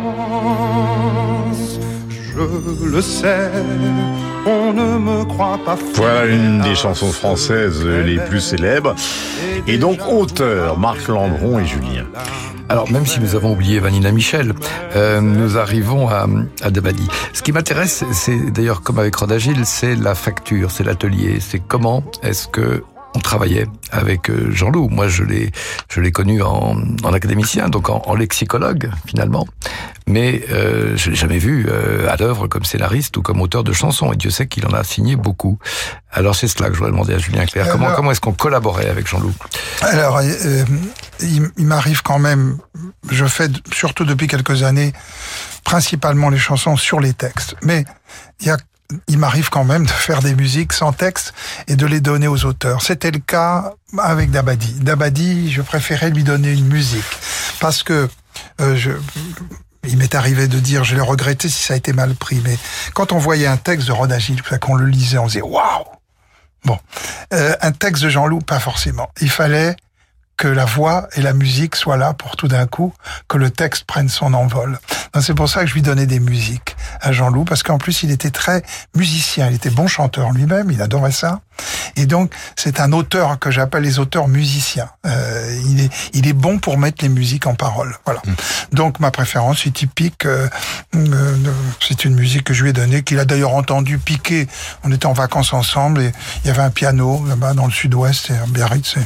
je 2.36 2.86
le 2.86 3.00
sais, 3.00 3.50
on 4.46 4.72
ne 4.72 4.98
me 4.98 5.24
croit 5.24 5.58
pas 5.64 5.76
Voilà 5.94 6.26
une 6.26 6.60
des 6.60 6.74
chansons 6.74 7.10
françaises 7.10 7.84
les 7.84 8.18
plus 8.18 8.40
célèbres. 8.40 8.94
Et 9.66 9.78
donc 9.78 10.00
auteur, 10.06 10.78
Marc 10.78 11.08
Landron 11.08 11.58
et 11.58 11.66
Julien. 11.66 12.04
Alors, 12.68 12.90
même 12.90 13.06
si 13.06 13.20
nous 13.20 13.36
avons 13.36 13.52
oublié 13.52 13.78
Vanina 13.78 14.10
Michel, 14.10 14.52
euh, 14.96 15.20
nous 15.20 15.56
arrivons 15.56 16.08
à, 16.08 16.26
à 16.62 16.70
Dabadi. 16.70 17.06
Ce 17.32 17.42
qui 17.42 17.52
m'intéresse, 17.52 18.04
c'est 18.12 18.50
d'ailleurs 18.50 18.82
comme 18.82 18.98
avec 18.98 19.14
Rodagil, 19.14 19.64
c'est 19.64 19.94
la 19.94 20.16
facture, 20.16 20.72
c'est 20.72 20.82
l'atelier, 20.82 21.38
c'est 21.40 21.60
comment 21.60 22.02
est-ce 22.22 22.48
que 22.48 22.82
on 23.16 23.20
travaillait 23.20 23.66
avec 23.90 24.28
euh, 24.28 24.50
Jean-Loup. 24.52 24.88
Moi, 24.90 25.08
je 25.08 25.24
l'ai, 25.24 25.50
je 25.88 26.00
l'ai 26.00 26.12
connu 26.12 26.42
en, 26.42 26.76
en 27.02 27.12
académicien, 27.12 27.68
donc 27.68 27.88
en, 27.88 28.02
en 28.04 28.14
lexicologue 28.14 28.90
finalement, 29.06 29.46
mais 30.06 30.42
euh, 30.50 30.96
je 30.96 31.10
l'ai 31.10 31.16
jamais 31.16 31.38
vu 31.38 31.66
euh, 31.68 32.08
à 32.10 32.16
l'œuvre 32.16 32.46
comme 32.46 32.64
scénariste 32.64 33.16
ou 33.16 33.22
comme 33.22 33.40
auteur 33.40 33.64
de 33.64 33.72
chansons. 33.72 34.12
Et 34.12 34.16
Dieu 34.16 34.30
sait 34.30 34.46
qu'il 34.46 34.66
en 34.66 34.72
a 34.72 34.84
signé 34.84 35.16
beaucoup. 35.16 35.58
Alors 36.12 36.34
c'est 36.34 36.48
cela 36.48 36.68
que 36.68 36.74
je 36.74 36.78
voudrais 36.78 36.92
demander 36.92 37.14
à 37.14 37.18
Julien 37.18 37.46
Clerc. 37.46 37.68
Comment, 37.70 37.92
comment 37.94 38.10
est-ce 38.10 38.20
qu'on 38.20 38.32
collaborait 38.32 38.88
avec 38.88 39.06
Jean-Loup 39.08 39.34
Alors, 39.80 40.18
euh, 40.18 40.64
il, 41.20 41.50
il 41.56 41.66
m'arrive 41.66 42.02
quand 42.02 42.18
même, 42.18 42.58
je 43.10 43.24
fais 43.24 43.48
surtout 43.72 44.04
depuis 44.04 44.26
quelques 44.26 44.62
années, 44.62 44.92
principalement 45.64 46.28
les 46.28 46.38
chansons 46.38 46.76
sur 46.76 47.00
les 47.00 47.14
textes. 47.14 47.56
Mais 47.62 47.84
il 48.40 48.46
y 48.46 48.50
a 48.50 48.58
il 49.08 49.18
m'arrive 49.18 49.50
quand 49.50 49.64
même 49.64 49.84
de 49.84 49.90
faire 50.06 50.20
des 50.20 50.34
musiques 50.34 50.72
sans 50.72 50.92
texte 50.92 51.34
et 51.68 51.76
de 51.76 51.86
les 51.86 52.00
donner 52.00 52.28
aux 52.28 52.44
auteurs. 52.44 52.82
C'était 52.82 53.10
le 53.10 53.18
cas 53.20 53.72
avec 53.98 54.30
Dabadi. 54.30 54.74
Dabadi, 54.80 55.50
je 55.52 55.62
préférais 55.62 56.10
lui 56.10 56.24
donner 56.24 56.52
une 56.52 56.66
musique 56.66 57.04
parce 57.60 57.82
que 57.82 58.08
euh, 58.60 58.76
je, 58.76 58.90
il 59.86 59.96
m'est 59.96 60.14
arrivé 60.14 60.48
de 60.48 60.58
dire, 60.58 60.84
je 60.84 60.94
l'ai 60.94 61.00
regretté 61.00 61.48
si 61.48 61.62
ça 61.62 61.74
a 61.74 61.76
été 61.76 61.92
mal 61.92 62.14
pris, 62.14 62.40
mais 62.44 62.58
quand 62.94 63.12
on 63.12 63.18
voyait 63.18 63.46
un 63.46 63.56
texte 63.56 63.86
de 63.86 63.92
Rodagil, 63.92 64.42
qu'on 64.60 64.74
le 64.74 64.86
lisait, 64.86 65.18
on 65.18 65.26
disait 65.26 65.42
waouh. 65.42 65.84
Bon, 66.64 66.78
Euh, 67.32 67.54
un 67.60 67.72
texte 67.72 68.02
de 68.02 68.08
Jean-Loup, 68.08 68.40
pas 68.40 68.58
forcément. 68.58 69.08
Il 69.20 69.30
fallait 69.30 69.76
que 70.36 70.48
la 70.48 70.64
voix 70.64 71.08
et 71.16 71.22
la 71.22 71.32
musique 71.32 71.76
soient 71.76 71.96
là 71.96 72.12
pour 72.12 72.36
tout 72.36 72.48
d'un 72.48 72.66
coup 72.66 72.92
que 73.28 73.38
le 73.38 73.50
texte 73.50 73.84
prenne 73.84 74.08
son 74.08 74.34
envol. 74.34 74.78
C'est 75.20 75.34
pour 75.34 75.48
ça 75.48 75.62
que 75.62 75.66
je 75.66 75.74
lui 75.74 75.82
donnais 75.82 76.06
des 76.06 76.20
musiques 76.20 76.76
à 77.00 77.12
Jean-Loup, 77.12 77.44
parce 77.44 77.62
qu'en 77.62 77.78
plus 77.78 78.02
il 78.02 78.10
était 78.10 78.30
très 78.30 78.62
musicien, 78.94 79.48
il 79.48 79.54
était 79.54 79.70
bon 79.70 79.86
chanteur 79.86 80.32
lui-même, 80.32 80.70
il 80.70 80.82
adorait 80.82 81.12
ça. 81.12 81.40
Et 81.96 82.04
donc 82.04 82.34
c'est 82.54 82.80
un 82.80 82.92
auteur 82.92 83.38
que 83.38 83.50
j'appelle 83.50 83.82
les 83.82 83.98
auteurs 83.98 84.28
musiciens. 84.28 84.90
Euh, 85.06 85.58
il, 85.66 85.80
est, 85.80 85.90
il 86.12 86.28
est 86.28 86.34
bon 86.34 86.58
pour 86.58 86.76
mettre 86.76 87.02
les 87.02 87.08
musiques 87.08 87.46
en 87.46 87.54
parole. 87.54 87.96
Voilà. 88.04 88.20
Donc 88.72 89.00
ma 89.00 89.10
préférence 89.10 89.66
est 89.66 89.70
typique. 89.70 90.26
euh, 90.26 90.48
euh, 90.94 91.36
c'est 91.80 92.04
une 92.04 92.14
musique 92.14 92.44
que 92.44 92.52
je 92.52 92.62
lui 92.62 92.70
ai 92.70 92.72
donnée, 92.74 93.02
qu'il 93.02 93.18
a 93.18 93.24
d'ailleurs 93.24 93.54
entendu 93.54 93.98
piquer. 93.98 94.46
On 94.84 94.92
était 94.92 95.06
en 95.06 95.14
vacances 95.14 95.54
ensemble 95.54 96.02
et 96.02 96.12
il 96.44 96.48
y 96.48 96.50
avait 96.50 96.62
un 96.62 96.70
piano 96.70 97.24
là-bas 97.26 97.54
dans 97.54 97.66
le 97.66 97.72
sud-ouest, 97.72 98.30
et 98.30 98.34
à 98.34 98.46
Biarritz. 98.46 98.96
et 98.98 99.00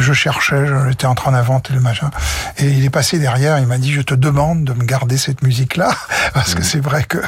je 0.00 0.12
cherchais, 0.12 0.66
j'étais 0.88 1.06
en 1.06 1.14
train 1.14 1.32
d'inventer 1.32 1.72
le 1.72 1.80
machin. 1.80 2.10
Et 2.58 2.66
il 2.66 2.84
est 2.84 2.90
passé 2.90 3.18
derrière, 3.18 3.58
il 3.58 3.66
m'a 3.66 3.78
dit, 3.78 3.92
je 3.92 4.02
te 4.02 4.14
demande 4.14 4.64
de 4.64 4.72
me 4.72 4.84
garder 4.84 5.16
cette 5.16 5.42
musique-là. 5.42 5.90
Parce 6.34 6.54
que 6.54 6.62
c'est 6.62 6.80
vrai 6.80 7.04
que 7.04 7.18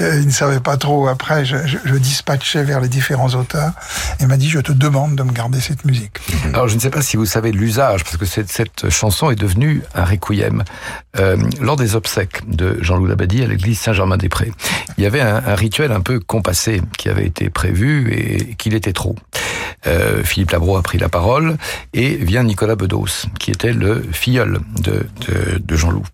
euh, 0.00 0.20
il 0.20 0.26
ne 0.26 0.32
savait 0.32 0.60
pas 0.60 0.76
trop. 0.76 1.08
Après, 1.08 1.44
je, 1.44 1.56
je, 1.66 1.78
je 1.84 1.94
dispatchais 1.94 2.62
vers 2.64 2.80
les 2.80 2.88
différents 2.88 3.30
auteurs. 3.30 3.72
Il 4.20 4.28
m'a 4.28 4.36
dit, 4.36 4.48
je 4.48 4.60
te 4.60 4.72
demande 4.72 5.16
de 5.16 5.22
me 5.22 5.32
garder 5.32 5.60
cette 5.60 5.84
musique. 5.84 6.18
Alors, 6.52 6.68
je 6.68 6.74
ne 6.74 6.80
sais 6.80 6.90
pas 6.90 7.02
si 7.02 7.16
vous 7.16 7.26
savez 7.26 7.52
l'usage, 7.52 8.04
parce 8.04 8.16
que 8.16 8.26
cette, 8.26 8.50
cette 8.50 8.90
chanson 8.90 9.30
est 9.30 9.36
devenue 9.36 9.82
un 9.94 10.04
requiem. 10.04 10.64
Euh, 11.18 11.36
lors 11.60 11.76
des 11.76 11.94
obsèques 11.94 12.48
de 12.48 12.78
Jean-Loup 12.80 13.06
Labadie 13.06 13.42
à 13.42 13.46
l'église 13.46 13.78
Saint-Germain-des-Prés, 13.80 14.52
il 14.96 15.04
y 15.04 15.06
avait 15.06 15.20
un, 15.20 15.42
un 15.46 15.54
rituel 15.54 15.92
un 15.92 16.00
peu 16.00 16.20
compassé 16.20 16.80
qui 16.96 17.08
avait 17.08 17.26
été 17.26 17.50
prévu 17.50 18.12
et 18.12 18.54
qu'il 18.54 18.74
était 18.74 18.92
trop. 18.92 19.16
Euh, 19.86 20.22
Philippe 20.22 20.52
Labro 20.52 20.76
a 20.76 20.82
pris 20.82 20.98
la 20.98 21.08
parole 21.08 21.56
et 21.92 22.01
vient 22.10 22.42
Nicolas 22.42 22.76
Bedos, 22.76 23.26
qui 23.38 23.50
était 23.50 23.72
le 23.72 24.02
filleul 24.12 24.60
de 24.78 25.76
Jean-Loup. 25.76 26.06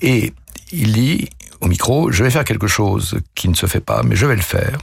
Et 0.00 0.32
il 0.72 0.92
dit 0.92 1.28
au 1.62 1.68
micro, 1.68 2.10
je 2.10 2.24
vais 2.24 2.30
faire 2.30 2.44
quelque 2.44 2.66
chose 2.66 3.20
qui 3.36 3.48
ne 3.48 3.54
se 3.54 3.66
fait 3.66 3.80
pas, 3.80 4.02
mais 4.02 4.16
je 4.16 4.26
vais 4.26 4.34
le 4.34 4.42
faire. 4.42 4.78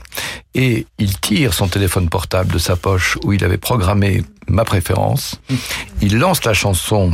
Et 0.54 0.86
il 0.98 1.20
tire 1.20 1.52
son 1.52 1.68
téléphone 1.68 2.08
portable 2.08 2.52
de 2.52 2.58
sa 2.58 2.74
poche 2.74 3.18
où 3.22 3.34
il 3.34 3.44
avait 3.44 3.58
programmé 3.58 4.24
ma 4.48 4.64
préférence. 4.64 5.42
Il 6.00 6.18
lance 6.18 6.42
la 6.44 6.54
chanson 6.54 7.12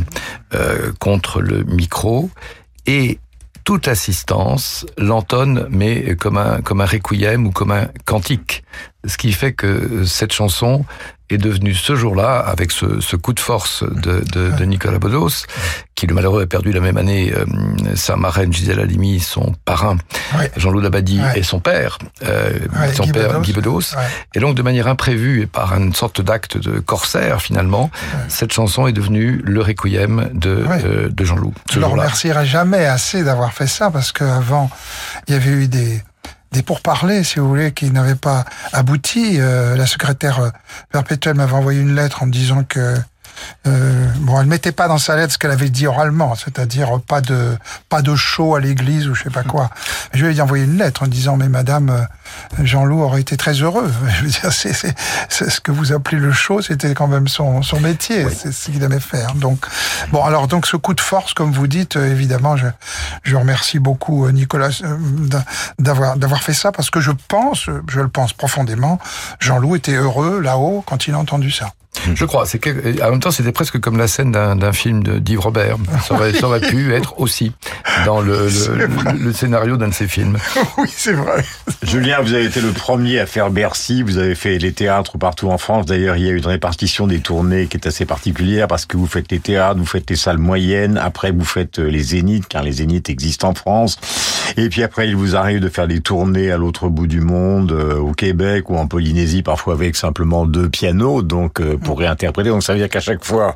euh, 0.54 0.92
contre 1.00 1.40
le 1.40 1.64
micro 1.64 2.30
et 2.86 3.18
toute 3.64 3.88
l'assistance 3.88 4.86
l'entonne, 4.96 5.66
mais 5.68 6.14
comme 6.14 6.38
un, 6.38 6.60
comme 6.60 6.80
un 6.80 6.86
requiem 6.86 7.48
ou 7.48 7.50
comme 7.50 7.72
un 7.72 7.88
cantique. 8.04 8.62
Ce 9.04 9.16
qui 9.18 9.32
fait 9.32 9.52
que 9.52 10.04
cette 10.04 10.32
chanson 10.32 10.84
est 11.30 11.38
devenue 11.38 11.74
ce 11.74 11.96
jour-là, 11.96 12.38
avec 12.38 12.70
ce, 12.70 13.00
ce 13.00 13.16
coup 13.16 13.32
de 13.32 13.40
force 13.40 13.82
de, 13.82 14.20
de, 14.32 14.50
de 14.56 14.64
Nicolas 14.64 14.98
Bedos, 14.98 15.46
qui 15.94 16.06
le 16.06 16.14
malheureux 16.14 16.42
a 16.42 16.46
perdu 16.46 16.72
la 16.72 16.80
même 16.80 16.96
année 16.96 17.32
euh, 17.36 17.44
sa 17.94 18.16
marraine 18.16 18.52
Gisèle 18.52 18.80
Halimi, 18.80 19.18
son 19.20 19.54
parrain 19.64 19.96
Ouais. 20.38 20.50
Jean-Loup 20.56 20.80
Ouais. 20.82 21.38
et 21.38 21.42
son 21.42 21.58
père, 21.60 21.98
euh, 22.24 22.50
Ouais, 22.78 22.92
son 22.94 23.04
Guy 23.04 23.12
père 23.12 23.28
Bedos. 23.28 23.40
Guy 23.42 23.52
Bedos. 23.52 23.80
Et 24.34 24.40
donc 24.40 24.54
de 24.54 24.62
manière 24.62 24.86
imprévue 24.88 25.40
et 25.42 25.46
par 25.46 25.74
une 25.76 25.94
sorte 25.94 26.20
d'acte 26.20 26.58
de 26.58 26.78
corsaire 26.80 27.40
finalement, 27.42 27.90
cette 28.28 28.52
chanson 28.52 28.86
est 28.86 28.92
devenue 28.92 29.40
le 29.44 29.62
requiem 29.62 30.28
de, 30.32 30.64
euh, 30.84 31.08
de 31.08 31.24
Jean-Loup. 31.24 31.54
Je 31.70 31.76
le 31.80 31.86
jour-là. 31.86 32.02
remercierai 32.02 32.46
jamais 32.46 32.86
assez 32.86 33.24
d'avoir 33.24 33.52
fait 33.52 33.66
ça 33.66 33.90
parce 33.90 34.12
qu'avant, 34.12 34.70
il 35.28 35.34
y 35.34 35.36
avait 35.36 35.50
eu 35.50 35.68
des, 35.68 36.02
des 36.52 36.62
pourparlers, 36.62 37.24
si 37.24 37.38
vous 37.38 37.48
voulez, 37.48 37.72
qui 37.72 37.90
n'avaient 37.90 38.14
pas 38.14 38.44
abouti. 38.72 39.40
Euh, 39.40 39.76
la 39.76 39.86
secrétaire 39.86 40.40
euh, 40.40 40.50
perpétuelle 40.90 41.34
m'avait 41.34 41.52
envoyé 41.52 41.80
une 41.80 41.94
lettre 41.94 42.22
en 42.22 42.26
disant 42.26 42.64
que 42.64 42.96
euh, 43.66 44.06
bon, 44.20 44.40
elle 44.40 44.46
mettait 44.46 44.72
pas 44.72 44.88
dans 44.88 44.98
sa 44.98 45.16
lettre 45.16 45.32
ce 45.32 45.38
qu'elle 45.38 45.50
avait 45.50 45.70
dit 45.70 45.86
oralement, 45.86 46.34
c'est-à-dire 46.34 47.00
pas 47.06 47.20
de 47.20 47.56
pas 47.88 48.02
de 48.02 48.14
show 48.16 48.54
à 48.54 48.60
l'église 48.60 49.08
ou 49.08 49.14
je 49.14 49.24
sais 49.24 49.30
pas 49.30 49.42
quoi. 49.42 49.70
Je 50.12 50.24
lui 50.24 50.36
ai 50.36 50.40
envoyé 50.40 50.64
une 50.64 50.78
lettre 50.78 51.02
en 51.02 51.06
disant 51.06 51.36
mais 51.36 51.48
Madame 51.48 51.90
euh, 51.90 52.64
Jean-Loup 52.64 53.02
aurait 53.02 53.20
été 53.20 53.36
très 53.36 53.52
heureux. 53.54 53.90
Je 54.16 54.22
veux 54.24 54.28
dire, 54.30 54.52
c'est, 54.52 54.72
c'est, 54.72 54.94
c'est 55.28 55.50
ce 55.50 55.60
que 55.60 55.70
vous 55.72 55.92
appelez 55.92 56.18
le 56.18 56.32
show, 56.32 56.60
c'était 56.62 56.94
quand 56.94 57.06
même 57.08 57.28
son 57.28 57.62
son 57.62 57.80
métier, 57.80 58.26
c'est 58.30 58.52
ce 58.52 58.70
qu'il 58.70 58.82
aimait 58.82 59.00
faire. 59.00 59.34
Donc 59.34 59.66
bon, 60.12 60.24
alors 60.24 60.48
donc 60.48 60.66
ce 60.66 60.76
coup 60.76 60.94
de 60.94 61.00
force, 61.00 61.34
comme 61.34 61.52
vous 61.52 61.66
dites, 61.66 61.96
euh, 61.96 62.10
évidemment, 62.10 62.56
je 62.56 62.66
je 63.22 63.36
remercie 63.36 63.78
beaucoup 63.78 64.26
euh, 64.26 64.32
Nicolas 64.32 64.70
d'a- 64.82 65.44
d'avoir 65.78 66.16
d'avoir 66.16 66.42
fait 66.42 66.54
ça 66.54 66.72
parce 66.72 66.90
que 66.90 67.00
je 67.00 67.12
pense, 67.28 67.68
je 67.88 68.00
le 68.00 68.08
pense 68.08 68.32
profondément, 68.32 68.98
Jean-Loup 69.40 69.76
était 69.76 69.94
heureux 69.94 70.40
là-haut 70.40 70.82
quand 70.86 71.06
il 71.06 71.14
a 71.14 71.18
entendu 71.18 71.50
ça. 71.50 71.72
Je 72.14 72.24
crois. 72.24 72.46
C'est 72.46 72.58
que, 72.58 73.02
en 73.02 73.10
même 73.10 73.20
temps, 73.20 73.30
c'était 73.30 73.52
presque 73.52 73.78
comme 73.80 73.96
la 73.98 74.08
scène 74.08 74.32
d'un 74.32 74.72
film 74.72 75.02
d'Yves 75.20 75.40
Robert. 75.40 75.76
Ça 76.06 76.14
aurait, 76.14 76.32
ça 76.32 76.46
aurait 76.46 76.60
pu 76.60 76.92
être 76.94 77.18
aussi 77.20 77.52
dans 78.04 78.20
le, 78.20 78.48
le, 78.48 78.86
le- 78.86 79.18
le 79.18 79.32
scénario 79.32 79.76
d'un 79.76 79.88
de 79.88 79.94
ses 79.94 80.06
films. 80.08 80.36
oui, 80.78 80.88
c'est 80.94 81.12
vrai. 81.12 81.44
Julien, 81.82 82.20
vous 82.22 82.32
avez 82.34 82.44
été 82.44 82.60
le 82.60 82.70
premier 82.70 83.18
à 83.18 83.26
faire 83.26 83.50
Bercy. 83.50 84.02
Vous 84.02 84.18
avez 84.18 84.34
fait 84.34 84.58
les 84.58 84.72
théâtres 84.72 85.18
partout 85.18 85.48
en 85.48 85.58
France. 85.58 85.86
D'ailleurs, 85.86 86.16
il 86.16 86.24
y 86.24 86.28
a 86.28 86.32
une 86.32 86.46
répartition 86.46 87.06
des 87.06 87.20
tournées 87.20 87.66
qui 87.66 87.76
est 87.76 87.86
assez 87.86 88.04
particulière 88.04 88.68
parce 88.68 88.86
que 88.86 88.96
vous 88.96 89.06
faites 89.06 89.30
les 89.32 89.40
théâtres, 89.40 89.78
vous 89.78 89.86
faites 89.86 90.08
les 90.10 90.16
salles 90.16 90.38
moyennes. 90.38 90.98
Après, 90.98 91.30
vous 91.32 91.44
faites 91.44 91.78
euh, 91.78 91.88
les 91.90 92.02
zéniths, 92.02 92.46
car 92.48 92.62
les 92.62 92.72
zéniths 92.72 93.08
existent 93.10 93.48
en 93.48 93.54
France. 93.54 93.98
Et 94.56 94.68
puis 94.68 94.82
après, 94.82 95.08
il 95.08 95.16
vous 95.16 95.34
arrive 95.36 95.60
de 95.60 95.68
faire 95.68 95.88
des 95.88 96.00
tournées 96.00 96.50
à 96.50 96.56
l'autre 96.56 96.88
bout 96.88 97.06
du 97.06 97.20
monde, 97.20 97.72
euh, 97.72 97.96
au 97.98 98.12
Québec 98.12 98.70
ou 98.70 98.76
en 98.76 98.86
Polynésie, 98.86 99.42
parfois 99.42 99.74
avec 99.74 99.96
simplement 99.96 100.46
deux 100.46 100.68
pianos, 100.68 101.22
donc 101.22 101.60
euh, 101.60 101.76
pour 101.86 102.00
réinterpréter. 102.00 102.50
Donc 102.50 102.64
ça 102.64 102.72
veut 102.72 102.80
dire 102.80 102.88
qu'à 102.88 103.00
chaque 103.00 103.24
fois, 103.24 103.54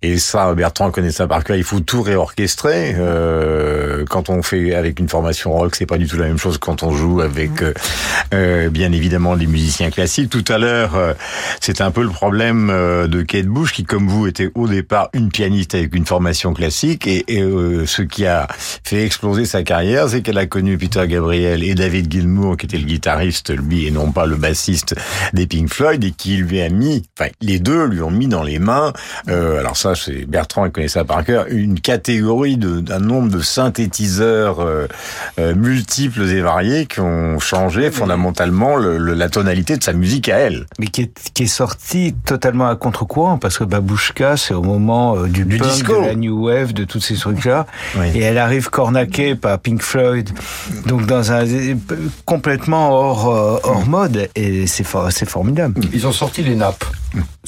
et 0.00 0.16
ça, 0.18 0.54
Bertrand 0.54 0.90
connaît 0.90 1.12
ça 1.12 1.26
par 1.26 1.44
cœur, 1.44 1.56
il 1.56 1.64
faut 1.64 1.80
tout 1.80 2.02
réorchestrer. 2.02 2.94
Euh, 2.96 4.04
quand 4.08 4.30
on 4.30 4.42
fait 4.42 4.74
avec 4.74 4.98
une 4.98 5.08
formation 5.08 5.52
rock, 5.52 5.76
c'est 5.76 5.86
pas 5.86 5.98
du 5.98 6.06
tout 6.06 6.16
la 6.16 6.26
même 6.26 6.38
chose 6.38 6.56
quand 6.56 6.82
on 6.82 6.92
joue 6.92 7.20
avec, 7.20 7.62
euh, 7.62 7.74
euh, 8.32 8.70
bien 8.70 8.90
évidemment, 8.92 9.36
des 9.36 9.46
musiciens 9.46 9.90
classiques. 9.90 10.30
Tout 10.30 10.44
à 10.48 10.56
l'heure, 10.56 10.96
euh, 10.96 11.12
c'était 11.60 11.82
un 11.82 11.90
peu 11.90 12.02
le 12.02 12.08
problème 12.08 12.70
euh, 12.70 13.06
de 13.06 13.20
Kate 13.20 13.46
Bush, 13.46 13.72
qui, 13.72 13.84
comme 13.84 14.08
vous, 14.08 14.26
était 14.26 14.50
au 14.54 14.66
départ 14.66 15.10
une 15.12 15.28
pianiste 15.28 15.74
avec 15.74 15.94
une 15.94 16.06
formation 16.06 16.54
classique, 16.54 17.06
et, 17.06 17.24
et, 17.28 17.42
euh, 17.42 17.84
ce 17.84 18.00
qui 18.00 18.24
a 18.24 18.48
fait 18.82 19.04
exploser 19.04 19.44
sa 19.44 19.62
carrière, 19.62 20.08
c'est 20.08 20.22
qu'elle 20.22 20.38
a 20.38 20.46
connu 20.46 20.78
Peter 20.78 21.06
Gabriel 21.06 21.62
et 21.62 21.74
David 21.74 22.10
Gilmour, 22.10 22.56
qui 22.56 22.64
était 22.64 22.78
le 22.78 22.86
guitariste, 22.86 23.50
lui, 23.54 23.86
et 23.86 23.90
non 23.90 24.10
pas 24.10 24.24
le 24.24 24.36
bassiste 24.36 24.94
des 25.34 25.46
Pink 25.46 25.68
Floyd, 25.68 26.02
et 26.02 26.12
qui 26.12 26.36
lui 26.36 26.62
a 26.62 26.70
mis, 26.70 27.04
enfin, 27.18 27.30
les 27.42 27.57
deux 27.58 27.84
lui 27.86 28.00
ont 28.02 28.10
mis 28.10 28.26
dans 28.28 28.42
les 28.42 28.58
mains, 28.58 28.92
euh, 29.28 29.58
alors 29.60 29.76
ça, 29.76 29.94
c'est 29.94 30.24
Bertrand, 30.26 30.64
il 30.66 30.70
connaît 30.72 30.88
ça 30.88 31.04
par 31.04 31.24
cœur, 31.24 31.46
une 31.48 31.80
catégorie 31.80 32.56
d'un 32.56 32.98
nombre 33.00 33.30
de 33.30 33.40
synthétiseurs 33.40 34.60
euh, 34.60 34.86
euh, 35.38 35.54
multiples 35.54 36.22
et 36.22 36.40
variés 36.40 36.86
qui 36.86 37.00
ont 37.00 37.38
changé 37.38 37.90
fondamentalement 37.90 38.76
le- 38.76 38.98
le- 38.98 39.14
la 39.14 39.28
tonalité 39.28 39.76
de 39.76 39.82
sa 39.84 39.92
musique 39.92 40.28
à 40.28 40.36
elle. 40.38 40.66
mais 40.78 40.86
qui 40.86 41.02
est, 41.02 41.30
qui 41.34 41.44
est 41.44 41.46
sorti 41.46 42.14
totalement 42.24 42.68
à 42.68 42.76
contre-courant 42.76 43.38
parce 43.38 43.58
que 43.58 43.64
Babushka 43.64 44.36
c'est 44.36 44.54
au 44.54 44.62
moment 44.62 45.16
euh, 45.16 45.26
du, 45.26 45.44
Du 45.44 45.58
punk, 45.58 45.68
disco. 45.70 46.00
de 46.02 46.06
la 46.06 46.14
new 46.14 46.46
wave, 46.46 46.72
de 46.72 46.84
tous 46.84 47.00
ces 47.00 47.14
trucs-là, 47.16 47.66
et 48.14 48.20
elle 48.20 48.38
arrive 48.38 48.70
cornaquée 48.70 49.34
par 49.34 49.58
Pink 49.58 49.82
Floyd, 49.82 50.30
donc 50.86 51.06
dans 51.06 51.32
un 51.32 51.44
complètement 52.24 52.90
hors 52.92 53.28
euh, 53.28 53.58
hors 53.62 53.86
mode 53.86 54.28
et 54.34 54.66
c'est 54.66 54.84
for- 54.84 55.10
c'est 55.12 55.28
formidable. 55.28 55.80
Ils 55.92 56.06
ont 56.06 56.12
sorti 56.12 56.42
les 56.42 56.54
nappes 56.54 56.84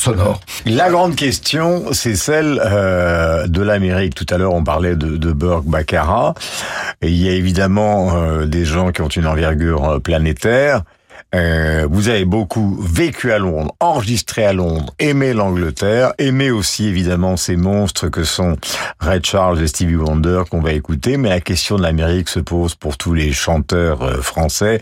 sonores. 0.01 0.41
La 0.67 0.91
grande 0.91 1.15
question, 1.15 1.93
c'est 1.93 2.17
celle 2.17 2.61
euh, 2.65 3.47
de 3.47 3.63
l'Amérique. 3.63 4.15
Tout 4.15 4.27
à 4.31 4.39
l'heure, 4.39 4.55
on 4.55 4.65
parlait 4.65 4.97
de, 4.97 5.17
de 5.17 5.33
Burke 5.33 5.67
il 7.09 7.17
y 7.17 7.29
a 7.29 7.33
évidemment 7.33 8.17
euh, 8.17 8.47
des 8.47 8.65
gens 8.65 8.93
qui 8.93 9.03
ont 9.03 9.09
une 9.09 9.27
envergure 9.27 9.85
euh, 9.85 9.99
planétaire. 9.99 10.83
Euh, 11.35 11.87
vous 11.91 12.09
avez 12.09 12.25
beaucoup 12.25 12.77
vécu 12.81 13.33
à 13.33 13.39
Londres, 13.39 13.75
enregistré 13.81 14.45
à 14.45 14.53
Londres, 14.53 14.93
aimé 14.99 15.33
l'Angleterre, 15.33 16.13
aimé 16.19 16.51
aussi 16.51 16.87
évidemment 16.87 17.37
ces 17.37 17.57
monstres 17.57 18.09
que 18.09 18.25
sont 18.25 18.57
Ray 18.99 19.21
Charles 19.23 19.63
et 19.63 19.67
Stevie 19.67 19.97
Wonder 19.97 20.43
qu'on 20.51 20.61
va 20.61 20.73
écouter. 20.73 21.17
Mais 21.17 21.29
la 21.29 21.41
question 21.41 21.77
de 21.77 21.83
l'Amérique 21.83 22.29
se 22.29 22.41
pose 22.41 22.75
pour 22.75 22.97
tous 22.97 23.15
les 23.15 23.33
chanteurs 23.33 24.03
euh, 24.03 24.21
français. 24.21 24.81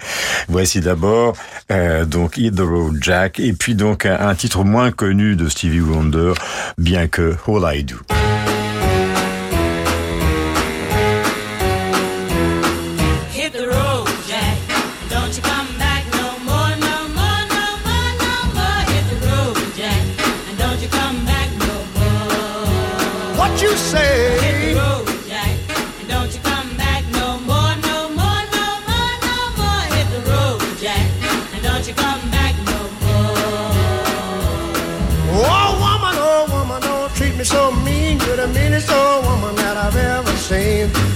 Voici 0.48 0.80
d'abord 0.80 1.36
euh, 1.70 2.04
donc 2.04 2.36
Hit 2.36 2.56
the 2.56 2.60
Road 2.60 2.98
Jack 3.00 3.40
et 3.40 3.52
puis 3.52 3.74
donc 3.74 4.06
un, 4.06 4.18
un 4.18 4.34
titre 4.34 4.64
moins 4.64 4.90
connu 4.90 5.36
de 5.36 5.48
Stevie 5.48 5.80
Wonder, 5.80 6.32
bien 6.78 7.08
que 7.08 7.34
All 7.46 7.76
I 7.76 7.84
Do. 7.84 7.96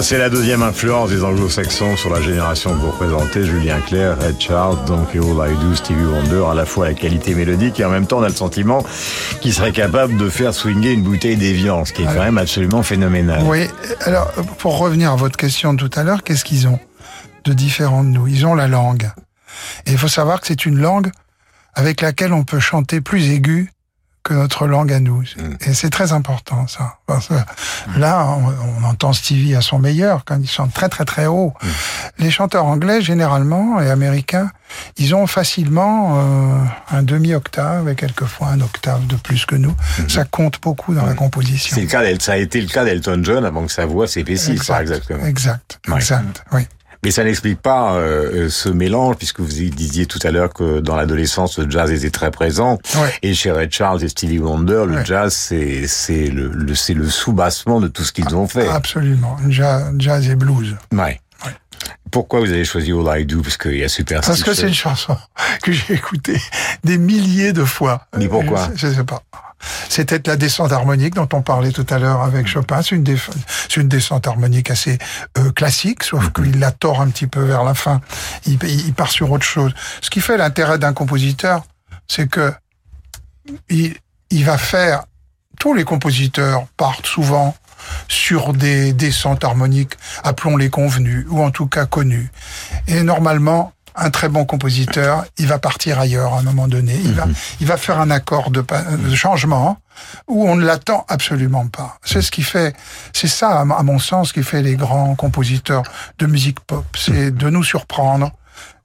Voilà, 0.00 0.08
c'est 0.08 0.18
la 0.18 0.30
deuxième 0.30 0.62
influence 0.62 1.10
des 1.10 1.22
anglo-saxons 1.22 1.94
sur 1.94 2.08
la 2.08 2.22
génération 2.22 2.70
que 2.70 2.76
vous 2.76 2.90
représentez, 2.90 3.44
Julien 3.44 3.80
Clerc, 3.80 4.18
Red 4.18 4.40
Charles, 4.40 4.82
donc 4.86 5.14
et 5.14 5.18
All 5.18 5.52
I 5.52 5.54
Do, 5.60 5.74
Stevie 5.74 6.06
Wonder, 6.06 6.42
à 6.50 6.54
la 6.54 6.64
fois 6.64 6.88
la 6.88 6.94
qualité 6.94 7.34
mélodique 7.34 7.78
et 7.80 7.84
en 7.84 7.90
même 7.90 8.06
temps 8.06 8.20
on 8.20 8.22
a 8.22 8.28
le 8.28 8.34
sentiment 8.34 8.82
qu'il 9.42 9.52
serait 9.52 9.72
capable 9.72 10.16
de 10.16 10.30
faire 10.30 10.54
swinger 10.54 10.92
une 10.92 11.02
bouteille 11.02 11.36
d'Evian, 11.36 11.84
ce 11.84 11.92
qui 11.92 12.00
est 12.00 12.06
quand 12.06 12.14
même 12.14 12.38
absolument 12.38 12.82
phénoménal. 12.82 13.42
Oui, 13.44 13.66
alors 14.06 14.32
pour 14.56 14.78
revenir 14.78 15.12
à 15.12 15.16
votre 15.16 15.36
question 15.36 15.74
de 15.74 15.86
tout 15.86 15.98
à 15.98 16.02
l'heure, 16.02 16.22
qu'est-ce 16.22 16.46
qu'ils 16.46 16.66
ont 16.66 16.78
de 17.44 17.52
différent 17.52 18.02
de 18.02 18.08
nous? 18.08 18.26
Ils 18.26 18.46
ont 18.46 18.54
la 18.54 18.68
langue. 18.68 19.10
Et 19.84 19.92
il 19.92 19.98
faut 19.98 20.08
savoir 20.08 20.40
que 20.40 20.46
c'est 20.46 20.64
une 20.64 20.78
langue 20.78 21.10
avec 21.74 22.00
laquelle 22.00 22.32
on 22.32 22.44
peut 22.44 22.58
chanter 22.58 23.02
plus 23.02 23.28
aigu 23.32 23.70
que 24.30 24.34
notre 24.34 24.68
langue 24.68 24.92
à 24.92 25.00
nous. 25.00 25.22
Mm. 25.22 25.56
Et 25.66 25.74
c'est 25.74 25.90
très 25.90 26.12
important, 26.12 26.68
ça. 26.68 26.98
Parce 27.06 27.26
que 27.26 27.34
là, 27.98 28.26
on, 28.28 28.80
on 28.80 28.84
entend 28.84 29.12
Stevie 29.12 29.56
à 29.56 29.60
son 29.60 29.80
meilleur 29.80 30.24
quand 30.24 30.38
il 30.40 30.48
chante 30.48 30.72
très 30.72 30.88
très 30.88 31.04
très 31.04 31.26
haut. 31.26 31.52
Mm. 31.60 31.66
Les 32.18 32.30
chanteurs 32.30 32.64
anglais, 32.64 33.02
généralement, 33.02 33.80
et 33.80 33.90
américains, 33.90 34.50
ils 34.98 35.16
ont 35.16 35.26
facilement 35.26 36.18
euh, 36.20 36.64
un 36.92 37.02
demi-octave 37.02 37.88
et 37.88 37.96
quelquefois 37.96 38.48
un 38.48 38.60
octave 38.60 39.04
de 39.08 39.16
plus 39.16 39.46
que 39.46 39.56
nous. 39.56 39.74
Ça 40.08 40.24
compte 40.24 40.60
beaucoup 40.62 40.94
dans 40.94 41.06
la 41.06 41.14
composition. 41.14 41.74
Mm. 41.74 41.80
C'est 41.88 41.98
le 41.98 42.14
cas 42.14 42.20
ça 42.20 42.32
a 42.32 42.36
été 42.36 42.60
le 42.60 42.68
cas 42.68 42.84
d'Elton 42.84 43.20
John 43.24 43.44
avant 43.44 43.66
que 43.66 43.72
sa 43.72 43.86
voix 43.86 44.06
s'épaississe, 44.06 44.64
par 44.64 44.80
exactement. 44.80 45.26
Exact, 45.26 45.80
Ouais. 45.88 45.96
exact, 45.96 46.44
oui. 46.52 46.66
Mais 47.02 47.10
ça 47.10 47.24
n'explique 47.24 47.62
pas 47.62 47.94
euh, 47.94 48.50
ce 48.50 48.68
mélange, 48.68 49.16
puisque 49.16 49.40
vous 49.40 49.48
disiez 49.48 50.04
tout 50.04 50.18
à 50.22 50.30
l'heure 50.30 50.52
que 50.52 50.80
dans 50.80 50.96
l'adolescence, 50.96 51.58
le 51.58 51.70
jazz 51.70 51.90
était 51.90 52.10
très 52.10 52.30
présent. 52.30 52.78
Ouais. 52.96 53.12
Et 53.22 53.32
chez 53.32 53.50
Ray 53.50 53.68
Charles 53.70 54.04
et 54.04 54.08
Stevie 54.08 54.38
Wonder, 54.38 54.84
le 54.86 55.02
jazz, 55.04 55.32
c'est 55.32 55.86
c'est 55.86 56.26
le, 56.26 56.48
le, 56.48 56.74
c'est 56.74 56.92
le 56.94 57.08
sous-bassement 57.08 57.80
de 57.80 57.88
tout 57.88 58.02
ce 58.04 58.12
qu'ils 58.12 58.34
ont 58.34 58.46
fait. 58.46 58.68
Absolument. 58.68 59.36
Jazz, 59.48 59.94
jazz 59.98 60.28
et 60.28 60.34
blues. 60.34 60.76
Ouais. 60.92 61.20
Pourquoi 62.10 62.40
vous 62.40 62.50
avez 62.50 62.64
choisi 62.64 62.92
All 62.92 63.20
I 63.20 63.24
Do? 63.26 63.40
Parce 63.42 63.56
qu'il 63.56 63.76
y 63.76 63.84
a 63.84 63.88
Super 63.88 64.20
Parce 64.20 64.42
que 64.42 64.52
c'est 64.54 64.68
une 64.68 64.74
chanson 64.74 65.16
que 65.62 65.72
j'ai 65.72 65.94
écoutée 65.94 66.40
des 66.84 66.98
milliers 66.98 67.52
de 67.52 67.64
fois. 67.64 68.06
Mais 68.16 68.28
pourquoi? 68.28 68.68
Je, 68.74 68.88
je 68.88 68.94
sais 68.94 69.04
pas. 69.04 69.22
C'était 69.90 70.20
la 70.26 70.36
descente 70.36 70.72
harmonique 70.72 71.14
dont 71.14 71.28
on 71.34 71.42
parlait 71.42 71.70
tout 71.70 71.86
à 71.90 71.98
l'heure 71.98 72.22
avec 72.22 72.46
Chopin. 72.46 72.80
C'est 72.82 72.96
une, 72.96 73.88
descente 73.88 74.26
harmonique 74.26 74.70
assez 74.70 74.98
euh, 75.38 75.50
classique, 75.52 76.02
sauf 76.02 76.24
Mhm. 76.24 76.32
qu'il 76.32 76.58
la 76.60 76.72
tord 76.72 77.00
un 77.02 77.08
petit 77.10 77.26
peu 77.26 77.42
vers 77.42 77.62
la 77.62 77.74
fin. 77.74 78.00
Il, 78.46 78.54
il- 78.64 78.86
il 78.86 78.94
part 78.94 79.10
sur 79.10 79.30
autre 79.30 79.44
chose. 79.44 79.72
Ce 80.00 80.08
qui 80.10 80.20
fait 80.22 80.38
l'intérêt 80.38 80.78
d'un 80.78 80.94
compositeur, 80.94 81.62
c'est 82.08 82.26
que 82.26 82.52
il, 83.68 83.94
il 84.30 84.44
va 84.44 84.58
faire. 84.58 85.04
Tous 85.58 85.74
les 85.74 85.84
compositeurs 85.84 86.64
partent 86.78 87.06
souvent 87.06 87.54
sur 88.08 88.52
des 88.52 88.92
descentes 88.92 89.44
harmoniques, 89.44 89.94
appelons-les 90.22 90.70
convenues, 90.70 91.26
ou 91.30 91.42
en 91.42 91.50
tout 91.50 91.66
cas 91.66 91.86
connues. 91.86 92.30
Et 92.86 93.02
normalement, 93.02 93.72
un 93.96 94.10
très 94.10 94.28
bon 94.28 94.44
compositeur, 94.44 95.24
il 95.38 95.46
va 95.46 95.58
partir 95.58 95.98
ailleurs 95.98 96.34
à 96.34 96.38
un 96.38 96.42
moment 96.42 96.68
donné. 96.68 96.94
Il 97.04 97.12
va, 97.12 97.26
il 97.60 97.66
va 97.66 97.76
faire 97.76 98.00
un 98.00 98.10
accord 98.10 98.50
de, 98.50 98.64
de 99.08 99.14
changement 99.14 99.78
où 100.28 100.48
on 100.48 100.56
ne 100.56 100.64
l'attend 100.64 101.04
absolument 101.08 101.66
pas. 101.66 101.98
C'est 102.04 102.22
ce 102.22 102.30
qui 102.30 102.42
fait, 102.42 102.74
c'est 103.12 103.28
ça, 103.28 103.60
à 103.60 103.82
mon 103.82 103.98
sens, 103.98 104.32
qui 104.32 104.42
fait 104.42 104.62
les 104.62 104.76
grands 104.76 105.14
compositeurs 105.16 105.82
de 106.18 106.26
musique 106.26 106.60
pop. 106.60 106.84
C'est 106.96 107.30
de 107.30 107.50
nous 107.50 107.64
surprendre. 107.64 108.32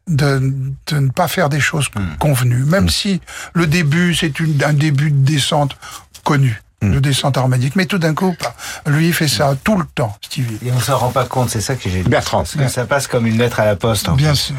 De, 0.07 0.53
de 0.85 0.99
ne 0.99 1.09
pas 1.09 1.27
faire 1.27 1.49
des 1.49 1.59
choses 1.59 1.89
convenues, 2.19 2.63
même 2.63 2.89
si 2.89 3.21
le 3.53 3.65
début 3.65 4.13
c'est 4.13 4.31
un 4.63 4.73
début 4.73 5.09
de 5.09 5.25
descente 5.25 5.75
connu, 6.23 6.61
de 6.81 6.99
descente 6.99 7.37
harmonique. 7.37 7.75
Mais 7.75 7.85
tout 7.85 7.97
d'un 7.97 8.13
coup, 8.13 8.33
pas. 8.33 8.55
lui 8.89 9.07
il 9.07 9.13
fait 9.13 9.27
ça 9.27 9.55
tout 9.63 9.77
le 9.77 9.85
temps, 9.85 10.15
Stevie. 10.21 10.57
Et 10.65 10.71
on 10.71 10.79
s'en 10.79 10.97
rend 10.97 11.09
pas 11.11 11.25
compte, 11.25 11.49
c'est 11.49 11.61
ça 11.61 11.75
que 11.75 11.89
j'ai 11.89 12.03
dit. 12.03 12.09
Bertrand. 12.09 12.39
Parce 12.39 12.55
que 12.55 12.67
ça 12.67 12.85
passe 12.85 13.07
comme 13.07 13.25
une 13.25 13.37
lettre 13.37 13.59
à 13.59 13.65
la 13.65 13.75
poste. 13.75 14.09
en 14.09 14.13
Bien 14.15 14.29
fait. 14.31 14.35
sûr. 14.35 14.55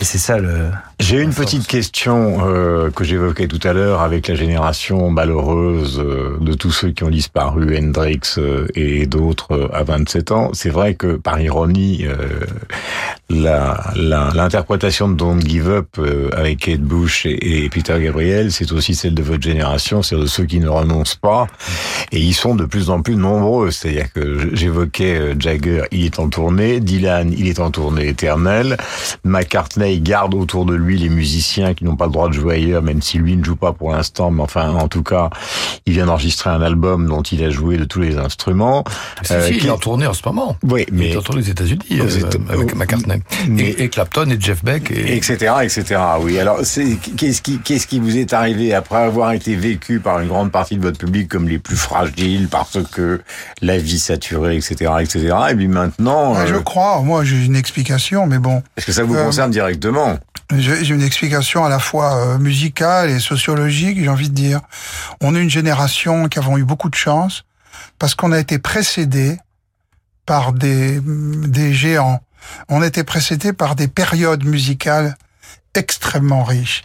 Et 0.00 0.04
c'est 0.04 0.18
ça 0.18 0.38
le. 0.38 0.68
J'ai 0.98 1.20
une 1.20 1.32
petite 1.32 1.66
question 1.66 2.46
euh, 2.46 2.90
que 2.90 3.04
j'évoquais 3.04 3.48
tout 3.48 3.60
à 3.66 3.72
l'heure 3.74 4.00
avec 4.00 4.28
la 4.28 4.34
génération 4.34 5.10
malheureuse 5.10 5.98
euh, 6.02 6.36
de 6.40 6.54
tous 6.54 6.70
ceux 6.70 6.90
qui 6.90 7.04
ont 7.04 7.10
disparu, 7.10 7.76
Hendrix 7.78 8.20
euh, 8.38 8.66
et 8.74 9.06
d'autres 9.06 9.70
à 9.74 9.82
27 9.82 10.32
ans. 10.32 10.50
C'est 10.54 10.68
vrai 10.70 10.94
que 10.94 11.16
par 11.16 11.38
ironie, 11.40 12.04
la- 13.28 13.80
la- 13.96 14.30
l'interprétation 14.34 15.08
de 15.08 15.14
Don't 15.14 15.40
Give 15.40 15.68
Up 15.68 15.88
avec 16.34 16.60
Kate 16.60 16.80
Bush 16.80 17.24
et, 17.26 17.64
et 17.64 17.68
Peter 17.70 17.96
Gabriel, 18.02 18.52
c'est 18.52 18.72
aussi 18.72 18.94
celle 18.94 19.14
de 19.14 19.22
votre 19.22 19.42
génération, 19.42 20.02
c'est 20.02 20.16
de 20.16 20.26
ceux 20.26 20.44
qui 20.44 20.60
ne 20.60 20.68
renoncent 20.68 21.16
pas. 21.16 21.46
Et 22.12 22.20
ils 22.20 22.34
sont 22.34 22.54
de 22.54 22.64
plus 22.64 22.88
en 22.90 23.02
plus 23.02 23.16
nombreux. 23.16 23.70
C'est-à-dire 23.70 24.12
que 24.12 24.50
j'évoquais 24.54 25.34
Jagger, 25.38 25.82
il 25.92 26.04
est 26.06 26.18
en 26.18 26.28
tournée, 26.28 26.80
Dylan, 26.80 27.32
il 27.36 27.48
est 27.48 27.60
en 27.60 27.70
tournée 27.70 28.08
éternelle, 28.08 28.76
McCartney 29.24 29.89
garde 29.98 30.34
autour 30.34 30.64
de 30.66 30.74
lui 30.74 30.96
les 30.98 31.08
musiciens 31.08 31.74
qui 31.74 31.84
n'ont 31.84 31.96
pas 31.96 32.06
le 32.06 32.12
droit 32.12 32.28
de 32.28 32.34
jouer 32.34 32.54
ailleurs, 32.56 32.82
même 32.82 33.02
si 33.02 33.18
lui 33.18 33.36
ne 33.36 33.42
joue 33.44 33.56
pas 33.56 33.72
pour 33.72 33.90
l'instant, 33.92 34.30
mais 34.30 34.42
enfin, 34.42 34.70
en 34.74 34.86
tout 34.88 35.02
cas, 35.02 35.30
il 35.86 35.94
vient 35.94 36.06
d'enregistrer 36.06 36.50
un 36.50 36.62
album 36.62 37.06
dont 37.08 37.22
il 37.22 37.42
a 37.42 37.50
joué 37.50 37.76
de 37.78 37.84
tous 37.84 38.00
les 38.00 38.18
instruments. 38.18 38.84
Si, 39.22 39.32
Euh, 39.32 39.46
si, 39.46 39.54
il 39.54 39.58
qui- 39.60 39.66
est 39.66 39.70
en 39.70 39.78
tournée 39.78 40.06
en 40.06 40.14
ce 40.14 40.22
moment. 40.24 40.56
Oui, 40.62 40.84
Il 40.88 40.94
mais 40.94 41.10
est 41.10 41.16
en 41.16 41.22
tournée 41.22 41.40
aux 41.40 41.44
États-Unis 41.44 41.80
Aux 42.00 42.04
euh, 42.04 42.52
avec 42.52 42.74
McCartney. 42.76 43.22
Et, 43.58 43.84
et 43.84 43.88
Clapton 43.88 44.28
et 44.30 44.38
Jeff 44.38 44.62
Beck. 44.64 44.90
Et... 44.90 45.16
etc., 45.16 45.52
etc. 45.62 46.00
Oui. 46.20 46.38
Alors, 46.38 46.58
qu'est-ce 46.58 47.42
qui 47.42 47.58
qu'est-ce 47.58 47.86
qui 47.86 47.98
vous 47.98 48.16
est 48.16 48.32
arrivé 48.32 48.74
après 48.74 48.98
avoir 49.02 49.32
été 49.32 49.56
vécu 49.56 50.00
par 50.00 50.20
une 50.20 50.28
grande 50.28 50.52
partie 50.52 50.76
de 50.76 50.82
votre 50.82 50.98
public 50.98 51.28
comme 51.28 51.48
les 51.48 51.58
plus 51.58 51.76
fragiles 51.76 52.48
parce 52.48 52.78
que 52.92 53.20
la 53.62 53.78
vie 53.78 53.98
saturée, 53.98 54.56
etc., 54.56 54.90
etc. 55.00 55.34
Et 55.50 55.54
puis 55.54 55.68
maintenant, 55.68 56.32
Ouais, 56.34 56.40
euh, 56.40 56.46
Je 56.46 56.56
crois, 56.56 57.00
moi 57.02 57.24
j'ai 57.24 57.44
une 57.44 57.56
explication, 57.56 58.26
mais 58.26 58.38
bon. 58.38 58.62
est-ce 58.76 58.86
que 58.86 58.92
ça 58.92 59.02
vous 59.04 59.14
Euh, 59.14 59.24
concerne 59.24 59.50
directement 59.50 59.79
J'ai 60.56 60.88
une 60.88 61.02
explication 61.02 61.64
à 61.64 61.68
la 61.68 61.78
fois 61.78 62.16
euh, 62.16 62.38
musicale 62.38 63.10
et 63.10 63.20
sociologique, 63.20 63.98
j'ai 64.00 64.08
envie 64.08 64.28
de 64.28 64.34
dire. 64.34 64.60
On 65.20 65.36
est 65.36 65.40
une 65.40 65.50
génération 65.50 66.28
qui 66.28 66.38
avons 66.38 66.58
eu 66.58 66.64
beaucoup 66.64 66.88
de 66.88 66.96
chance 66.96 67.44
parce 67.98 68.14
qu'on 68.14 68.32
a 68.32 68.38
été 68.38 68.58
précédé 68.58 69.38
par 70.26 70.52
des, 70.52 71.00
des 71.00 71.72
géants. 71.72 72.20
On 72.68 72.82
a 72.82 72.86
été 72.86 73.04
précédé 73.04 73.52
par 73.52 73.76
des 73.76 73.86
périodes 73.86 74.44
musicales 74.44 75.16
extrêmement 75.74 76.42
riches. 76.42 76.82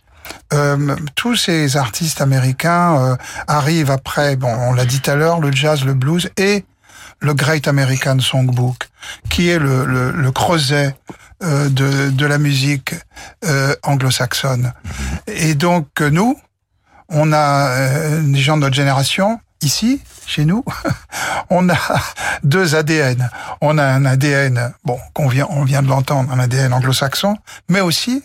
Euh, 0.54 0.96
tous 1.16 1.36
ces 1.36 1.78
artistes 1.78 2.22
américains 2.22 2.98
euh, 2.98 3.16
arrivent 3.48 3.92
après, 3.92 4.36
bon, 4.36 4.54
on 4.54 4.74
l'a 4.74 4.86
dit 4.86 5.02
tout 5.02 5.12
à 5.12 5.16
l'heure, 5.16 5.40
le 5.40 5.52
jazz, 5.52 5.84
le 5.86 5.94
blues 5.94 6.30
et 6.38 6.66
le 7.20 7.34
Great 7.34 7.68
American 7.68 8.20
Songbook, 8.20 8.90
qui 9.30 9.50
est 9.50 9.60
le, 9.60 9.86
le, 9.86 10.12
le 10.12 10.32
creuset 10.32 10.96
euh, 11.46 11.70
de, 11.70 12.10
de 12.10 12.26
la 12.26 12.38
musique 12.38 12.96
euh, 13.46 13.76
anglo-saxonne. 13.84 14.74
Et 15.28 15.54
donc 15.56 15.88
euh, 16.02 16.10
nous, 16.10 16.38
on 17.10 17.32
a 17.32 17.70
euh, 17.70 18.22
des 18.22 18.40
gens 18.40 18.58
de 18.58 18.62
notre 18.62 18.76
génération 18.76 19.40
ici, 19.62 20.02
chez 20.26 20.46
nous, 20.46 20.64
on 21.50 21.70
a 21.70 21.78
deux 22.44 22.76
ADN. 22.76 23.30
On 23.62 23.78
a 23.78 23.86
un 23.86 24.06
ADN, 24.06 24.74
bon, 24.84 25.00
qu'on 25.14 25.28
vient, 25.28 25.48
on 25.50 25.64
vient 25.64 25.82
de 25.82 25.88
l'entendre, 25.88 26.32
un 26.32 26.40
ADN 26.40 26.74
anglo-saxon, 26.74 27.38
mais 27.70 27.82
aussi 27.82 28.24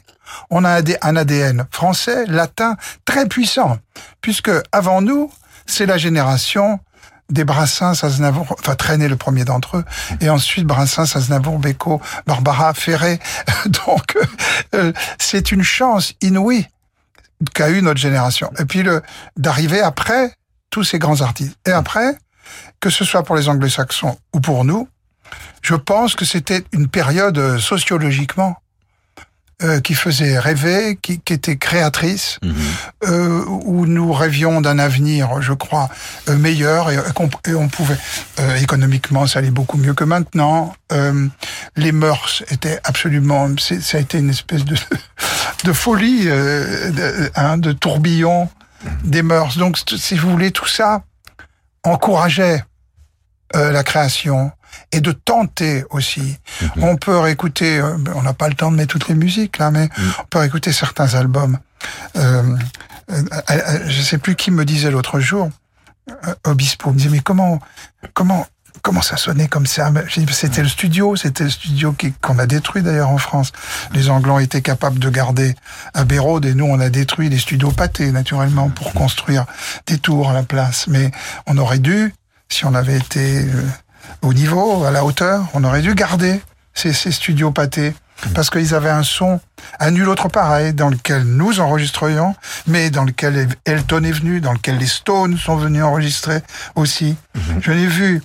on 0.51 0.65
a 0.65 0.81
un 1.03 1.17
ADN 1.17 1.67
français, 1.71 2.25
latin, 2.27 2.77
très 3.05 3.27
puissant, 3.27 3.79
puisque 4.21 4.51
avant 4.73 5.03
nous, 5.03 5.31
c'est 5.67 5.87
la 5.87 5.99
génération 5.99 6.81
des 7.31 7.45
Brassens, 7.45 8.05
Aznavour, 8.05 8.47
enfin 8.59 8.75
traîner 8.75 9.09
le 9.09 9.17
premier 9.17 9.45
d'entre 9.45 9.79
eux, 9.79 9.85
et 10.21 10.29
ensuite 10.29 10.67
Brassens, 10.67 11.17
Aznavour, 11.17 11.59
Beko, 11.59 12.01
Barbara, 12.27 12.75
Ferré. 12.75 13.19
Donc 13.67 14.17
euh, 14.75 14.93
c'est 15.19 15.53
une 15.53 15.63
chance 15.63 16.15
inouïe 16.21 16.67
qu'a 17.55 17.71
eu 17.71 17.83
notre 17.83 18.01
génération. 18.01 18.51
Et 18.59 18.65
puis 18.65 18.83
le 18.83 19.03
d'arriver 19.37 19.81
après 19.81 20.33
tous 20.71 20.85
ces 20.85 20.99
grands 20.99 21.21
artistes. 21.21 21.57
Et 21.67 21.73
après, 21.73 22.17
que 22.81 22.91
ce 22.91 23.05
soit 23.05 23.23
pour 23.23 23.37
les 23.37 23.49
anglo-saxons 23.49 24.19
ou 24.33 24.41
pour 24.41 24.65
nous, 24.65 24.89
je 25.63 25.75
pense 25.75 26.15
que 26.15 26.25
c'était 26.25 26.65
une 26.73 26.89
période 26.89 27.39
euh, 27.39 27.59
sociologiquement 27.59 28.57
euh, 29.63 29.81
qui 29.81 29.95
faisait 29.95 30.39
rêver, 30.39 30.99
qui, 31.01 31.21
qui 31.21 31.33
était 31.33 31.57
créatrice, 31.57 32.39
euh, 33.05 33.45
où 33.47 33.87
nous 33.87 34.13
rêvions 34.13 34.61
d'un 34.61 34.79
avenir, 34.79 35.43
je 35.43 35.53
crois, 35.53 35.89
euh, 36.29 36.37
meilleur 36.37 36.91
et, 36.91 36.97
et 37.47 37.55
on 37.55 37.69
pouvait 37.69 37.97
euh, 38.39 38.57
économiquement, 38.57 39.27
ça 39.27 39.41
allait 39.41 39.51
beaucoup 39.51 39.77
mieux 39.77 39.95
que 39.95 40.05
maintenant. 40.05 40.75
Euh, 40.93 41.29
les 41.77 41.93
mœurs 41.93 42.43
étaient 42.51 42.81
absolument, 42.85 43.49
ça 43.59 43.99
a 43.99 44.01
été 44.01 44.19
une 44.19 44.31
espèce 44.31 44.65
de 44.65 44.77
de 45.65 45.73
folie, 45.73 46.23
euh, 46.27 46.91
de, 46.91 47.31
hein, 47.35 47.59
de 47.59 47.73
tourbillon 47.73 48.49
des 49.05 49.23
mœurs. 49.23 49.59
Donc, 49.59 49.79
si 49.97 50.17
vous 50.17 50.31
voulez, 50.31 50.51
tout 50.51 50.69
ça 50.69 51.03
encourageait 51.85 52.65
euh, 53.57 53.73
la 53.73 53.83
création 53.83 54.53
et 54.93 55.01
de 55.01 55.13
tenter 55.13 55.85
aussi. 55.91 56.37
On 56.77 56.97
peut 56.97 57.19
réécouter, 57.19 57.79
euh, 57.79 57.97
on 58.15 58.23
n'a 58.23 58.35
pas 58.35 58.49
le 58.49 58.55
temps 58.55 58.71
de 58.71 58.77
mettre 58.77 58.93
toutes 58.93 59.09
les 59.09 59.15
musiques 59.15 59.59
là, 59.59 59.71
mais 59.71 59.89
on 60.21 60.25
peut 60.29 60.39
réécouter 60.39 60.73
certains 60.73 61.15
albums. 61.15 61.59
Euh, 62.17 62.57
euh, 63.11 63.23
euh, 63.51 63.79
je 63.87 64.03
sais 64.03 64.19
plus 64.19 64.37
qui 64.37 64.51
me 64.51 64.65
disait 64.65 64.91
l'autre 64.91 65.21
jour, 65.21 65.49
euh, 66.11 66.35
Obispo 66.45 66.91
me 66.91 66.97
disait 66.97 67.09
mais 67.11 67.21
comment, 67.21 67.61
comment, 68.15 68.47
comment 68.83 69.03
ça 69.03 69.17
sonnait 69.17 69.49
comme 69.49 69.67
ça? 69.67 69.93
C'était 70.31 70.63
le 70.63 70.69
studio, 70.69 71.17
c'était 71.17 71.45
le 71.45 71.51
studio 71.51 71.95
qu'on 72.21 72.39
a 72.39 72.47
détruit 72.47 72.83
d'ailleurs 72.83 73.11
en 73.11 73.19
France. 73.19 73.53
Les 73.93 74.11
Anglais 74.11 74.33
ont 74.33 74.39
été 74.39 74.63
capables 74.63 74.99
de 74.99 75.09
garder 75.09 75.55
à 75.95 76.05
Bérode 76.05 76.45
et 76.45 76.55
nous 76.55 76.67
on 76.67 76.81
a 76.81 76.91
détruit 76.91 77.29
les 77.29 77.39
studios 77.39 77.71
pâtés 77.71 78.13
naturellement 78.13 78.69
pour 78.69 78.93
construire 78.93 79.47
des 79.87 79.99
tours 79.99 80.31
à 80.31 80.33
la 80.33 80.43
place. 80.43 80.87
Mais 80.87 81.11
on 81.47 81.59
aurait 81.59 81.79
dû, 81.79 82.15
si 82.49 82.65
on 82.65 82.75
avait 82.75 82.97
été 82.97 83.45
euh, 83.45 83.67
au 84.23 84.33
niveau, 84.35 84.85
à 84.85 84.91
la 84.91 85.05
hauteur, 85.05 85.45
on 85.55 85.65
aurait 85.65 85.83
dû 85.83 85.95
garder 85.95 86.41
ces, 86.75 86.93
ces 86.93 87.13
studios 87.13 87.51
pâtés 87.51 87.95
parce 88.35 88.51
qu'ils 88.51 88.75
avaient 88.75 88.91
un 88.91 89.03
son 89.03 89.41
à 89.79 89.91
nul 89.91 90.07
autre 90.09 90.29
pareil, 90.29 90.75
dans 90.75 90.91
lequel 90.91 91.23
nous 91.25 91.59
enregistrions, 91.61 92.35
mais 92.67 92.91
dans 92.91 93.05
lequel 93.05 93.49
Elton 93.65 94.05
est 94.05 94.13
venu, 94.13 94.43
dans 94.43 94.53
lequel 94.53 94.77
les 94.77 94.87
Stones 94.87 95.39
sont 95.39 95.57
venus 95.57 95.83
enregistrer 95.83 96.43
aussi. 96.75 97.17
Je 97.61 97.73
n'ai 97.73 97.87
vu 97.87 98.21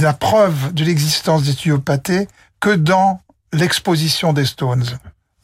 la 0.00 0.12
preuve 0.12 0.72
de 0.72 0.84
l'existence 0.84 1.42
des 1.42 1.52
studios 1.52 1.78
Pathé 1.78 2.28
que 2.60 2.70
dans 2.70 3.20
l'exposition 3.52 4.32
des 4.32 4.44
Stones, 4.46 4.84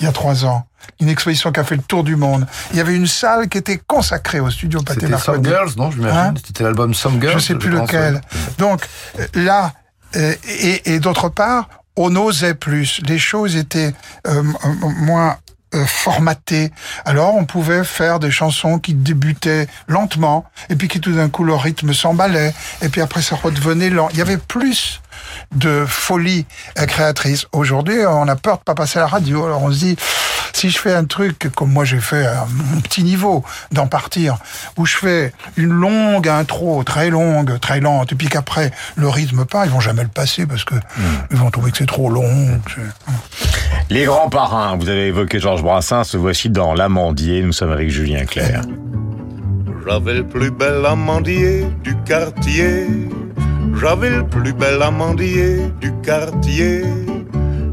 il 0.01 0.05
y 0.05 0.09
a 0.09 0.13
trois 0.13 0.45
ans. 0.45 0.65
Une 1.01 1.09
exposition 1.09 1.51
qui 1.51 1.59
a 1.59 1.65
fait 1.65 1.75
le 1.77 1.83
tour 1.83 2.05
du 2.05 2.15
monde. 2.15 2.47
Il 2.71 2.77
y 2.77 2.81
avait 2.81 2.95
une 2.95 3.09
salle 3.09 3.49
qui 3.49 3.59
était 3.59 3.79
consacrée 3.85 4.39
au 4.39 4.49
studio 4.49 4.81
Pathé 4.81 5.07
C'était 5.07 5.19
Some. 5.19 5.45
Girls, 5.45 5.71
non 5.77 5.91
Je 5.91 5.99
m'imagine. 5.99 6.19
Hein 6.19 6.35
C'était 6.47 6.63
l'album 6.63 6.95
Some 6.95 7.21
Girls. 7.21 7.41
je 7.41 7.45
sais 7.47 7.55
plus 7.57 7.71
lequel. 7.71 8.15
ouais. 8.15 8.21
Donc 8.59 8.87
là, 9.35 9.73
euh, 10.17 10.35
et, 10.49 10.95
et 10.95 11.01
d'autre 11.01 11.29
part, 11.29 11.69
on 11.97 12.15
osait 12.17 12.55
plus. 12.55 13.01
Les 13.07 13.19
choses 13.19 13.57
étaient 13.57 13.93
euh, 14.27 14.43
moins 14.83 15.37
euh, 15.75 15.85
formatées. 15.85 16.71
Alors 17.05 17.35
on 17.35 17.45
pouvait 17.45 17.85
faire 17.85 18.21
des 18.21 18.31
chansons 18.31 18.79
qui 18.79 18.95
débutaient 18.95 19.67
lentement, 19.87 20.47
et 20.71 20.77
puis 20.77 20.89
qui 20.89 21.01
tout 21.01 21.13
d'un 21.13 21.29
coup 21.29 21.45
le 21.45 21.55
rythme 21.55 21.93
s'emballait, 21.93 22.55
et 22.81 22.89
puis 22.89 23.03
après 23.03 23.21
ça 23.21 23.37
redevenait 23.37 23.91
lent. 23.91 24.09
Il 24.13 24.19
y 24.19 24.23
avait 24.23 24.39
plus 24.39 25.03
de 25.55 25.85
folie 25.87 26.47
créatrice. 26.75 27.47
Aujourd'hui, 27.53 27.99
on 28.07 28.29
a 28.29 28.37
peur 28.37 28.59
de 28.59 28.63
pas 28.63 28.75
passer 28.75 28.99
à 28.99 29.03
la 29.03 29.09
radio. 29.09 29.45
Alors 29.45 29.63
on 29.63 29.73
se 29.73 29.79
dit, 29.79 29.97
si 30.53 30.71
je 30.71 30.79
fais 30.79 30.93
un 30.93 31.05
truc 31.05 31.51
comme 31.55 31.73
moi 31.73 31.85
j'ai 31.85 32.01
fait 32.01 32.27
à 32.27 32.47
mon 32.51 32.81
petit 32.81 33.03
niveau, 33.05 33.45
d'en 33.73 33.87
partir, 33.87 34.39
où 34.77 34.87
je 34.87 34.97
fais 34.97 35.33
une 35.57 35.73
longue 35.73 36.29
intro, 36.29 36.83
très 36.85 37.11
longue, 37.11 37.59
très 37.61 37.81
lente, 37.81 38.13
et 38.13 38.15
puis 38.15 38.29
qu'après 38.29 38.73
le 38.97 39.09
rythme 39.09 39.45
part, 39.45 39.65
ils 39.65 39.71
vont 39.71 39.81
jamais 39.81 40.03
le 40.03 40.09
passer 40.09 40.47
parce 40.47 40.65
que 40.65 40.75
ils 41.31 41.37
vont 41.37 41.51
trouver 41.51 41.71
que 41.71 41.79
c'est 41.79 41.87
trop 41.87 42.11
long. 42.11 42.61
Les 43.91 44.05
grands 44.05 44.29
parrains, 44.29 44.77
vous 44.77 44.89
avez 44.89 45.07
évoqué 45.07 45.41
Georges 45.41 45.63
Brassens, 45.63 46.05
se 46.05 46.17
voici 46.17 46.51
dans 46.51 46.75
L'Amandier, 46.75 47.43
nous 47.43 47.53
sommes 47.53 47.73
avec 47.73 47.91
Julien 47.91 48.25
Clerc. 48.25 48.63
J'avais 49.89 50.15
le 50.15 50.27
plus 50.27 50.51
bel 50.51 50.85
amandier 50.85 51.67
du 51.83 51.97
quartier. 52.05 52.87
J'avais 53.75 54.11
le 54.11 54.27
plus 54.27 54.53
bel 54.53 54.83
amandier 54.83 55.61
du 55.81 55.93
quartier. 56.03 56.83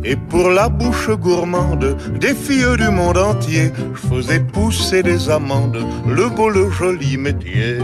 Et 0.04 0.16
pour 0.16 0.50
la 0.50 0.70
bouche 0.70 1.10
gourmande 1.10 1.98
des 2.20 2.36
filles 2.36 2.78
du 2.78 2.90
monde 2.90 3.18
entier, 3.18 3.72
je 3.96 4.08
faisais 4.08 4.40
pousser 4.40 5.02
des 5.02 5.30
amandes, 5.30 5.84
le 6.08 6.30
beau, 6.30 6.50
le 6.50 6.70
joli 6.70 7.18
métier. 7.18 7.80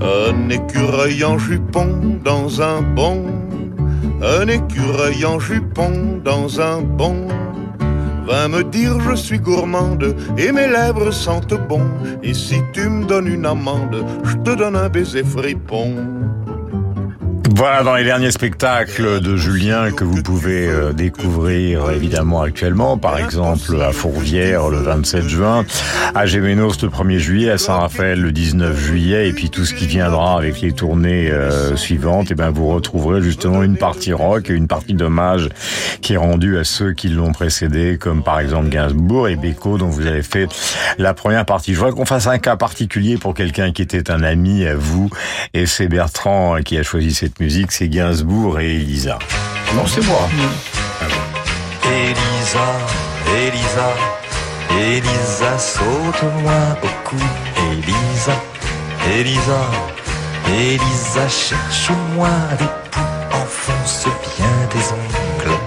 Un 0.00 0.48
écureuil 0.48 1.22
en 1.24 1.36
jupon 1.38 2.18
dans 2.24 2.62
un 2.62 2.80
bon, 2.80 3.26
un 4.22 4.48
écureuil 4.48 5.26
en 5.26 5.38
jupon 5.38 6.20
dans 6.24 6.60
un 6.60 6.80
bon. 6.80 7.28
Vint 8.28 8.48
me 8.48 8.62
dire 8.62 9.00
je 9.00 9.14
suis 9.14 9.38
gourmande 9.38 10.14
et 10.36 10.52
mes 10.52 10.68
lèvres 10.68 11.10
sentent 11.12 11.54
bon. 11.66 11.80
Et 12.22 12.34
si 12.34 12.56
tu 12.74 12.86
me 12.86 13.06
donnes 13.06 13.26
une 13.26 13.46
amende, 13.46 14.04
je 14.22 14.36
te 14.36 14.54
donne 14.54 14.76
un 14.76 14.90
baiser 14.90 15.24
fripon. 15.24 15.94
Voilà 17.54 17.82
dans 17.82 17.94
les 17.94 18.04
derniers 18.04 18.30
spectacles 18.30 19.20
de 19.20 19.36
Julien 19.36 19.90
que 19.90 20.04
vous 20.04 20.22
pouvez 20.22 20.68
euh, 20.68 20.92
découvrir 20.92 21.90
évidemment 21.90 22.42
actuellement, 22.42 22.98
par 22.98 23.18
exemple 23.18 23.80
à 23.80 23.90
Fourvière 23.92 24.68
le 24.68 24.76
27 24.78 25.26
juin, 25.26 25.64
à 26.14 26.26
Gémenos 26.26 26.82
le 26.82 26.88
1er 26.88 27.18
juillet, 27.18 27.50
à 27.50 27.56
Saint-Raphaël 27.56 28.20
le 28.20 28.32
19 28.32 28.78
juillet, 28.78 29.28
et 29.28 29.32
puis 29.32 29.48
tout 29.48 29.64
ce 29.64 29.72
qui 29.72 29.86
viendra 29.86 30.36
avec 30.36 30.60
les 30.60 30.72
tournées 30.72 31.30
euh, 31.30 31.74
suivantes, 31.74 32.30
et 32.30 32.34
ben 32.34 32.50
vous 32.50 32.68
retrouverez 32.68 33.22
justement 33.22 33.62
une 33.62 33.78
partie 33.78 34.12
rock 34.12 34.50
et 34.50 34.52
une 34.52 34.68
partie 34.68 34.94
d'hommage 34.94 35.48
qui 36.02 36.14
est 36.14 36.18
rendue 36.18 36.58
à 36.58 36.64
ceux 36.64 36.92
qui 36.92 37.08
l'ont 37.08 37.32
précédé, 37.32 37.96
comme 37.98 38.22
par 38.22 38.40
exemple 38.40 38.68
Gainsbourg 38.68 39.28
et 39.28 39.36
Beko 39.36 39.78
dont 39.78 39.88
vous 39.88 40.06
avez 40.06 40.22
fait 40.22 40.48
la 40.98 41.14
première 41.14 41.46
partie. 41.46 41.72
Je 41.72 41.78
voudrais 41.78 41.92
qu'on 41.92 42.06
fasse 42.06 42.26
un 42.26 42.38
cas 42.38 42.56
particulier 42.56 43.16
pour 43.16 43.32
quelqu'un 43.32 43.72
qui 43.72 43.80
était 43.80 44.10
un 44.10 44.22
ami 44.22 44.66
à 44.66 44.74
vous, 44.74 45.08
et 45.54 45.64
c'est 45.64 45.88
Bertrand 45.88 46.58
qui 46.62 46.76
a 46.76 46.82
choisi 46.82 47.14
cette 47.14 47.37
musique, 47.40 47.72
c'est 47.72 47.88
Gainsbourg 47.88 48.58
et 48.60 48.76
Elisa. 48.76 49.18
Non, 49.74 49.86
c'est 49.86 50.04
moi. 50.06 50.28
Elisa, 51.84 52.68
Elisa, 53.36 53.88
Elisa, 54.78 55.58
saute-moi 55.58 56.52
au 56.82 57.08
cou. 57.08 57.16
Elisa, 57.72 58.34
Elisa, 59.10 59.60
Elisa, 60.48 61.28
cherche-moi 61.28 62.28
des 62.58 62.64
poux. 62.90 63.00
Enfonce 63.32 64.06
bien 64.36 64.46
tes 64.70 64.92
ongles 64.92 65.58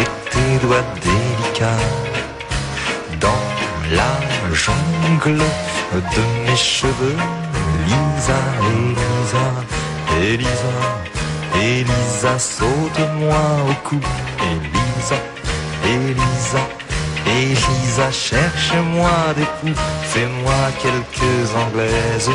et 0.00 0.30
tes 0.30 0.66
doigts 0.66 0.84
délicats 1.02 1.82
dans 3.20 3.42
la 3.94 4.54
jungle 4.54 5.38
de 5.92 6.48
mes 6.50 6.56
cheveux. 6.56 7.16
Elisa, 7.86 8.38
Elisa, 8.70 9.75
Elisa, 10.22 10.72
Elisa, 11.62 12.38
saute-moi 12.38 13.36
au 13.68 13.88
cou. 13.88 14.00
Elisa, 14.40 15.16
Elisa, 15.84 16.62
Elisa, 17.26 18.10
cherche-moi 18.10 19.10
des 19.36 19.44
poux, 19.60 19.80
fais-moi 20.04 20.54
quelques 20.82 21.54
anglaises 21.54 22.30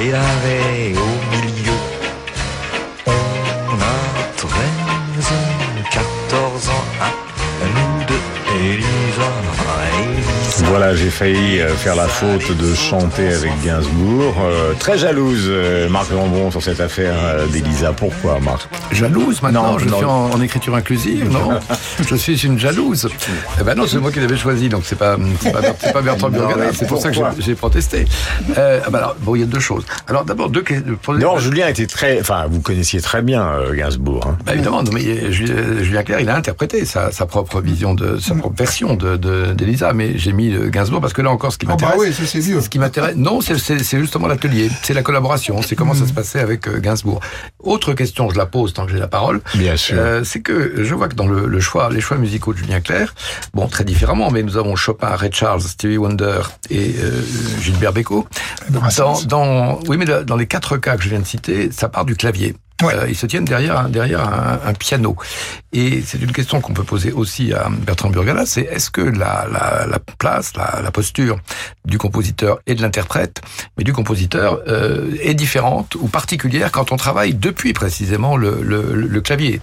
et 0.00 0.10
l'arrêt 0.10 0.94
au 0.94 1.36
milieu. 1.36 1.85
Voilà, 10.78 10.94
j'ai 10.94 11.08
failli 11.08 11.58
euh, 11.58 11.70
faire 11.74 11.96
la 11.96 12.06
faute 12.06 12.54
de 12.54 12.74
chanter 12.74 13.28
avec 13.28 13.50
Gainsbourg. 13.64 14.34
Euh, 14.44 14.74
très 14.78 14.98
jalouse, 14.98 15.46
euh, 15.48 15.88
Marc 15.88 16.10
Lambron, 16.10 16.50
sur 16.50 16.62
cette 16.62 16.80
affaire 16.80 17.14
d'Elisa. 17.50 17.94
Pourquoi, 17.94 18.38
Marc 18.40 18.68
Jalouse 18.92 19.40
maintenant, 19.40 19.72
Non, 19.72 19.78
je 19.78 19.86
non. 19.88 19.96
suis 19.96 20.04
en, 20.04 20.30
en 20.32 20.40
écriture 20.42 20.74
inclusive, 20.74 21.30
non 21.30 21.58
Je 22.06 22.14
suis 22.14 22.44
une 22.44 22.58
jalouse. 22.58 23.08
Eh 23.58 23.64
ben 23.64 23.74
non, 23.74 23.86
c'est 23.86 23.96
moi 23.96 24.12
qui 24.12 24.20
l'avais 24.20 24.36
choisi, 24.36 24.68
donc 24.68 24.82
c'est 24.84 24.98
pas 24.98 25.16
pas, 25.50 25.92
pas 25.92 26.02
Bertrand 26.02 26.28
mais 26.28 26.38
c'est 26.74 26.86
pour 26.86 27.00
ça 27.00 27.10
que 27.10 27.16
j'ai- 27.38 27.54
protesté. 27.54 28.04
Euh, 28.58 28.80
ah 28.84 28.90
ben 28.90 28.98
alors, 28.98 29.16
bon, 29.20 29.34
il 29.34 29.40
y 29.40 29.44
a 29.44 29.46
deux 29.46 29.60
choses. 29.60 29.86
Alors 30.08 30.26
d'abord 30.26 30.50
deux 30.50 30.60
questions. 30.60 30.98
Non, 31.18 31.38
Julien 31.38 31.68
était 31.68 31.86
très... 31.86 32.20
Enfin, 32.20 32.44
vous 32.50 32.60
connaissiez 32.60 33.00
très 33.00 33.22
bien 33.22 33.42
euh, 33.46 33.72
Gainsbourg. 33.72 34.26
Hein. 34.28 34.36
Bah, 34.44 34.52
évidemment, 34.52 34.82
non, 34.82 34.90
mais 34.92 35.32
Julien 35.32 36.02
Clerc, 36.02 36.20
il 36.20 36.28
a 36.28 36.36
interprété 36.36 36.84
sa, 36.84 37.12
sa 37.12 37.24
propre 37.24 37.62
vision 37.62 37.94
de 37.94 38.18
sa 38.18 38.34
propre 38.34 38.56
version 38.58 38.92
de 38.94 39.16
de- 39.16 39.54
d'Elisa, 39.54 39.94
mais 39.94 40.18
j'ai 40.18 40.32
mis 40.34 40.52
Gainsbourg 40.68 41.00
parce 41.00 41.12
que 41.12 41.22
là 41.22 41.30
encore, 41.30 41.52
ce 41.52 41.58
qui 41.58 41.66
Oh, 41.66 41.70
bah 41.70 41.74
m'intéresse, 41.88 42.00
oui, 42.00 42.12
ça, 42.12 42.22
c'est 42.26 42.48
mieux. 42.52 42.60
ce 42.60 42.68
qui 42.68 42.78
m'intéresse, 42.78 43.16
non, 43.16 43.40
c'est- 43.40 43.58
c'est 43.58 43.78
c'est 43.82 43.98
justement 43.98 44.26
l'atelier, 44.26 44.70
c'est 44.82 44.94
la 44.94 45.02
collaboration, 45.02 45.60
c'est 45.62 45.76
comment 45.76 45.94
ça 45.94 46.06
se 46.06 46.12
passait 46.12 46.40
avec 46.40 46.66
euh, 46.68 46.78
Gainsbourg. 46.80 47.20
Autre 47.62 47.92
question, 47.94 48.30
je 48.30 48.36
la 48.38 48.46
pose 48.46 48.72
tant 48.72 48.86
que 48.86 48.92
j'ai 48.92 48.98
la 48.98 49.08
parole. 49.08 49.40
Bien 49.54 49.76
sûr. 49.76 49.96
Euh, 49.98 50.24
c'est 50.24 50.40
que 50.40 50.84
je 50.84 50.94
vois 50.94 51.08
que 51.08 51.14
dans 51.14 51.26
le, 51.26 51.46
le 51.46 51.60
choix, 51.60 51.88
les 51.90 52.00
choix 52.00 52.16
musicaux 52.16 52.52
de 52.52 52.58
Julien 52.58 52.80
Clerc, 52.80 53.14
bon, 53.54 53.66
très 53.68 53.84
différemment, 53.84 54.30
mais 54.30 54.42
nous 54.42 54.56
avons 54.56 54.76
Chopin, 54.76 55.14
Ray 55.16 55.30
Charles, 55.32 55.60
Stevie 55.62 55.96
Wonder 55.98 56.40
et 56.70 56.94
euh, 56.98 57.22
Gilbert 57.62 57.92
Bécaud. 57.92 58.26
Dans, 58.70 59.20
dans, 59.26 59.80
oui, 59.88 59.96
mais 59.96 60.04
dans 60.24 60.36
les 60.36 60.46
quatre 60.46 60.76
cas 60.76 60.96
que 60.96 61.02
je 61.02 61.08
viens 61.08 61.20
de 61.20 61.26
citer, 61.26 61.70
ça 61.72 61.88
part 61.88 62.04
du 62.04 62.14
clavier. 62.16 62.54
Euh, 62.82 63.06
ils 63.08 63.16
se 63.16 63.24
tiennent 63.26 63.46
derrière, 63.46 63.78
un- 63.78 63.88
derrière 63.88 64.20
un, 64.20 64.60
un 64.64 64.72
piano. 64.74 65.16
Et 65.72 66.02
c'est 66.02 66.20
une 66.20 66.32
question 66.32 66.60
qu'on 66.60 66.74
peut 66.74 66.84
poser 66.84 67.10
aussi 67.10 67.52
à 67.54 67.68
Bertrand 67.70 68.10
Burgala, 68.10 68.44
c'est 68.44 68.62
est-ce 68.62 68.90
que 68.90 69.00
la, 69.00 69.46
la, 69.50 69.86
la 69.86 69.98
place, 70.18 70.52
la, 70.56 70.80
la 70.82 70.90
posture 70.90 71.38
du 71.86 71.96
compositeur 71.96 72.60
et 72.66 72.74
de 72.74 72.82
l'interprète, 72.82 73.40
mais 73.78 73.84
du 73.84 73.92
compositeur, 73.94 74.60
euh, 74.68 75.16
est 75.22 75.34
différente 75.34 75.94
ou 75.94 76.06
particulière 76.08 76.70
quand 76.70 76.92
on 76.92 76.96
travaille 76.96 77.32
depuis 77.34 77.72
précisément 77.72 78.36
le, 78.36 78.62
le, 78.62 78.94
le 78.94 79.20
clavier? 79.22 79.60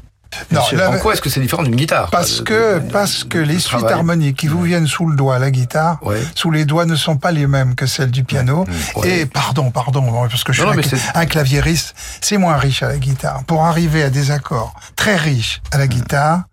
Non, 0.52 0.62
en 0.88 0.98
quoi 1.00 1.14
est-ce 1.14 1.22
que 1.22 1.30
c'est 1.30 1.40
différent 1.40 1.64
d'une 1.64 1.76
guitare 1.76 2.10
Parce 2.10 2.42
que, 2.42 2.80
parce 2.92 3.24
que 3.24 3.38
les 3.38 3.60
suites 3.60 3.82
harmoniques 3.94 4.38
qui 4.38 4.48
vous 4.48 4.62
viennent 4.62 4.88
sous 4.88 5.08
le 5.08 5.16
doigt, 5.16 5.40
la 5.40 5.52
guitare, 5.52 6.00
sous 6.36 6.52
les 6.52 6.66
doigts 6.66 6.86
ne 6.86 6.96
sont 6.96 7.18
pas 7.18 7.32
les 7.32 7.48
mêmes 7.48 7.76
que 7.76 7.86
celles 7.86 8.12
du 8.12 8.24
piano. 8.24 8.66
Et 9.04 9.26
pardon, 9.26 9.72
pardon, 9.72 10.28
parce 10.30 10.44
que 10.44 10.54
je 10.54 10.62
suis 10.62 10.66
Non, 10.66 10.72
un, 11.16 11.22
un 11.22 11.26
claviériste, 11.26 11.94
c'est 12.22 12.38
moins 12.38 12.58
riche 12.58 12.84
à 12.84 12.88
la 12.88 12.98
guitare. 12.98 13.44
Pour 13.46 13.64
arriver 13.64 14.04
à 14.04 14.10
des 14.10 14.32
accords 14.32 14.74
très 14.96 15.16
riches 15.16 15.62
à 15.72 15.78
la 15.78 15.88
guitare, 15.88 16.44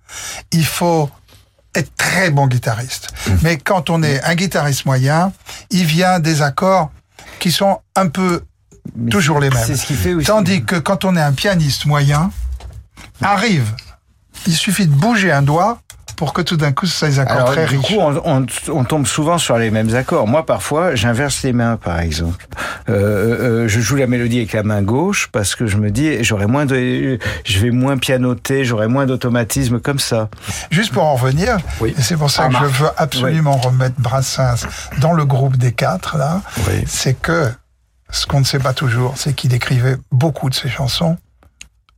il 0.53 0.65
faut 0.65 1.09
être 1.75 1.95
très 1.97 2.31
bon 2.31 2.47
guitariste. 2.49 3.09
Mais 3.43 3.57
quand 3.57 3.91
on 3.91 4.03
est 4.03 4.23
un 4.25 4.35
guitariste 4.35 4.87
moyen, 4.87 5.33
il 5.71 5.85
vient 5.85 6.19
des 6.19 6.43
accords 6.43 6.91
qui 7.39 7.53
sont 7.53 7.79
un 7.97 8.09
peu 8.09 8.43
toujours 9.11 9.39
les 9.41 9.51
mêmes. 9.51 9.63
c'est 9.65 9.77
ce 9.77 9.87
qui 9.87 9.95
fait 9.95 10.15
aussi- 10.15 10.27
Tandis 10.27 10.65
que 10.65 10.77
quand 10.77 11.05
on 11.05 11.15
est 11.17 11.21
un 11.23 11.33
pianiste 11.33 11.87
moyen, 11.87 12.31
arrive, 13.23 13.73
il 14.47 14.55
suffit 14.55 14.87
de 14.87 14.95
bouger 14.95 15.33
un 15.33 15.43
doigt, 15.43 15.79
pour 16.17 16.35
que 16.35 16.43
tout 16.43 16.59
d'un 16.59 16.73
coup, 16.73 16.85
ce 16.85 16.95
soit 16.99 17.09
des 17.09 17.19
accords 17.19 17.37
Alors, 17.37 17.53
très 17.53 17.65
du 17.67 17.79
riches. 17.79 17.87
coup, 17.87 17.99
on, 17.99 18.21
on- 18.27 18.47
on 18.69 18.85
tombe 18.85 19.07
souvent 19.07 19.39
sur 19.39 19.57
les 19.57 19.71
mêmes 19.71 19.95
accords. 19.95 20.27
Moi, 20.27 20.45
parfois, 20.45 20.95
j'inverse 20.95 21.43
les 21.45 21.55
mains, 21.55 21.79
par 21.79 21.99
exemple. 22.01 22.47
Euh, 22.91 23.63
euh, 23.65 23.69
je 23.69 23.81
joue 23.81 23.97
la 23.97 24.07
mélodie 24.07 24.37
avec 24.39 24.53
la 24.53 24.63
main 24.63 24.83
gauche 24.83 25.31
parce 25.33 25.55
que 25.55 25.67
je 25.67 25.79
me 25.79 25.91
dis, 25.91 26.23
j'aurai 26.23 26.47
moins 26.47 26.67
de, 26.67 27.19
je 27.45 27.59
vais 27.61 27.71
moins 27.71 27.97
pianoter, 27.97 28.67
j'aurai 28.67 28.87
moins 28.87 29.07
d'automatisme 29.07 29.81
comme 29.81 29.99
ça. 29.99 30.29
Juste 30.71 30.93
pour 30.93 31.05
en 31.05 31.15
revenir, 31.15 31.57
et 31.87 31.95
c'est 32.03 32.17
pour 32.19 32.31
ça 32.31 32.51
Ah, 32.55 32.61
que 32.61 32.69
je 32.69 32.83
veux 32.83 32.91
absolument 32.99 33.57
remettre 33.57 33.95
Brassens 33.99 34.67
dans 35.01 35.15
le 35.15 35.25
groupe 35.25 35.57
des 35.57 35.73
quatre, 35.73 36.19
là, 36.19 36.43
Oui. 36.69 36.85
c'est 36.87 37.15
que 37.19 37.51
ce 38.11 38.27
qu'on 38.27 38.41
ne 38.41 38.45
sait 38.45 38.59
pas 38.59 38.75
toujours, 38.75 39.15
c'est 39.17 39.33
qu'il 39.33 39.55
écrivait 39.55 39.97
beaucoup 40.13 40.51
de 40.51 40.55
ses 40.55 40.69
chansons 40.69 41.17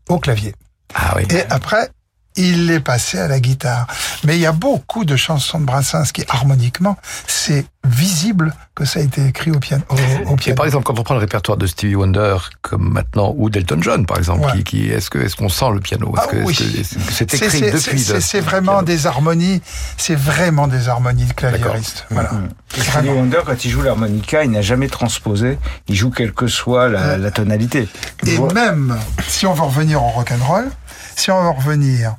au 0.09 0.19
clavier. 0.21 0.55
Ah 0.95 1.15
oui. 1.17 1.25
Et 1.31 1.43
après, 1.51 1.91
il 2.37 2.71
est 2.71 2.81
passé 2.81 3.19
à 3.19 3.29
la 3.29 3.41
guitare. 3.41 3.87
Mais 4.25 4.37
il 4.37 4.41
y 4.41 4.47
a 4.47 4.53
beaucoup 4.53 5.05
de 5.05 5.17
chansons 5.17 5.61
de 5.61 5.65
Brassens 5.67 6.13
qui, 6.13 6.25
harmoniquement, 6.29 6.97
c'est 7.27 7.67
visible 7.85 8.55
que 8.75 8.85
ça 8.87 9.01
a 9.01 9.03
été 9.03 9.27
écrit 9.27 9.51
au 9.51 9.59
piano. 9.59 9.83
Au, 9.91 9.95
au 10.33 10.37
Et 10.47 10.55
par 10.55 10.65
exemple, 10.65 10.85
quand 10.85 10.99
on 10.99 11.03
prend 11.03 11.13
le 11.15 11.21
répertoire 11.21 11.59
de 11.59 11.67
Stevie 11.67 11.95
Wonder, 11.97 12.37
comme 12.63 12.91
maintenant, 12.91 13.35
ou 13.37 13.51
d'Elton 13.51 13.79
John, 13.83 14.07
par 14.07 14.17
exemple, 14.17 14.47
Ouais. 14.47 14.53
qui, 14.59 14.65
qui- 14.65 14.89
est-ce 14.89 15.11
que 15.11 15.19
est-ce 15.19 15.37
qu'on 15.37 15.49
sent 15.51 15.67
le 15.75 15.81
piano? 15.81 16.15
Est-ce 16.17 16.25
Ah 16.27 16.31
que 16.31 16.37
oui. 16.39 16.55
c'est 16.55 16.85
C'est- 17.13 17.35
écrit 17.35 17.51
c'est- 17.59 17.71
depuis 17.73 18.01
c'est- 18.01 18.41
vraiment 18.41 18.83
des 18.83 19.07
harmonies, 19.07 19.61
c'est 19.99 20.15
vraiment 20.15 20.69
des 20.69 20.89
harmonies 20.89 21.27
de 21.27 21.33
claviériste. 21.35 22.07
Voilà. 22.11 22.31
Et 22.79 22.81
Stevie 22.81 23.09
Wonder, 23.11 23.41
quand 23.45 23.63
il 23.65 23.71
joue 23.71 23.83
l'harmonica, 23.83 24.43
il 24.45 24.53
n'a 24.53 24.63
jamais 24.63 24.89
transposé. 24.89 25.59
Il 25.89 25.97
joue 25.97 26.11
quelle 26.11 26.33
que 26.33 26.47
soit 26.47 26.89
la, 26.89 27.19
la 27.19 27.31
tonalité. 27.31 27.89
Et 28.27 28.39
même, 28.55 28.97
si 29.27 29.45
on 29.45 29.53
veut 29.55 29.63
revenir 29.65 30.03
au 30.03 30.09
rock'n'roll, 30.09 30.71
si 31.17 31.31
on 31.31 31.43
veut 31.43 31.51
revenir 31.51 32.17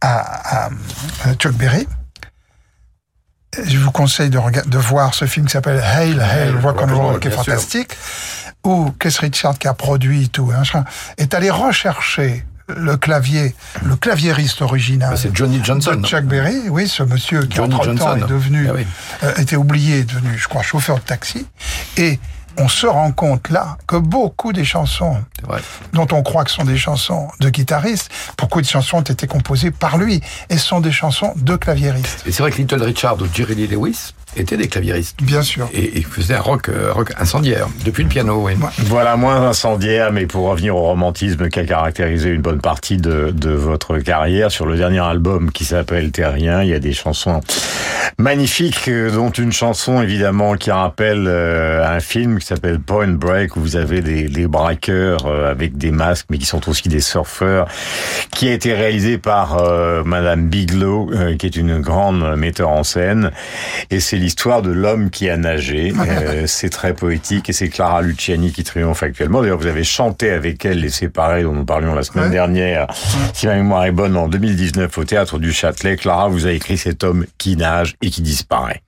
à, 0.00 0.68
Chuck 1.38 1.52
Berry, 1.54 1.86
je 3.64 3.78
vous 3.78 3.90
conseille 3.90 4.30
de, 4.30 4.78
voir 4.78 5.14
ce 5.14 5.24
film 5.24 5.46
qui 5.46 5.52
s'appelle 5.52 5.80
Hail, 5.82 6.20
Hail, 6.20 6.50
Rock'n'Roll, 6.50 6.90
Rock'n'Roll, 6.90 7.20
qui 7.20 7.28
est 7.28 7.30
bien 7.30 7.42
sûr. 7.42 7.52
fantastique, 7.52 7.96
où 8.64 8.90
Keith 8.98 9.16
Richards, 9.18 9.58
qui 9.58 9.68
a 9.68 9.74
produit 9.74 10.28
tout, 10.28 10.52
hein, 10.54 10.84
est 11.16 11.34
allé 11.34 11.50
rechercher 11.50 12.44
le 12.68 12.96
clavier, 12.96 13.54
le 13.84 13.96
claviériste 13.96 14.60
original. 14.60 15.10
Bah, 15.10 15.16
c'est 15.16 15.34
Johnny 15.34 15.60
Johnson. 15.62 16.00
Chuck 16.04 16.24
Berry, 16.24 16.68
oui, 16.68 16.88
ce 16.88 17.02
monsieur 17.04 17.42
qui 17.42 17.56
Johnny 17.56 17.76
Johnson. 17.82 18.16
est 18.16 18.28
devenu, 18.28 18.68
Ah 18.68 18.72
oui. 18.74 18.86
euh, 19.22 19.34
était 19.36 19.56
oublié, 19.56 20.00
est 20.00 20.04
devenu, 20.04 20.36
je 20.36 20.48
crois, 20.48 20.62
chauffeur 20.62 20.96
de 20.96 21.02
taxi. 21.02 21.46
Et 21.96 22.18
on 22.58 22.68
se 22.68 22.86
rend 22.86 23.12
compte 23.12 23.50
là 23.50 23.76
que 23.86 23.96
beaucoup 23.96 24.52
des 24.52 24.64
chansons 24.64 25.16
dont 25.92 26.06
on 26.12 26.22
croit 26.22 26.44
que 26.44 26.50
sont 26.50 26.64
des 26.64 26.78
chansons 26.78 27.28
de 27.40 27.50
guitaristes, 27.50 28.10
beaucoup 28.38 28.60
de 28.60 28.66
chansons 28.66 28.98
ont 28.98 29.02
été 29.02 29.26
composées 29.26 29.70
par 29.70 29.98
lui 29.98 30.20
et 30.48 30.58
sont 30.58 30.80
des 30.80 30.92
chansons 30.92 31.32
de 31.36 31.56
claviéristes. 31.56 32.22
Et 32.26 32.32
c'est 32.32 32.42
vrai 32.42 32.50
que 32.50 32.56
Little 32.56 32.82
Richard 32.82 33.20
ou 33.20 33.26
Jerry 33.32 33.54
Lee 33.54 33.66
Lewis 33.66 34.12
étaient 34.36 34.56
des 34.56 34.68
claviéristes. 34.68 35.16
Bien 35.22 35.42
sûr. 35.42 35.68
Et, 35.72 35.98
et 35.98 36.02
faisaient 36.02 36.34
un 36.34 36.40
rock, 36.40 36.68
euh, 36.68 36.92
rock 36.92 37.12
incendiaire, 37.18 37.68
depuis 37.84 38.04
le 38.04 38.08
piano, 38.08 38.42
oui. 38.44 38.52
Voilà, 38.86 39.16
moins 39.16 39.48
incendiaire, 39.48 40.12
mais 40.12 40.26
pour 40.26 40.48
revenir 40.48 40.76
au 40.76 40.82
romantisme 40.82 41.48
qui 41.48 41.58
a 41.58 41.64
caractérisé 41.64 42.30
une 42.30 42.42
bonne 42.42 42.60
partie 42.60 42.96
de, 42.96 43.30
de 43.30 43.50
votre 43.50 43.98
carrière, 43.98 44.50
sur 44.50 44.66
le 44.66 44.76
dernier 44.76 45.00
album 45.00 45.50
qui 45.50 45.64
s'appelle 45.64 46.10
Terrien, 46.10 46.62
il 46.62 46.68
y 46.68 46.74
a 46.74 46.78
des 46.78 46.92
chansons 46.92 47.40
magnifiques, 48.18 48.88
euh, 48.88 49.10
dont 49.10 49.30
une 49.30 49.52
chanson 49.52 50.02
évidemment 50.02 50.54
qui 50.54 50.70
rappelle 50.70 51.26
euh, 51.26 51.86
un 51.86 52.00
film 52.00 52.38
qui 52.38 52.46
s'appelle 52.46 52.78
Point 52.78 53.08
Break, 53.08 53.56
où 53.56 53.60
vous 53.60 53.76
avez 53.76 54.00
des, 54.00 54.28
des 54.28 54.46
braqueurs 54.46 55.26
euh, 55.26 55.50
avec 55.50 55.76
des 55.76 55.90
masques, 55.90 56.26
mais 56.30 56.38
qui 56.38 56.46
sont 56.46 56.68
aussi 56.68 56.88
des 56.88 57.00
surfeurs, 57.00 57.66
qui 58.30 58.48
a 58.48 58.52
été 58.52 58.74
réalisé 58.74 59.18
par 59.18 59.58
euh, 59.58 60.02
Madame 60.04 60.46
Bigelow, 60.46 61.10
euh, 61.12 61.36
qui 61.36 61.46
est 61.46 61.56
une 61.56 61.80
grande 61.80 62.36
metteur 62.36 62.70
en 62.70 62.84
scène, 62.84 63.30
et 63.90 64.00
c'est 64.00 64.18
l'histoire 64.26 64.60
de 64.60 64.72
l'homme 64.72 65.10
qui 65.10 65.28
a 65.30 65.36
nagé. 65.36 65.92
Euh, 66.06 66.46
c'est 66.46 66.70
très 66.70 66.94
poétique 66.94 67.48
et 67.48 67.52
c'est 67.52 67.68
Clara 67.68 68.00
Luciani 68.02 68.50
qui 68.52 68.64
triomphe 68.64 69.02
actuellement. 69.02 69.42
D'ailleurs, 69.42 69.58
vous 69.58 69.66
avez 69.66 69.84
chanté 69.84 70.30
avec 70.30 70.64
elle 70.64 70.80
les 70.80 70.88
séparés 70.88 71.42
dont 71.42 71.52
nous 71.52 71.64
parlions 71.64 71.94
la 71.94 72.02
semaine 72.02 72.26
Ouais. 72.26 72.30
dernière, 72.30 72.86
si 73.34 73.46
ma 73.46 73.54
mémoire 73.54 73.84
est 73.84 73.92
bonne, 73.92 74.16
en 74.16 74.28
2019 74.28 74.96
au 74.98 75.04
théâtre 75.04 75.38
du 75.38 75.52
Châtelet. 75.52 75.96
Clara 75.96 76.28
vous 76.28 76.46
a 76.46 76.52
écrit 76.52 76.78
cet 76.78 77.04
homme 77.04 77.26
qui 77.38 77.56
nage 77.56 77.94
et 78.02 78.10
qui 78.10 78.22
disparaît. 78.22 78.82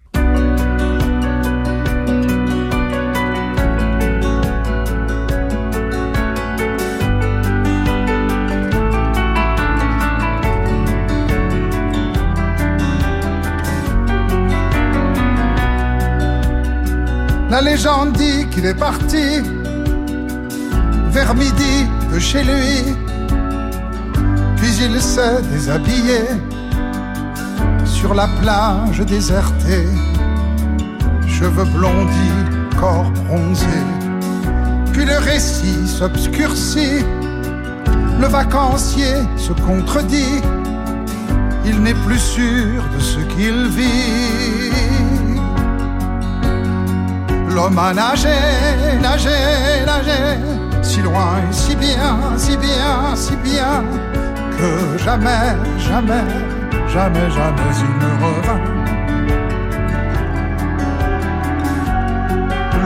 La 17.50 17.62
légende 17.62 18.12
dit 18.12 18.46
qu'il 18.50 18.66
est 18.66 18.74
parti 18.74 19.40
vers 21.10 21.34
midi 21.34 21.86
de 22.12 22.18
chez 22.18 22.44
lui, 22.44 22.94
puis 24.56 24.70
il 24.82 25.00
s'est 25.00 25.40
déshabillé 25.50 26.20
sur 27.86 28.12
la 28.12 28.28
plage 28.42 29.00
désertée, 29.00 29.88
cheveux 31.26 31.64
blondis, 31.64 32.34
corps 32.78 33.10
bronzé. 33.12 33.66
Puis 34.92 35.06
le 35.06 35.16
récit 35.16 35.88
s'obscurcit, 35.88 37.02
le 38.20 38.26
vacancier 38.26 39.14
se 39.38 39.54
contredit, 39.54 40.42
il 41.64 41.80
n'est 41.80 42.00
plus 42.06 42.18
sûr 42.18 42.82
de 42.94 43.00
ce 43.00 43.20
qu'il 43.20 43.68
vit. 43.68 45.17
L'homme 47.58 47.76
a 47.76 47.92
nagé, 47.92 48.38
nagé, 49.02 49.30
nagé, 49.84 50.38
si 50.80 51.02
loin 51.02 51.40
et 51.42 51.52
si 51.52 51.74
bien, 51.74 52.16
si 52.36 52.56
bien, 52.56 53.16
si 53.16 53.34
bien, 53.34 53.82
que 54.56 54.96
jamais, 54.96 55.56
jamais, 55.76 56.22
jamais, 56.86 57.28
jamais 57.28 57.74
il 57.86 57.94
ne 57.98 58.10
revint. 58.22 58.62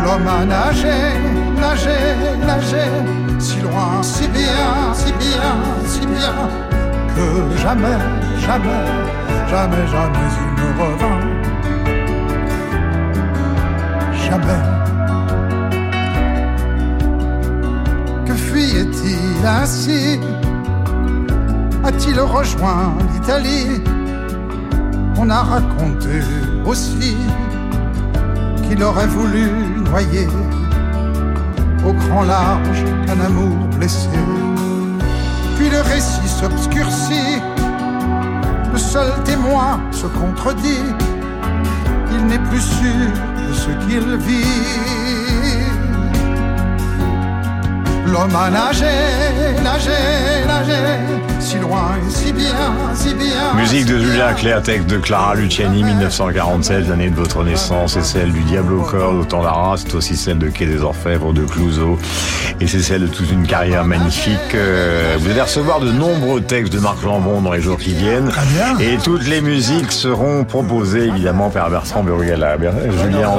L'homme 0.02 0.26
a 0.26 0.44
nagé, 0.46 0.98
nagé, 1.60 1.98
nagé, 2.46 2.86
si 3.38 3.60
loin, 3.60 4.02
si 4.02 4.26
bien, 4.28 4.94
si 4.94 5.12
bien, 5.12 5.52
si 5.84 6.06
bien, 6.06 6.48
que 7.14 7.58
jamais, 7.58 8.00
jamais, 8.40 8.86
jamais, 9.50 9.86
jamais 9.92 10.28
il 10.46 10.51
Que 18.24 18.32
fuyait-il 18.32 19.46
ainsi? 19.46 20.18
A-t-il 21.84 22.18
rejoint 22.18 22.94
l'Italie? 23.12 23.82
On 25.18 25.28
a 25.28 25.42
raconté 25.42 26.22
aussi 26.64 27.16
qu'il 28.62 28.82
aurait 28.82 29.06
voulu 29.06 29.50
noyer 29.90 30.28
au 31.86 31.92
grand 31.92 32.22
large 32.22 32.84
un 33.08 33.20
amour 33.20 33.68
blessé. 33.76 34.08
Puis 35.56 35.68
le 35.68 35.80
récit 35.82 36.26
s'obscurcit, 36.26 37.42
le 38.72 38.78
seul 38.78 39.12
témoin 39.24 39.78
se 39.90 40.06
contredit, 40.06 40.84
il 42.12 42.26
n'est 42.26 42.38
plus 42.38 42.62
sûr 42.62 43.10
ce 43.52 43.70
qu'il 43.84 44.16
vit. 44.26 45.62
L'homme 48.06 48.36
a 48.36 48.50
nagé, 48.50 48.94
nagé, 49.62 50.00
nagé, 50.46 50.80
si 51.52 51.58
loin 51.58 51.96
et 52.06 52.10
si 52.10 52.32
bien, 52.32 52.54
si 52.94 53.14
bien. 53.14 53.54
Musique 53.56 53.84
de 53.86 53.98
Julien 53.98 54.32
Clerc, 54.32 54.62
texte 54.62 54.86
de 54.86 54.96
Clara 54.98 55.34
Luciani, 55.34 55.82
1947, 55.84 56.88
l'année 56.88 57.10
de 57.10 57.14
votre 57.16 57.42
naissance, 57.44 57.94
c'est 57.94 58.04
celle 58.04 58.32
du 58.32 58.40
Diable 58.40 58.72
au 58.74 58.82
corps 58.82 59.12
de 59.14 59.24
Tandara, 59.24 59.74
c'est 59.76 59.94
aussi 59.94 60.16
celle 60.16 60.38
de 60.38 60.48
Quai 60.48 60.66
des 60.66 60.80
Orfèvres 60.82 61.32
de 61.32 61.44
Clouseau, 61.44 61.98
et 62.60 62.66
c'est 62.66 62.80
celle 62.80 63.02
de 63.02 63.06
toute 63.08 63.30
une 63.30 63.46
carrière 63.46 63.84
magnifique. 63.84 64.38
Euh, 64.54 65.16
Vous 65.18 65.30
allez 65.30 65.40
recevoir 65.42 65.80
de 65.80 65.90
nombreux 65.92 66.40
textes 66.40 66.72
de 66.72 66.78
Marc 66.78 67.02
Lambron 67.02 67.42
dans 67.42 67.52
les 67.52 67.60
jours 67.60 67.78
qui 67.78 67.92
viennent, 67.94 68.30
et 68.80 68.96
toutes 69.02 69.26
les 69.28 69.40
musiques 69.40 69.92
seront 69.92 70.44
proposées 70.44 71.06
évidemment 71.08 71.50
par 71.50 71.68
Bertrand 71.70 72.02
Burgala. 72.02 72.56
Ber- 72.56 72.72
Julien, 73.02 73.30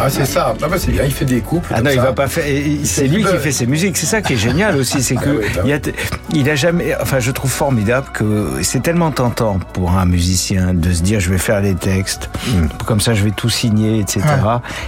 Ah, 0.00 0.08
c'est 0.10 0.26
ça. 0.26 0.54
Ah, 0.62 0.66
bah, 0.68 0.76
c'est 0.78 0.90
bien, 0.92 1.04
il 1.04 1.12
fait 1.12 1.24
des 1.24 1.40
couples. 1.40 1.72
Ah 1.74 1.80
non, 1.80 1.90
il 1.90 1.96
ça. 1.96 2.02
va 2.02 2.12
pas 2.12 2.28
faire. 2.28 2.44
et- 2.46 2.56
et 2.72 2.80
C'est 2.84 3.06
lui 3.06 3.24
qui 3.24 3.36
fait 3.38 3.52
ses 3.52 3.66
musiques. 3.66 3.96
C'est 3.96 4.06
ça 4.06 4.20
qui 4.20 4.34
est 4.34 4.36
génial 4.36 4.76
aussi, 4.76 5.02
c'est 5.02 5.16
Ah 5.18 5.22
que 5.22 5.30
oui, 5.30 5.44
il, 5.64 5.70
y 5.70 5.72
a 5.72 5.78
t- 5.78 5.94
il 6.34 6.50
a 6.50 6.54
jamais. 6.54 6.81
Mais 6.84 6.96
enfin, 7.00 7.18
je 7.20 7.30
trouve 7.30 7.50
formidable 7.50 8.06
que 8.12 8.58
c'est 8.62 8.82
tellement 8.82 9.10
tentant 9.10 9.58
pour 9.72 9.92
un 9.92 10.04
musicien 10.06 10.74
de 10.74 10.92
se 10.92 11.02
dire 11.02 11.20
je 11.20 11.30
vais 11.30 11.38
faire 11.38 11.60
les 11.60 11.74
textes, 11.74 12.30
comme 12.86 13.00
ça 13.00 13.14
je 13.14 13.22
vais 13.24 13.30
tout 13.30 13.48
signer, 13.48 14.00
etc. 14.00 14.20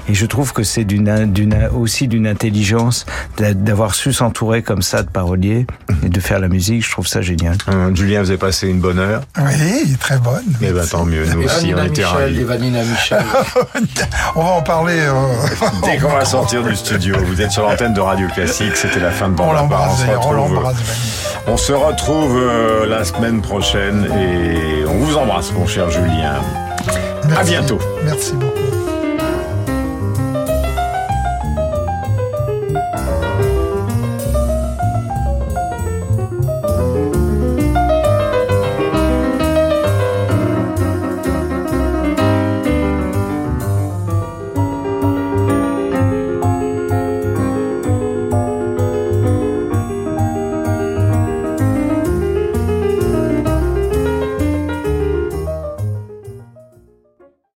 Et 0.09 0.15
je 0.15 0.27
trouve 0.27 0.53
que 0.53 0.63
c'est 0.63 0.85
d'une, 0.85 1.31
d'une, 1.33 1.69
aussi 1.75 2.09
d'une 2.09 2.27
intelligence 2.27 3.07
d'a- 3.37 3.55
d'avoir 3.55 3.95
su 3.95 4.13
s'entourer 4.13 4.63
comme 4.63 4.83
ça 4.83 5.03
de 5.03 5.09
paroliers 5.09 5.67
et 6.05 6.09
de 6.09 6.21
faire 6.21 6.39
la 6.41 6.49
musique. 6.49 6.85
Je 6.85 6.91
trouve 6.91 7.07
ça 7.07 7.23
génial. 7.23 7.57
Hum, 7.69 7.97
Julien, 7.97 8.23
vous 8.23 8.31
avez 8.31 8.39
passé 8.39 8.69
une 8.69 8.81
bonne 8.81 8.99
heure? 8.99 9.23
Oui, 9.39 9.97
très 10.01 10.19
bonne. 10.19 10.43
Eh 10.63 10.71
ben 10.73 10.87
tant 10.87 11.05
mieux, 11.05 11.25
nous 11.27 11.43
aussi, 11.45 11.73
on 11.77 11.85
était 11.85 12.05
ravis. 12.05 12.45
On 14.37 14.43
va 14.43 14.51
en 14.51 14.63
parler. 14.63 14.99
euh, 14.99 15.13
Dès 15.85 15.99
qu'on 15.99 16.11
va 16.13 16.25
sortir 16.25 16.63
du 16.63 16.75
studio, 16.75 17.17
vous 17.25 17.41
êtes 17.41 17.51
sur 17.51 17.63
l'antenne 17.63 17.95
de 17.95 18.01
Radio 18.01 18.27
Classique, 18.29 18.77
c'était 18.77 19.01
la 19.01 19.11
fin 19.11 19.29
de 19.29 19.35
On 19.35 19.37
Bande 19.37 19.57
on 20.09 20.13
retrouve- 20.19 20.35
l'embrasse, 20.37 20.77
On 21.47 21.57
se 21.57 21.73
retrouve 21.85 22.39
euh, 22.39 22.87
la 22.87 23.05
semaine 23.05 23.43
prochaine 23.43 24.07
et 24.19 24.87
on 24.87 24.95
vous 24.95 25.17
embrasse, 25.17 25.53
mon 25.53 25.67
cher 25.67 25.91
Julien. 25.91 26.41
À 27.37 27.45
bientôt. 27.45 27.79
Merci 28.05 28.33
beaucoup. 28.35 28.84